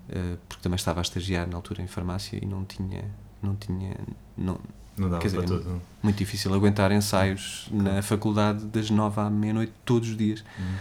eh, 0.10 0.38
porque 0.48 0.64
também 0.64 0.76
estava 0.76 1.02
a 1.02 1.04
estagiar 1.04 1.48
na 1.48 1.58
altura 1.58 1.82
em 1.82 1.88
farmácia 1.88 2.40
e 2.42 2.46
não 2.46 2.64
tinha 2.64 3.04
não 3.42 3.56
tinha 3.56 3.96
não 4.38 4.60
não 4.98 5.10
dava 5.10 5.24
dizer, 5.24 5.38
para 5.38 5.48
tudo. 5.48 5.82
Muito 6.04 6.18
difícil 6.18 6.54
aguentar 6.54 6.92
ensaios 6.92 7.68
na 7.72 8.02
faculdade 8.02 8.66
das 8.66 8.90
nove 8.90 9.20
à 9.20 9.30
meia-noite 9.30 9.72
todos 9.86 10.10
os 10.10 10.18
dias. 10.18 10.44
Uhum. 10.60 10.76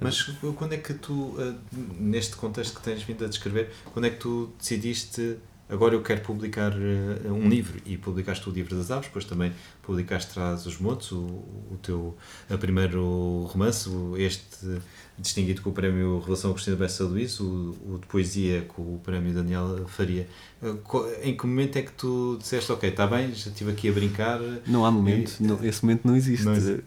Mas 0.00 0.22
quando 0.56 0.72
é 0.72 0.78
que 0.78 0.94
tu, 0.94 1.36
eh, 1.38 1.54
neste 1.98 2.36
contexto 2.36 2.78
que 2.78 2.82
tens 2.82 3.02
vindo 3.02 3.24
a 3.24 3.28
descrever, 3.28 3.70
quando 3.92 4.06
é 4.06 4.10
que 4.10 4.16
tu 4.16 4.52
decidiste 4.58 5.38
agora 5.70 5.94
eu 5.94 6.02
quero 6.02 6.20
publicar 6.20 6.72
uh, 6.72 7.32
um 7.32 7.48
livro 7.48 7.80
e 7.86 7.96
publicaste 7.96 8.48
o 8.48 8.52
Livro 8.52 8.76
das 8.76 8.90
Aves, 8.90 9.06
depois 9.06 9.24
também 9.24 9.52
publicaste 9.82 10.34
Traz 10.34 10.66
os 10.66 10.78
Montes, 10.78 11.12
o, 11.12 11.16
o 11.16 11.78
teu 11.82 12.16
a 12.50 12.58
primeiro 12.58 13.44
romance, 13.50 13.88
este 14.18 14.80
distinguido 15.16 15.60
com 15.62 15.70
o 15.70 15.72
prémio 15.72 16.20
Relação 16.20 16.52
Cristina 16.52 16.76
Bessa 16.76 17.04
Luís, 17.04 17.38
o, 17.40 17.76
o 17.86 17.98
de 18.00 18.06
poesia 18.06 18.62
com 18.62 18.82
o 18.82 19.00
prémio 19.02 19.32
Daniel 19.32 19.86
Faria. 19.86 20.26
Uh, 20.62 20.78
em 21.22 21.36
que 21.36 21.46
momento 21.46 21.76
é 21.76 21.82
que 21.82 21.92
tu 21.92 22.36
disseste, 22.40 22.72
ok, 22.72 22.88
está 22.88 23.06
bem, 23.06 23.32
já 23.32 23.50
estive 23.50 23.70
aqui 23.70 23.88
a 23.88 23.92
brincar? 23.92 24.40
Não 24.66 24.84
há 24.84 24.90
momento, 24.90 25.36
e, 25.40 25.42
não, 25.42 25.62
esse 25.64 25.84
momento 25.84 26.06
não 26.06 26.16
existe. 26.16 26.44
não 26.44 26.54
existe. 26.54 26.84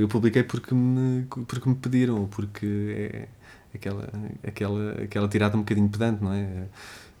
Eu 0.00 0.08
publiquei 0.08 0.42
porque 0.42 0.74
me, 0.74 1.26
porque 1.46 1.68
me 1.68 1.74
pediram, 1.74 2.26
porque 2.26 2.66
é 2.96 3.28
aquela, 3.76 4.08
aquela, 4.46 4.92
aquela 5.02 5.28
tirada 5.28 5.56
um 5.56 5.60
bocadinho 5.60 5.88
pedante, 5.88 6.22
não 6.22 6.32
é? 6.32 6.66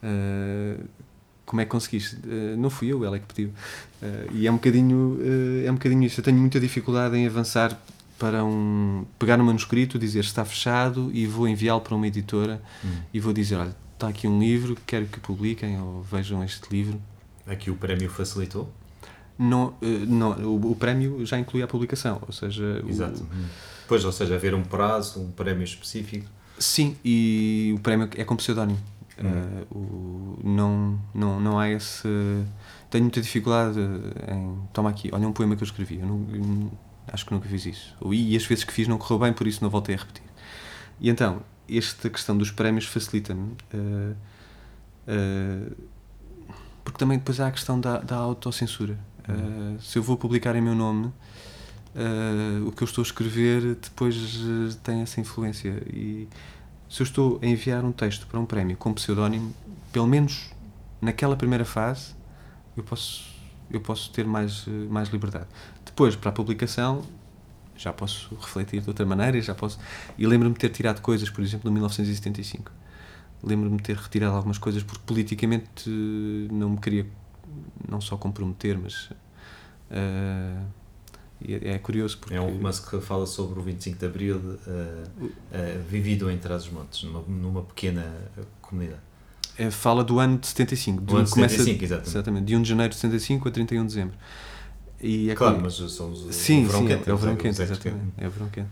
Uh, 0.02 0.84
como 1.44 1.60
é 1.60 1.64
que 1.64 1.70
conseguiste? 1.70 2.16
Uh, 2.16 2.56
não 2.56 2.70
fui 2.70 2.88
eu, 2.88 3.04
ela 3.04 3.16
é 3.16 3.18
que 3.18 3.26
pediu. 3.26 3.50
Uh, 4.02 4.32
e 4.32 4.46
é 4.46 4.50
um 4.50 4.54
bocadinho 4.54 5.18
é 5.66 5.70
um 5.70 5.74
bocadinho 5.74 6.04
isso. 6.04 6.20
Eu 6.20 6.24
tenho 6.24 6.38
muita 6.38 6.58
dificuldade 6.58 7.16
em 7.16 7.26
avançar 7.26 7.78
para 8.18 8.44
um 8.44 9.04
pegar 9.18 9.40
um 9.40 9.44
manuscrito, 9.44 9.98
dizer 9.98 10.20
está 10.20 10.44
fechado 10.44 11.10
e 11.12 11.26
vou 11.26 11.48
enviá-lo 11.48 11.80
para 11.80 11.94
uma 11.94 12.06
editora 12.06 12.62
hum. 12.84 13.00
e 13.12 13.20
vou 13.20 13.32
dizer, 13.32 13.56
olha, 13.56 13.76
está 13.94 14.08
aqui 14.08 14.28
um 14.28 14.38
livro, 14.38 14.76
quero 14.86 15.06
que 15.06 15.18
publiquem 15.18 15.80
ou 15.80 16.02
vejam 16.02 16.42
este 16.44 16.68
livro. 16.70 17.00
Aqui 17.46 17.70
o 17.70 17.74
prémio 17.74 18.08
facilitou? 18.08 18.72
Não, 19.38 19.74
não 20.06 20.30
o, 20.44 20.72
o 20.72 20.76
prémio 20.76 21.24
já 21.26 21.38
inclui 21.38 21.62
a 21.62 21.66
publicação, 21.66 22.20
ou 22.26 22.32
seja... 22.32 22.82
Exato. 22.88 23.20
O, 23.20 23.24
hum. 23.24 23.46
Pois, 23.86 24.04
ou 24.04 24.12
seja, 24.12 24.34
haver 24.34 24.54
um 24.54 24.62
prazo, 24.62 25.20
um 25.20 25.30
prémio 25.30 25.64
específico. 25.64 26.26
Sim, 26.58 26.96
e 27.04 27.74
o 27.76 27.80
prémio 27.80 28.08
é 28.16 28.24
com 28.24 28.36
pseudónimo. 28.36 28.78
Uh, 29.18 29.76
o, 29.76 30.40
não, 30.42 30.98
não, 31.14 31.40
não 31.40 31.58
há 31.58 31.68
esse. 31.70 32.08
Tenho 32.90 33.04
muita 33.04 33.20
dificuldade 33.20 33.78
em. 33.78 34.58
Toma 34.72 34.90
aqui, 34.90 35.10
olha 35.12 35.28
um 35.28 35.32
poema 35.32 35.54
que 35.56 35.62
eu 35.62 35.66
escrevi. 35.66 36.00
Eu, 36.00 36.06
não, 36.06 36.26
eu 36.32 36.72
acho 37.12 37.26
que 37.26 37.32
nunca 37.32 37.48
fiz 37.48 37.66
isso. 37.66 37.96
E 38.10 38.36
as 38.36 38.44
vezes 38.44 38.64
que 38.64 38.72
fiz 38.72 38.88
não 38.88 38.98
correu 38.98 39.18
bem, 39.18 39.32
por 39.32 39.46
isso 39.46 39.62
não 39.62 39.70
voltei 39.70 39.94
a 39.94 39.98
repetir. 39.98 40.24
E 41.00 41.08
então, 41.08 41.42
esta 41.68 42.08
questão 42.08 42.36
dos 42.36 42.50
prémios 42.50 42.86
facilita-me. 42.86 43.52
Uh, 43.72 44.16
uh, 45.08 45.76
porque 46.82 46.98
também 46.98 47.18
depois 47.18 47.40
há 47.40 47.48
a 47.48 47.52
questão 47.52 47.80
da, 47.80 47.98
da 47.98 48.16
autocensura. 48.16 48.98
Uh, 49.28 49.80
se 49.80 49.98
eu 49.98 50.02
vou 50.02 50.16
publicar 50.16 50.54
em 50.54 50.60
meu 50.60 50.74
nome, 50.74 51.12
o 52.66 52.72
que 52.72 52.82
eu 52.82 52.86
estou 52.86 53.02
a 53.02 53.06
escrever 53.06 53.76
depois 53.76 54.16
tem 54.82 55.02
essa 55.02 55.20
influência. 55.20 55.70
E 55.92 56.28
se 56.88 57.02
eu 57.02 57.04
estou 57.04 57.38
a 57.42 57.46
enviar 57.46 57.84
um 57.84 57.92
texto 57.92 58.26
para 58.26 58.38
um 58.38 58.44
prémio 58.44 58.76
com 58.76 58.92
pseudónimo, 58.92 59.54
pelo 59.92 60.06
menos 60.06 60.50
naquela 61.00 61.36
primeira 61.36 61.64
fase, 61.64 62.14
eu 62.76 62.82
posso, 62.82 63.32
eu 63.70 63.80
posso 63.80 64.10
ter 64.10 64.26
mais, 64.26 64.66
mais 64.90 65.08
liberdade. 65.08 65.46
Depois, 65.84 66.16
para 66.16 66.30
a 66.30 66.32
publicação, 66.32 67.02
já 67.76 67.92
posso 67.92 68.34
refletir 68.36 68.80
de 68.80 68.88
outra 68.88 69.04
maneira, 69.04 69.40
já 69.40 69.54
posso. 69.54 69.78
E 70.16 70.26
lembro-me 70.26 70.54
de 70.54 70.60
ter 70.60 70.70
tirado 70.70 71.00
coisas, 71.00 71.30
por 71.30 71.42
exemplo, 71.42 71.70
no 71.70 71.74
1975. 71.74 72.70
Lembro-me 73.42 73.76
de 73.76 73.82
ter 73.82 73.96
retirado 73.96 74.36
algumas 74.36 74.58
coisas 74.58 74.82
porque 74.82 75.02
politicamente 75.06 75.88
não 76.50 76.70
me 76.70 76.78
queria 76.78 77.06
não 77.88 78.00
só 78.00 78.16
comprometer, 78.16 78.78
mas 78.78 79.10
uh, 79.90 80.64
é, 81.46 81.74
é, 81.74 81.78
curioso 81.78 82.18
porque... 82.18 82.34
É 82.34 82.40
um 82.40 82.52
romance 82.52 82.80
que 82.82 83.00
fala 83.00 83.26
sobre 83.26 83.58
o 83.58 83.62
25 83.62 83.98
de 83.98 84.06
Abril 84.06 84.36
uh, 84.36 85.24
uh, 85.26 85.30
vivido 85.88 86.30
em 86.30 86.38
Trás-os-Montes, 86.38 87.04
numa, 87.04 87.20
numa 87.26 87.62
pequena 87.62 88.04
comunidade. 88.62 89.00
É, 89.56 89.70
fala 89.70 90.02
do 90.02 90.18
ano 90.18 90.38
de 90.38 90.46
75. 90.48 91.00
Do 91.00 91.16
ano 91.16 91.24
de 91.24 91.30
75, 91.30 91.84
exatamente. 91.84 92.08
exatamente. 92.08 92.44
De 92.44 92.56
1 92.56 92.62
de 92.62 92.68
janeiro 92.68 92.90
de 92.90 92.96
75 92.96 93.48
a 93.48 93.50
31 93.50 93.82
de 93.82 93.86
dezembro. 93.86 94.16
E 95.00 95.30
é 95.30 95.34
claro, 95.34 95.60
mas 95.60 95.74
são 95.74 96.10
os, 96.10 96.34
sim, 96.34 96.64
o 96.64 96.66
verão 96.66 96.80
sim, 96.80 96.86
quente. 96.86 97.10
É 97.10 97.12
o 97.12 97.16
verão 97.16 97.36
quente, 97.36 97.62
exatamente. 97.62 98.12
É 98.16 98.26
o 98.26 98.30
verão 98.30 98.48
quente. 98.48 98.68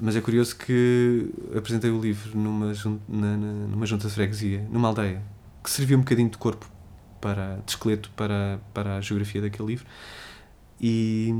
Mas 0.00 0.14
é 0.14 0.20
curioso 0.20 0.56
que 0.56 1.30
apresentei 1.56 1.90
o 1.90 2.00
livro 2.00 2.36
numa, 2.38 2.72
na, 3.08 3.36
numa 3.36 3.86
junta 3.86 4.06
de 4.06 4.12
freguesia, 4.12 4.66
numa 4.70 4.88
aldeia, 4.88 5.22
que 5.64 5.70
serviu 5.70 5.96
um 5.96 6.02
bocadinho 6.02 6.28
de 6.28 6.38
corpo, 6.38 6.70
para, 7.20 7.56
de 7.64 7.72
esqueleto 7.72 8.10
para, 8.16 8.58
para 8.72 8.96
a 8.96 9.00
geografia 9.00 9.42
daquele 9.42 9.68
livro 9.68 9.86
e 10.80 11.34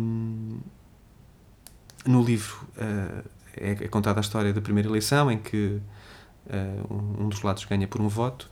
no 2.06 2.22
livro 2.22 2.66
uh, 2.76 3.24
é, 3.56 3.70
é, 3.72 3.88
contada 3.88 4.20
a 4.20 4.22
história 4.22 4.52
da 4.52 4.60
primeira 4.60 4.88
eleição, 4.88 5.30
em 5.30 5.38
que 5.38 5.80
uh, 6.46 7.22
um, 7.22 7.28
dos 7.28 7.42
lados 7.42 7.64
ganha 7.64 7.86
por 7.86 8.00
um 8.00 8.08
voto, 8.08 8.50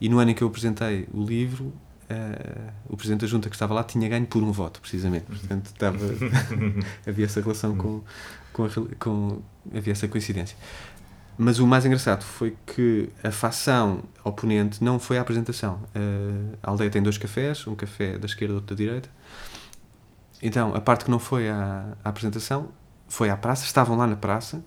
E 0.00 0.08
no 0.08 0.18
ano 0.18 0.30
em 0.30 0.34
que 0.34 0.42
eu 0.42 0.48
apresentei 0.48 1.08
o 1.12 1.22
livro, 1.22 1.66
uh, 1.66 2.72
o 2.88 2.96
Presidente 2.96 3.20
da 3.20 3.26
Junta 3.26 3.48
que 3.48 3.54
estava 3.54 3.72
lá 3.74 3.84
tinha 3.84 4.08
ganho 4.08 4.26
por 4.26 4.42
um 4.42 4.52
voto, 4.52 4.80
precisamente. 4.80 5.26
Portanto, 5.26 5.66
estava, 5.66 5.98
havia 7.06 7.24
essa 7.24 7.40
relação 7.40 7.76
com, 7.76 8.02
com, 8.52 8.64
a, 8.64 8.68
com. 8.98 9.42
Havia 9.74 9.92
essa 9.92 10.08
coincidência. 10.08 10.56
Mas 11.36 11.58
o 11.58 11.66
mais 11.66 11.84
engraçado 11.84 12.22
foi 12.22 12.56
que 12.66 13.08
a 13.22 13.30
facção 13.30 14.02
oponente 14.22 14.82
não 14.84 14.98
foi 14.98 15.18
à 15.18 15.22
apresentação. 15.22 15.80
Uh, 15.96 16.56
a 16.62 16.70
aldeia 16.70 16.90
tem 16.90 17.02
dois 17.02 17.18
cafés, 17.18 17.66
um 17.66 17.74
café 17.74 18.18
da 18.18 18.26
esquerda 18.26 18.52
e 18.52 18.56
outro 18.56 18.74
da 18.74 18.78
direita. 18.78 19.08
Então, 20.42 20.74
a 20.74 20.80
parte 20.80 21.04
que 21.04 21.10
não 21.10 21.18
foi 21.18 21.48
à, 21.48 21.86
à 22.04 22.08
apresentação 22.08 22.68
foi 23.08 23.30
à 23.30 23.36
praça, 23.36 23.64
estavam 23.64 23.96
lá 23.96 24.06
na 24.06 24.16
praça. 24.16 24.62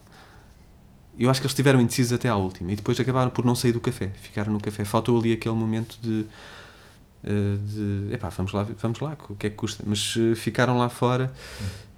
Eu 1.17 1.29
acho 1.29 1.39
que 1.39 1.45
eles 1.45 1.51
estiveram 1.51 1.79
indecisos 1.79 2.13
até 2.13 2.27
à 2.27 2.35
última 2.35 2.71
e 2.71 2.75
depois 2.75 2.99
acabaram 2.99 3.29
por 3.29 3.45
não 3.45 3.55
sair 3.55 3.71
do 3.71 3.79
café, 3.79 4.11
ficaram 4.21 4.51
no 4.51 4.59
café. 4.59 4.83
Faltou 4.83 5.17
ali 5.19 5.33
aquele 5.33 5.55
momento 5.55 5.97
de. 6.01 6.25
Eh, 7.23 7.57
de 7.57 8.13
epá, 8.13 8.29
vamos 8.29 8.53
lá, 8.53 8.67
vamos 8.79 8.99
lá, 8.99 9.17
o 9.29 9.35
que 9.35 9.47
é 9.47 9.49
que 9.49 9.55
custa? 9.55 9.83
Mas 9.85 10.15
uh, 10.15 10.35
ficaram 10.35 10.77
lá 10.77 10.89
fora. 10.89 11.33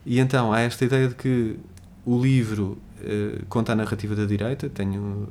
E 0.06 0.20
então 0.20 0.54
há 0.54 0.62
esta 0.62 0.86
ideia 0.86 1.10
de 1.10 1.16
que 1.16 1.60
o 2.08 2.18
livro 2.22 2.78
uh, 3.02 3.46
conta 3.48 3.74
a 3.74 3.76
narrativa 3.76 4.16
da 4.16 4.24
direita. 4.24 4.70
Tenho, 4.70 5.28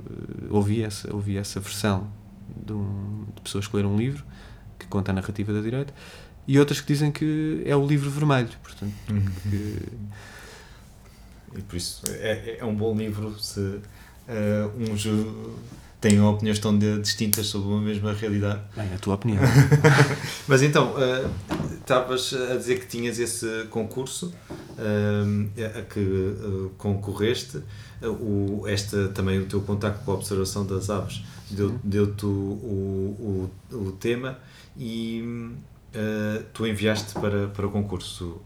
uh, 0.51 0.55
ouvi, 0.55 0.83
essa, 0.83 1.13
ouvi 1.15 1.39
essa 1.39 1.59
versão 1.59 2.07
de, 2.55 2.75
um, 2.75 3.25
de, 3.35 3.41
pessoas 3.41 3.67
que 3.67 3.75
leram 3.75 3.95
um 3.95 3.97
livro 3.97 4.23
que 4.79 4.87
conta 4.87 5.11
a 5.11 5.15
narrativa 5.15 5.55
da 5.55 5.63
direita 5.63 5.95
e 6.47 6.59
outras 6.59 6.79
que 6.83 6.87
dizem 6.87 7.11
que 7.11 7.63
é 7.65 7.75
o 7.75 7.87
livro 7.87 8.11
vermelho. 8.11 8.51
Portanto, 8.63 8.93
uhum. 9.09 9.25
que, 9.51 9.89
e 11.57 11.63
por 11.63 11.77
isso 11.77 12.03
é, 12.11 12.59
é 12.59 12.65
um 12.65 12.75
bom 12.75 12.95
livro 12.95 13.39
se 13.41 13.59
uh, 13.59 14.93
uns 14.93 15.07
têm 16.09 16.21
opiniões 16.21 16.59
tão 16.59 16.79
distintas 16.79 17.47
sobre 17.47 17.69
uma 17.69 17.81
mesma 17.81 18.13
realidade. 18.13 18.61
Bem, 18.77 18.95
a 18.95 18.99
tua 18.99 19.15
opinião. 19.15 19.43
Mas 20.47 20.63
então, 20.63 20.95
estavas 21.81 22.33
uh, 22.33 22.53
a 22.53 22.57
dizer 22.57 22.81
que 22.81 22.87
tinhas 22.87 23.19
esse 23.19 23.67
concurso 23.71 24.33
uh, 24.51 25.79
a 25.79 25.83
que 25.83 26.01
uh, 26.01 26.71
concorreste, 26.79 27.61
o, 28.03 28.65
esta, 28.67 29.09
também 29.09 29.39
o 29.39 29.47
teu 29.47 29.61
contacto 29.63 30.05
com 30.05 30.13
a 30.13 30.15
observação 30.15 30.67
das 30.67 30.91
aves 30.91 31.25
deu-te 31.51 31.79
deu 31.83 32.05
o, 32.25 33.51
o, 33.73 33.77
o, 33.77 33.93
tema 33.93 34.39
e 34.77 35.25
tu 36.53 36.67
enviaste 36.67 37.15
para, 37.15 37.49
para 37.49 37.67
o 37.67 37.71
concurso. 37.71 38.43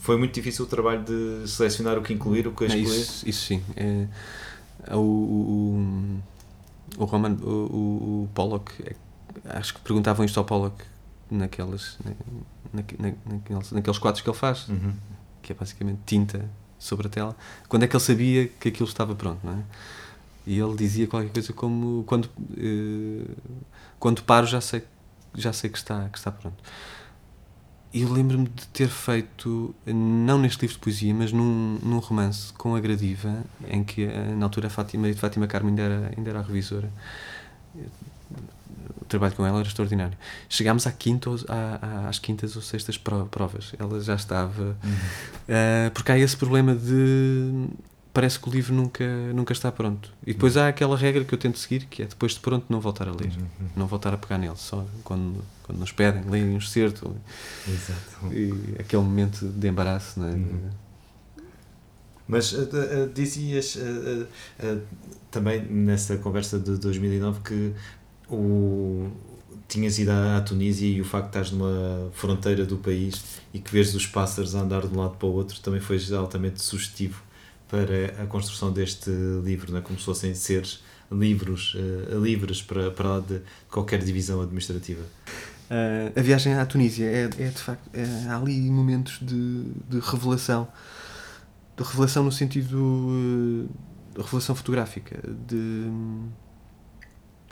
Foi 0.00 0.16
muito 0.16 0.32
difícil 0.32 0.64
o 0.64 0.68
trabalho 0.68 1.04
de 1.04 1.46
selecionar 1.46 1.98
o 1.98 2.02
que 2.02 2.14
incluir, 2.14 2.46
o 2.46 2.52
que 2.52 2.64
excluir? 2.64 2.84
Isso, 2.84 3.28
isso 3.28 3.46
sim. 3.46 3.62
É, 3.76 4.06
o, 4.94 5.00
o, 5.00 6.20
o, 6.98 7.04
Roman, 7.04 7.36
o, 7.42 7.48
o, 7.48 8.24
o 8.24 8.28
Pollock, 8.34 8.72
é, 8.82 8.94
acho 9.56 9.74
que 9.74 9.80
perguntavam 9.80 10.24
isto 10.24 10.38
ao 10.38 10.44
Pollock 10.44 10.84
naquelas, 11.30 11.98
na, 12.04 12.12
na, 12.72 13.12
naqueles, 13.26 13.72
naqueles 13.72 13.98
quadros 13.98 14.22
que 14.22 14.28
ele 14.28 14.36
faz, 14.36 14.68
uhum. 14.68 14.92
que 15.42 15.52
é 15.52 15.54
basicamente 15.54 16.00
tinta 16.06 16.48
sobre 16.78 17.06
a 17.06 17.10
tela. 17.10 17.36
Quando 17.68 17.84
é 17.84 17.86
que 17.86 17.94
ele 17.94 18.02
sabia 18.02 18.48
que 18.48 18.68
aquilo 18.68 18.88
estava 18.88 19.14
pronto, 19.14 19.38
não 19.44 19.52
é? 19.52 19.62
E 20.46 20.58
ele 20.58 20.74
dizia 20.74 21.06
qualquer 21.06 21.30
coisa 21.30 21.52
como 21.52 22.02
quando 22.04 22.24
uh, 22.24 23.36
quando 23.98 24.22
paro 24.22 24.46
já 24.46 24.60
sei 24.60 24.82
já 25.34 25.52
sei 25.52 25.68
que 25.68 25.76
está 25.76 26.08
que 26.08 26.16
está 26.16 26.32
pronto 26.32 26.56
eu 27.92 28.12
lembro-me 28.12 28.48
de 28.48 28.66
ter 28.68 28.88
feito, 28.88 29.74
não 29.84 30.38
neste 30.38 30.62
livro 30.62 30.76
de 30.76 30.80
poesia, 30.80 31.12
mas 31.12 31.32
num, 31.32 31.78
num 31.82 31.98
romance 31.98 32.52
com 32.52 32.76
a 32.76 32.80
Gradiva, 32.80 33.44
em 33.68 33.82
que 33.82 34.04
eh, 34.04 34.34
na 34.36 34.46
altura 34.46 34.68
a 34.68 34.70
Fátima, 34.70 35.08
a 35.08 35.14
Fátima 35.14 35.46
Carmo 35.48 35.70
ainda 35.70 35.82
era, 35.82 36.12
ainda 36.16 36.30
era 36.30 36.38
a 36.38 36.42
revisora. 36.42 36.88
O 39.00 39.04
trabalho 39.06 39.34
com 39.34 39.44
ela 39.44 39.58
era 39.58 39.66
extraordinário. 39.66 40.16
Chegámos 40.48 40.86
à 40.86 40.92
quinta, 40.92 41.30
à, 41.48 42.08
às 42.08 42.20
quintas 42.20 42.54
ou 42.54 42.62
sextas 42.62 42.96
provas. 42.96 43.72
Ela 43.76 44.00
já 44.00 44.14
estava. 44.14 44.62
Uhum. 44.62 44.92
Uh, 44.92 45.90
porque 45.92 46.12
há 46.12 46.18
esse 46.18 46.36
problema 46.36 46.76
de 46.76 47.68
parece 48.12 48.38
que 48.38 48.48
o 48.48 48.52
livro 48.52 48.74
nunca, 48.74 49.06
nunca 49.32 49.52
está 49.52 49.70
pronto. 49.70 50.12
E 50.26 50.32
depois 50.32 50.56
há 50.56 50.68
aquela 50.68 50.96
regra 50.96 51.24
que 51.24 51.32
eu 51.32 51.38
tento 51.38 51.58
seguir, 51.58 51.86
que 51.86 52.02
é 52.02 52.06
depois 52.06 52.32
de 52.32 52.40
pronto 52.40 52.66
não 52.68 52.80
voltar 52.80 53.08
a 53.08 53.12
ler, 53.12 53.30
uhum. 53.30 53.68
não 53.76 53.86
voltar 53.86 54.12
a 54.12 54.16
pegar 54.16 54.38
nele, 54.38 54.56
só 54.56 54.84
quando, 55.04 55.42
quando 55.62 55.78
nos 55.78 55.92
pedem, 55.92 56.24
leem 56.24 56.50
um 56.50 56.58
excerto. 56.58 57.14
Exato. 57.68 58.32
E 58.32 58.74
aquele 58.78 59.02
momento 59.02 59.46
de 59.46 59.68
embaraço, 59.68 60.20
não 60.20 60.28
é? 60.28 60.32
Uhum. 60.32 60.70
Mas 62.26 62.52
uh, 62.52 62.62
uh, 62.62 63.12
dizias 63.12 63.76
uh, 63.76 64.80
também 65.30 65.62
nessa 65.62 66.16
conversa 66.16 66.58
de 66.58 66.76
2009 66.76 67.40
que 67.40 67.72
o, 68.28 69.10
tinhas 69.66 69.98
ido 69.98 70.12
à 70.12 70.40
Tunísia 70.40 70.88
e 70.88 71.00
o 71.00 71.04
facto 71.04 71.24
de 71.24 71.38
estás 71.38 71.50
numa 71.50 72.08
fronteira 72.12 72.64
do 72.64 72.76
país 72.76 73.40
e 73.52 73.58
que 73.58 73.72
vês 73.72 73.94
os 73.96 74.06
pássaros 74.06 74.54
a 74.54 74.60
andar 74.60 74.86
de 74.86 74.96
um 74.96 75.00
lado 75.00 75.16
para 75.16 75.26
o 75.26 75.32
outro 75.32 75.60
também 75.60 75.80
foi 75.80 75.98
altamente 76.16 76.62
sugestivo 76.62 77.20
para 77.70 78.22
a 78.22 78.26
construção 78.26 78.72
deste 78.72 79.10
livro, 79.44 79.72
né? 79.72 79.80
como 79.80 79.98
se 79.98 80.04
fossem 80.04 80.34
seres 80.34 80.82
livros, 81.10 81.74
uh, 81.74 82.18
livres 82.20 82.60
para, 82.62 82.90
para 82.90 83.08
lá 83.08 83.20
de 83.20 83.40
qualquer 83.70 84.02
divisão 84.02 84.40
administrativa. 84.40 85.02
Uh, 85.70 86.18
a 86.18 86.20
viagem 86.22 86.54
à 86.54 86.66
Tunísia 86.66 87.06
é, 87.06 87.22
é 87.24 87.48
de 87.48 87.58
facto 87.58 87.88
é, 87.94 88.04
há 88.28 88.36
ali 88.36 88.58
momentos 88.70 89.20
de, 89.22 89.62
de 89.88 90.00
revelação 90.00 90.66
de 91.76 91.84
revelação 91.84 92.24
no 92.24 92.32
sentido 92.32 92.76
uh, 92.76 93.68
de 94.14 94.20
revelação 94.20 94.56
fotográfica 94.56 95.20
de, 95.46 95.88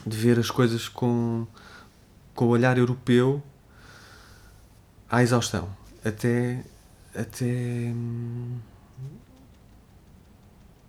de 0.05 0.17
ver 0.17 0.37
as 0.37 0.51
coisas 0.51 0.89
com, 0.89 1.47
com 2.35 2.47
o 2.47 2.49
olhar 2.49 2.77
europeu 2.77 3.41
à 5.09 5.23
exaustão 5.23 5.69
até 6.05 6.65
até 7.15 7.93
hum, 7.95 8.59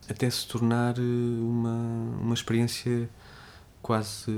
até 0.10 0.30
se 0.30 0.47
tornar 0.47 0.97
eh, 0.97 1.01
uma, 1.01 1.78
uma 2.22 2.34
experiência 2.34 3.10
quase, 3.82 4.30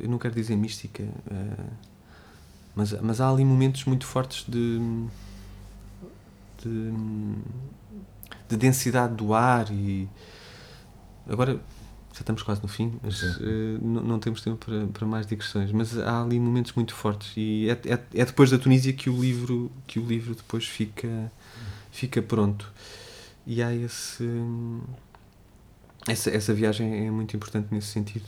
eu 0.00 0.08
não 0.08 0.18
quero 0.18 0.34
dizer 0.34 0.56
mística, 0.56 1.02
uh, 1.02 1.72
mas, 2.74 2.92
mas 3.00 3.20
há 3.20 3.30
ali 3.30 3.44
momentos 3.44 3.84
muito 3.84 4.04
fortes 4.04 4.44
de, 4.48 4.80
de, 6.62 6.92
de, 8.48 8.56
densidade 8.56 9.14
do 9.14 9.34
ar 9.34 9.70
e 9.70 10.08
agora 11.28 11.60
já 12.12 12.20
estamos 12.20 12.42
quase 12.42 12.60
no 12.60 12.68
fim, 12.68 12.98
mas 13.02 13.22
uh, 13.22 13.78
não, 13.80 14.02
não, 14.02 14.18
temos 14.18 14.42
tempo 14.42 14.64
para, 14.64 14.86
para 14.88 15.06
mais 15.06 15.26
digressões, 15.26 15.70
mas 15.70 15.96
há 15.96 16.22
ali 16.22 16.40
momentos 16.40 16.72
muito 16.72 16.92
fortes 16.92 17.32
e 17.36 17.68
é, 17.70 17.72
é, 17.92 17.92
é, 18.14 18.24
depois 18.24 18.50
da 18.50 18.58
Tunísia 18.58 18.92
que 18.92 19.08
o 19.08 19.18
livro 19.18 19.70
que 19.86 20.00
o 20.00 20.04
livro 20.04 20.34
depois 20.34 20.66
fica 20.66 21.30
fica 21.92 22.20
pronto 22.20 22.72
e 23.46 23.62
há 23.62 23.74
esse 23.74 24.24
essa, 26.08 26.30
essa 26.30 26.52
viagem 26.52 27.06
é 27.06 27.10
muito 27.10 27.36
importante 27.36 27.68
nesse 27.70 27.88
sentido. 27.88 28.24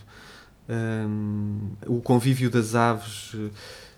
Um, 0.69 1.73
o 1.87 2.01
convívio 2.01 2.49
das 2.51 2.75
aves 2.75 3.37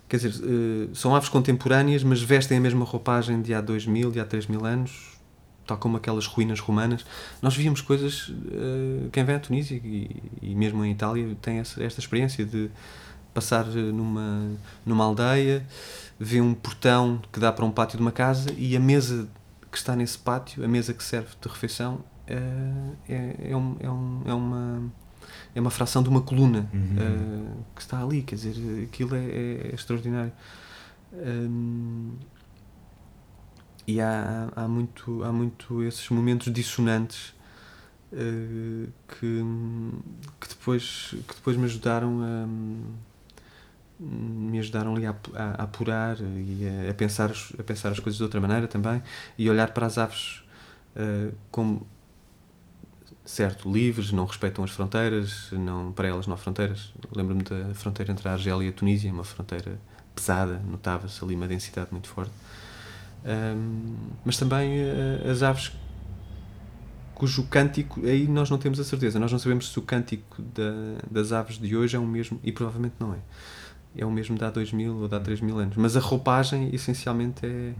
quer 0.09 0.17
dizer, 0.17 0.45
uh, 0.45 0.95
são 0.95 1.15
aves 1.15 1.29
contemporâneas 1.29 2.03
mas 2.03 2.21
vestem 2.21 2.59
a 2.59 2.61
mesma 2.61 2.85
roupagem 2.85 3.41
de 3.41 3.55
há 3.55 3.61
dois 3.61 3.87
mil, 3.87 4.11
de 4.11 4.19
há 4.19 4.25
três 4.25 4.47
mil 4.47 4.65
anos 4.65 5.17
tal 5.67 5.77
como 5.79 5.97
aquelas 5.97 6.27
ruínas 6.27 6.61
romanas. 6.61 7.05
Nós 7.43 7.57
víamos 7.57 7.81
coisas 7.81 8.29
uh, 8.29 9.11
quem 9.13 9.25
vem 9.25 9.35
à 9.35 9.41
Tunísia 9.41 9.81
e, 9.83 10.23
e 10.41 10.55
mesmo 10.55 10.85
em 10.85 10.93
Itália 10.93 11.37
tem 11.43 11.59
essa, 11.59 11.83
esta 11.83 12.01
experiência 12.01 12.45
de 12.45 12.71
passar 13.35 13.67
numa, 13.67 14.51
numa 14.85 15.05
aldeia 15.05 15.67
vê 16.19 16.41
um 16.41 16.55
portão 16.55 17.21
que 17.31 17.39
dá 17.39 17.53
para 17.53 17.65
um 17.65 17.71
pátio 17.71 17.99
de 17.99 18.03
uma 18.03 18.13
casa 18.13 18.51
e 18.57 18.75
a 18.75 18.81
mesa 18.81 19.29
que 19.77 19.81
está 19.81 19.95
nesse 19.95 20.17
pátio, 20.17 20.65
a 20.65 20.69
mesa 20.69 20.95
que 20.95 21.05
serve 21.05 21.29
de 21.39 21.49
refeição, 21.49 22.03
é, 22.27 22.39
é, 23.07 23.51
é, 23.51 23.57
um, 23.57 23.77
é, 23.79 23.91
um, 23.91 24.23
é 24.25 24.35
uma 24.35 24.93
é 25.55 25.61
uma 25.61 25.71
fração 25.71 26.03
de 26.03 26.09
uma 26.09 26.23
coluna 26.23 26.69
uhum. 26.73 27.61
uh, 27.61 27.65
que 27.75 27.83
está 27.83 28.03
ali, 28.03 28.23
quer 28.23 28.37
dizer, 28.37 28.85
aquilo 28.85 29.15
é, 29.15 29.25
é, 29.25 29.69
é 29.69 29.75
extraordinário. 29.75 30.33
Um, 31.13 32.15
e 33.87 34.01
há, 34.01 34.49
há, 34.57 34.69
muito, 34.69 35.23
há 35.25 35.33
muito 35.33 35.83
esses 35.83 36.09
momentos 36.09 36.53
dissonantes 36.53 37.35
uh, 38.13 38.91
que, 39.09 39.45
que, 40.41 40.49
depois, 40.49 41.15
que 41.27 41.35
depois 41.35 41.57
me 41.57 41.65
ajudaram 41.65 42.21
a 42.23 42.49
me 43.99 44.59
ajudaram 44.59 44.95
ali 44.95 45.07
a, 45.07 45.15
a, 45.35 45.43
a 45.43 45.63
apurar 45.65 46.17
e 46.21 46.87
a, 46.87 46.91
a, 46.91 46.95
pensar, 46.95 47.31
a 47.59 47.63
pensar 47.63 47.91
as 47.91 48.01
coisas 48.01 48.17
de 48.17 48.23
outra 48.23 48.41
maneira 48.41 48.69
também 48.69 49.03
e 49.39 49.49
olhar 49.49 49.73
para 49.73 49.87
as 49.87 49.97
aves 49.99 50.43
uh, 50.97 51.35
como 51.51 51.87
certo, 53.25 53.71
livres, 53.71 54.13
não 54.13 54.25
respeitam 54.25 54.63
as 54.63 54.71
fronteiras, 54.71 55.49
não, 55.51 55.91
para 55.93 56.09
elas 56.09 56.27
não 56.27 56.35
há 56.35 56.37
fronteiras. 56.37 56.93
Lembro-me 57.15 57.43
da 57.43 57.75
fronteira 57.75 58.13
entre 58.13 58.29
a 58.29 58.33
Argélia 58.33 58.67
e 58.67 58.69
a 58.69 58.73
Tunísia, 58.73 59.13
uma 59.13 59.25
fronteira 59.25 59.79
pesada, 60.15 60.61
notava-se 60.61 61.23
ali 61.25 61.35
uma 61.35 61.49
densidade 61.49 61.89
muito 61.91 62.09
forte. 62.09 62.33
Um, 63.25 63.97
mas 64.25 64.37
também 64.37 64.79
uh, 64.81 65.31
as 65.31 65.43
aves 65.43 65.73
cujo 67.17 67.45
cântico, 67.45 68.07
aí 68.07 68.29
nós 68.29 68.51
não 68.51 68.59
temos 68.59 68.79
a 68.79 68.85
certeza, 68.85 69.19
nós 69.19 69.33
não 69.33 69.39
sabemos 69.39 69.73
se 69.73 69.79
o 69.79 69.83
cântico 69.83 70.43
da, 70.43 71.01
das 71.11 71.33
aves 71.33 71.59
de 71.59 71.75
hoje 71.75 71.97
é 71.97 71.99
o 71.99 72.07
mesmo, 72.07 72.39
e 72.45 72.53
provavelmente 72.53 72.95
não 73.01 73.15
é. 73.15 73.19
É 73.97 74.05
o 74.05 74.11
mesmo 74.11 74.37
de 74.37 74.45
há 74.45 74.51
2 74.51 74.73
mil 74.73 74.97
ou 74.97 75.09
de 75.09 75.15
há 75.15 75.21
3 75.21 75.41
mil 75.41 75.59
anos. 75.59 75.77
Mas 75.77 75.97
a 75.97 76.01
roupagem, 76.01 76.75
essencialmente, 76.75 77.45
é, 77.45 77.73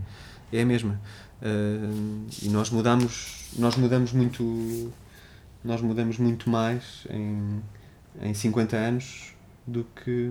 é 0.53 0.63
a 0.63 0.67
mesma. 0.67 1.01
Uh, 1.43 2.27
e 2.43 2.49
nós 2.49 2.71
mudamos, 2.71 3.51
nós 3.59 3.77
mudamos 3.77 4.13
muito, 4.13 4.93
nós 5.63 5.81
mudamos 5.81 6.19
muito 6.19 6.49
mais 6.49 7.07
em, 7.11 7.63
em 8.23 8.33
50 8.33 8.77
anos 8.77 9.35
do 9.67 9.85
que, 9.85 10.31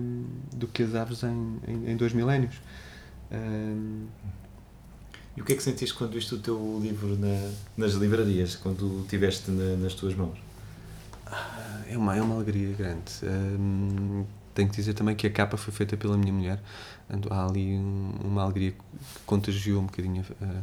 do 0.54 0.66
que 0.66 0.82
as 0.82 0.94
aves 0.94 1.22
em, 1.22 1.60
em, 1.68 1.90
em 1.92 1.96
dois 1.96 2.12
milénios. 2.12 2.56
Uh, 3.30 4.06
e 5.36 5.42
o 5.42 5.44
que 5.44 5.52
é 5.52 5.56
que 5.56 5.62
sentiste 5.62 5.94
quando 5.94 6.12
viste 6.12 6.34
o 6.34 6.38
teu 6.38 6.80
livro 6.82 7.16
na, 7.18 7.52
nas 7.76 7.92
livrarias, 7.92 8.56
quando 8.56 9.00
o 9.00 9.06
tiveste 9.06 9.50
na, 9.50 9.76
nas 9.76 9.92
tuas 9.92 10.14
mãos? 10.14 10.38
É 11.88 11.96
uma, 11.96 12.16
é 12.16 12.22
uma 12.22 12.36
alegria 12.36 12.74
grande. 12.74 13.12
Um, 13.22 14.24
tenho 14.56 14.68
que 14.70 14.74
dizer 14.74 14.94
também 14.94 15.14
que 15.14 15.26
a 15.26 15.30
capa 15.30 15.56
foi 15.56 15.72
feita 15.72 15.96
pela 15.96 16.16
minha 16.16 16.32
mulher. 16.32 16.60
Há 17.30 17.46
ali 17.46 17.76
um, 17.76 18.12
uma 18.24 18.42
alegria 18.42 18.72
que 18.72 18.80
contagiou 19.26 19.82
um 19.82 19.86
bocadinho 19.86 20.24
uh, 20.40 20.62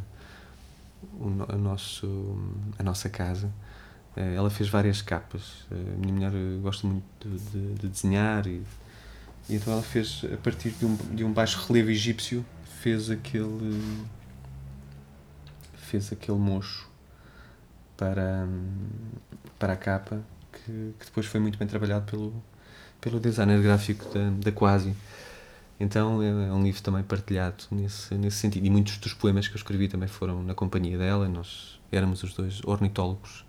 o, 1.19 1.45
a, 1.47 1.55
nosso, 1.55 2.37
a 2.77 2.83
nossa 2.83 3.07
casa. 3.07 3.47
Uh, 4.17 4.35
ela 4.35 4.49
fez 4.49 4.67
várias 4.67 5.01
capas. 5.01 5.65
Uh, 5.71 5.93
a 5.93 5.97
minha 5.99 6.13
mulher 6.13 6.31
gosta 6.61 6.87
muito 6.87 7.05
de, 7.23 7.37
de, 7.37 7.73
de 7.75 7.87
desenhar 7.87 8.47
e, 8.47 8.63
e, 9.47 9.55
então 9.55 9.71
ela 9.71 9.83
fez, 9.83 10.25
a 10.33 10.37
partir 10.37 10.71
de 10.71 10.85
um, 10.85 10.95
de 10.95 11.23
um 11.23 11.31
baixo 11.31 11.63
relevo 11.67 11.91
egípcio, 11.91 12.43
fez 12.81 13.09
aquele 13.09 14.03
fez 15.75 16.11
aquele 16.11 16.39
mocho 16.39 16.89
para, 17.95 18.47
para 19.59 19.73
a 19.73 19.75
capa 19.75 20.23
que, 20.51 20.93
que, 20.99 21.05
depois 21.05 21.27
foi 21.27 21.39
muito 21.39 21.57
bem 21.59 21.67
trabalhado 21.67 22.09
pelo, 22.09 22.43
pelo 23.03 23.19
designer 23.19 23.61
gráfico 23.61 24.05
da, 24.13 24.29
da 24.29 24.51
Quasi. 24.51 24.95
Então 25.77 26.23
é, 26.23 26.27
é 26.29 26.53
um 26.53 26.63
livro 26.63 26.81
também 26.81 27.03
partilhado 27.03 27.65
nesse, 27.69 28.15
nesse 28.15 28.37
sentido. 28.37 28.65
E 28.65 28.69
muitos 28.69 28.97
dos 28.97 29.13
poemas 29.13 29.47
que 29.47 29.53
eu 29.53 29.57
escrevi 29.57 29.89
também 29.89 30.07
foram 30.07 30.41
na 30.41 30.55
companhia 30.55 30.97
dela. 30.97 31.27
Nós 31.27 31.79
éramos 31.91 32.23
os 32.23 32.33
dois 32.33 32.61
ornitólogos 32.63 33.45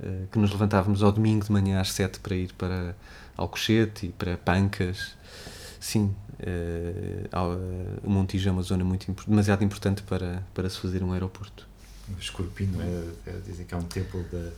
uh, 0.00 0.26
que 0.32 0.38
nos 0.38 0.50
levantávamos 0.50 1.02
ao 1.02 1.12
domingo 1.12 1.44
de 1.44 1.52
manhã 1.52 1.80
às 1.80 1.92
sete 1.92 2.18
para 2.18 2.34
ir 2.34 2.52
para 2.54 2.96
Alcochete 3.36 4.06
e 4.06 4.08
para 4.08 4.38
Pancas. 4.38 5.14
Sim, 5.78 6.14
uh, 6.40 8.00
o 8.02 8.10
Montijo 8.10 8.48
é 8.48 8.52
uma 8.52 8.62
zona 8.62 8.84
muito, 8.84 9.14
demasiado 9.26 9.62
importante 9.62 10.02
para, 10.02 10.42
para 10.54 10.70
se 10.70 10.78
fazer 10.78 11.02
um 11.02 11.12
aeroporto 11.12 11.68
o 12.16 12.20
escorpino, 12.20 12.80
é, 12.80 13.30
é, 13.30 13.40
dizem 13.44 13.66
que 13.66 13.74
é 13.74 13.76
um 13.76 13.82
templo 13.82 14.24
de, 14.24 14.50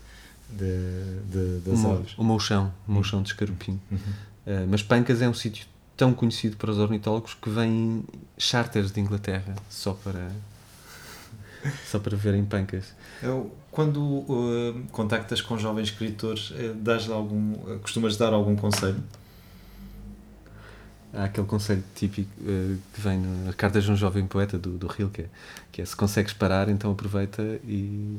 de, 0.52 1.20
de, 1.30 1.60
das 1.60 1.84
o 1.84 1.90
aves. 1.90 2.18
O 2.18 2.24
Mouchão, 2.24 2.72
o 2.86 2.92
Mouchão 2.92 3.22
de 3.22 3.30
Escarpim. 3.30 3.80
Uhum. 3.90 3.98
Uh, 3.98 4.66
mas 4.68 4.82
Pancas 4.82 5.22
é 5.22 5.28
um 5.28 5.34
sítio 5.34 5.66
tão 5.96 6.12
conhecido 6.12 6.56
para 6.56 6.70
os 6.70 6.78
ornitólogos 6.78 7.34
que 7.34 7.50
vêm 7.50 8.04
charters 8.38 8.90
de 8.90 9.00
Inglaterra 9.00 9.54
só 9.68 9.92
para 9.92 10.30
só 11.84 11.98
para 11.98 12.16
verem 12.16 12.44
Pancas. 12.44 12.94
Eu, 13.22 13.54
quando 13.70 14.00
uh, 14.00 14.82
contactas 14.90 15.42
com 15.42 15.58
jovens 15.58 15.88
escritores, 15.88 16.50
uh, 16.50 16.74
dás 16.74 17.08
algum, 17.10 17.52
costumas 17.82 18.16
dar 18.16 18.32
algum 18.32 18.56
conselho? 18.56 19.02
há 21.12 21.24
aquele 21.24 21.46
conselho 21.46 21.82
típico 21.94 22.30
uh, 22.40 22.78
que 22.92 23.00
vem 23.00 23.18
nas 23.18 23.54
cartas 23.54 23.84
de 23.84 23.90
um 23.90 23.96
jovem 23.96 24.26
poeta 24.26 24.58
do, 24.58 24.76
do 24.78 24.86
Rilke, 24.86 25.26
que 25.72 25.82
é 25.82 25.84
se 25.84 25.96
consegues 25.96 26.32
parar, 26.32 26.68
então 26.68 26.92
aproveita 26.92 27.42
e, 27.64 28.18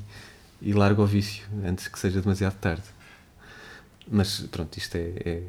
e 0.62 0.74
larga 0.74 1.02
o 1.02 1.06
vício 1.06 1.48
antes 1.66 1.88
que 1.88 2.00
seja 2.00 2.22
demasiado 2.22 2.56
tarde. 2.56 2.84
Mas 4.10 4.42
pronto, 4.42 4.78
isto 4.78 4.96
é, 4.96 5.14
é, 5.26 5.44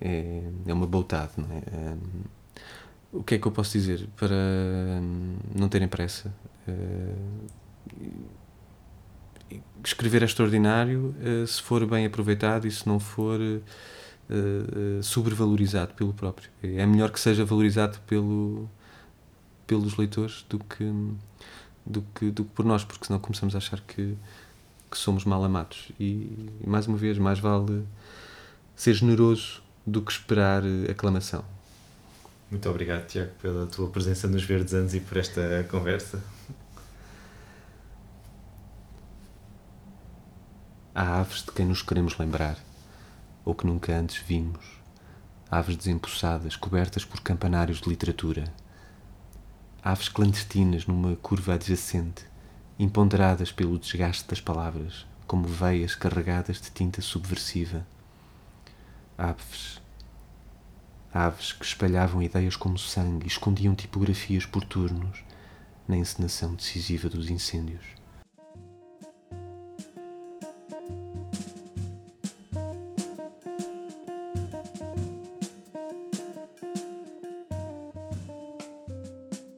é, 0.00 0.42
é 0.66 0.72
uma 0.72 0.86
boutade, 0.86 1.32
não 1.36 1.46
é? 1.50 1.62
Um, 1.92 3.18
o 3.18 3.22
que 3.22 3.36
é 3.36 3.38
que 3.38 3.46
eu 3.46 3.52
posso 3.52 3.72
dizer? 3.72 4.08
Para 4.16 4.34
um, 4.34 5.36
não 5.54 5.68
terem 5.68 5.88
pressa. 5.88 6.34
Uh, 6.68 7.46
escrever 9.84 10.22
é 10.22 10.24
extraordinário 10.24 11.14
uh, 11.20 11.46
se 11.46 11.62
for 11.62 11.86
bem 11.86 12.04
aproveitado 12.04 12.66
e 12.66 12.70
se 12.70 12.86
não 12.86 12.98
for 12.98 13.40
uh, 13.40 15.02
sobrevalorizado 15.02 15.94
pelo 15.94 16.12
próprio. 16.12 16.50
É 16.62 16.84
melhor 16.84 17.10
que 17.10 17.20
seja 17.20 17.44
valorizado 17.44 17.98
pelo, 18.06 18.68
pelos 19.66 19.96
leitores 19.96 20.44
do 20.48 20.58
que, 20.58 20.84
do, 21.86 22.02
que, 22.14 22.30
do 22.30 22.44
que 22.44 22.50
por 22.50 22.64
nós, 22.64 22.84
porque 22.84 23.06
senão 23.06 23.20
começamos 23.20 23.54
a 23.54 23.58
achar 23.58 23.80
que, 23.80 24.16
que 24.90 24.98
somos 24.98 25.24
mal 25.24 25.42
amados. 25.44 25.90
E, 25.98 26.50
e, 26.60 26.64
mais 26.66 26.86
uma 26.86 26.96
vez, 26.96 27.18
mais 27.18 27.38
vale 27.38 27.84
ser 28.74 28.94
generoso 28.94 29.62
do 29.86 30.02
que 30.02 30.10
esperar 30.10 30.62
aclamação. 30.90 31.44
Muito 32.50 32.68
obrigado, 32.68 33.06
Tiago, 33.06 33.32
pela 33.40 33.66
tua 33.66 33.88
presença 33.88 34.28
nos 34.28 34.42
Verdes 34.42 34.74
Anos 34.74 34.94
e 34.94 35.00
por 35.00 35.16
esta 35.16 35.64
conversa. 35.70 36.22
Há 40.94 41.20
aves 41.20 41.42
de 41.42 41.52
quem 41.52 41.66
nos 41.66 41.82
queremos 41.82 42.16
lembrar 42.18 42.56
ou 43.44 43.54
que 43.54 43.66
nunca 43.66 43.96
antes 43.96 44.16
vimos, 44.16 44.64
aves 45.48 45.76
desempoçadas 45.76 46.56
cobertas 46.56 47.04
por 47.04 47.20
campanários 47.20 47.80
de 47.80 47.88
literatura, 47.88 48.52
aves 49.82 50.08
clandestinas 50.08 50.86
numa 50.86 51.16
curva 51.16 51.54
adjacente, 51.54 52.24
imponderadas 52.78 53.52
pelo 53.52 53.78
desgaste 53.78 54.28
das 54.28 54.40
palavras, 54.40 55.06
como 55.26 55.46
veias 55.46 55.94
carregadas 55.94 56.60
de 56.60 56.70
tinta 56.70 57.00
subversiva. 57.00 57.86
Aves. 59.16 59.80
Aves 61.12 61.52
que 61.52 61.64
espalhavam 61.64 62.22
ideias 62.22 62.56
como 62.56 62.76
sangue 62.78 63.24
e 63.24 63.28
escondiam 63.28 63.74
tipografias 63.74 64.44
por 64.44 64.64
turnos 64.64 65.24
na 65.88 65.96
encenação 65.96 66.54
decisiva 66.54 67.08
dos 67.08 67.30
incêndios. 67.30 67.84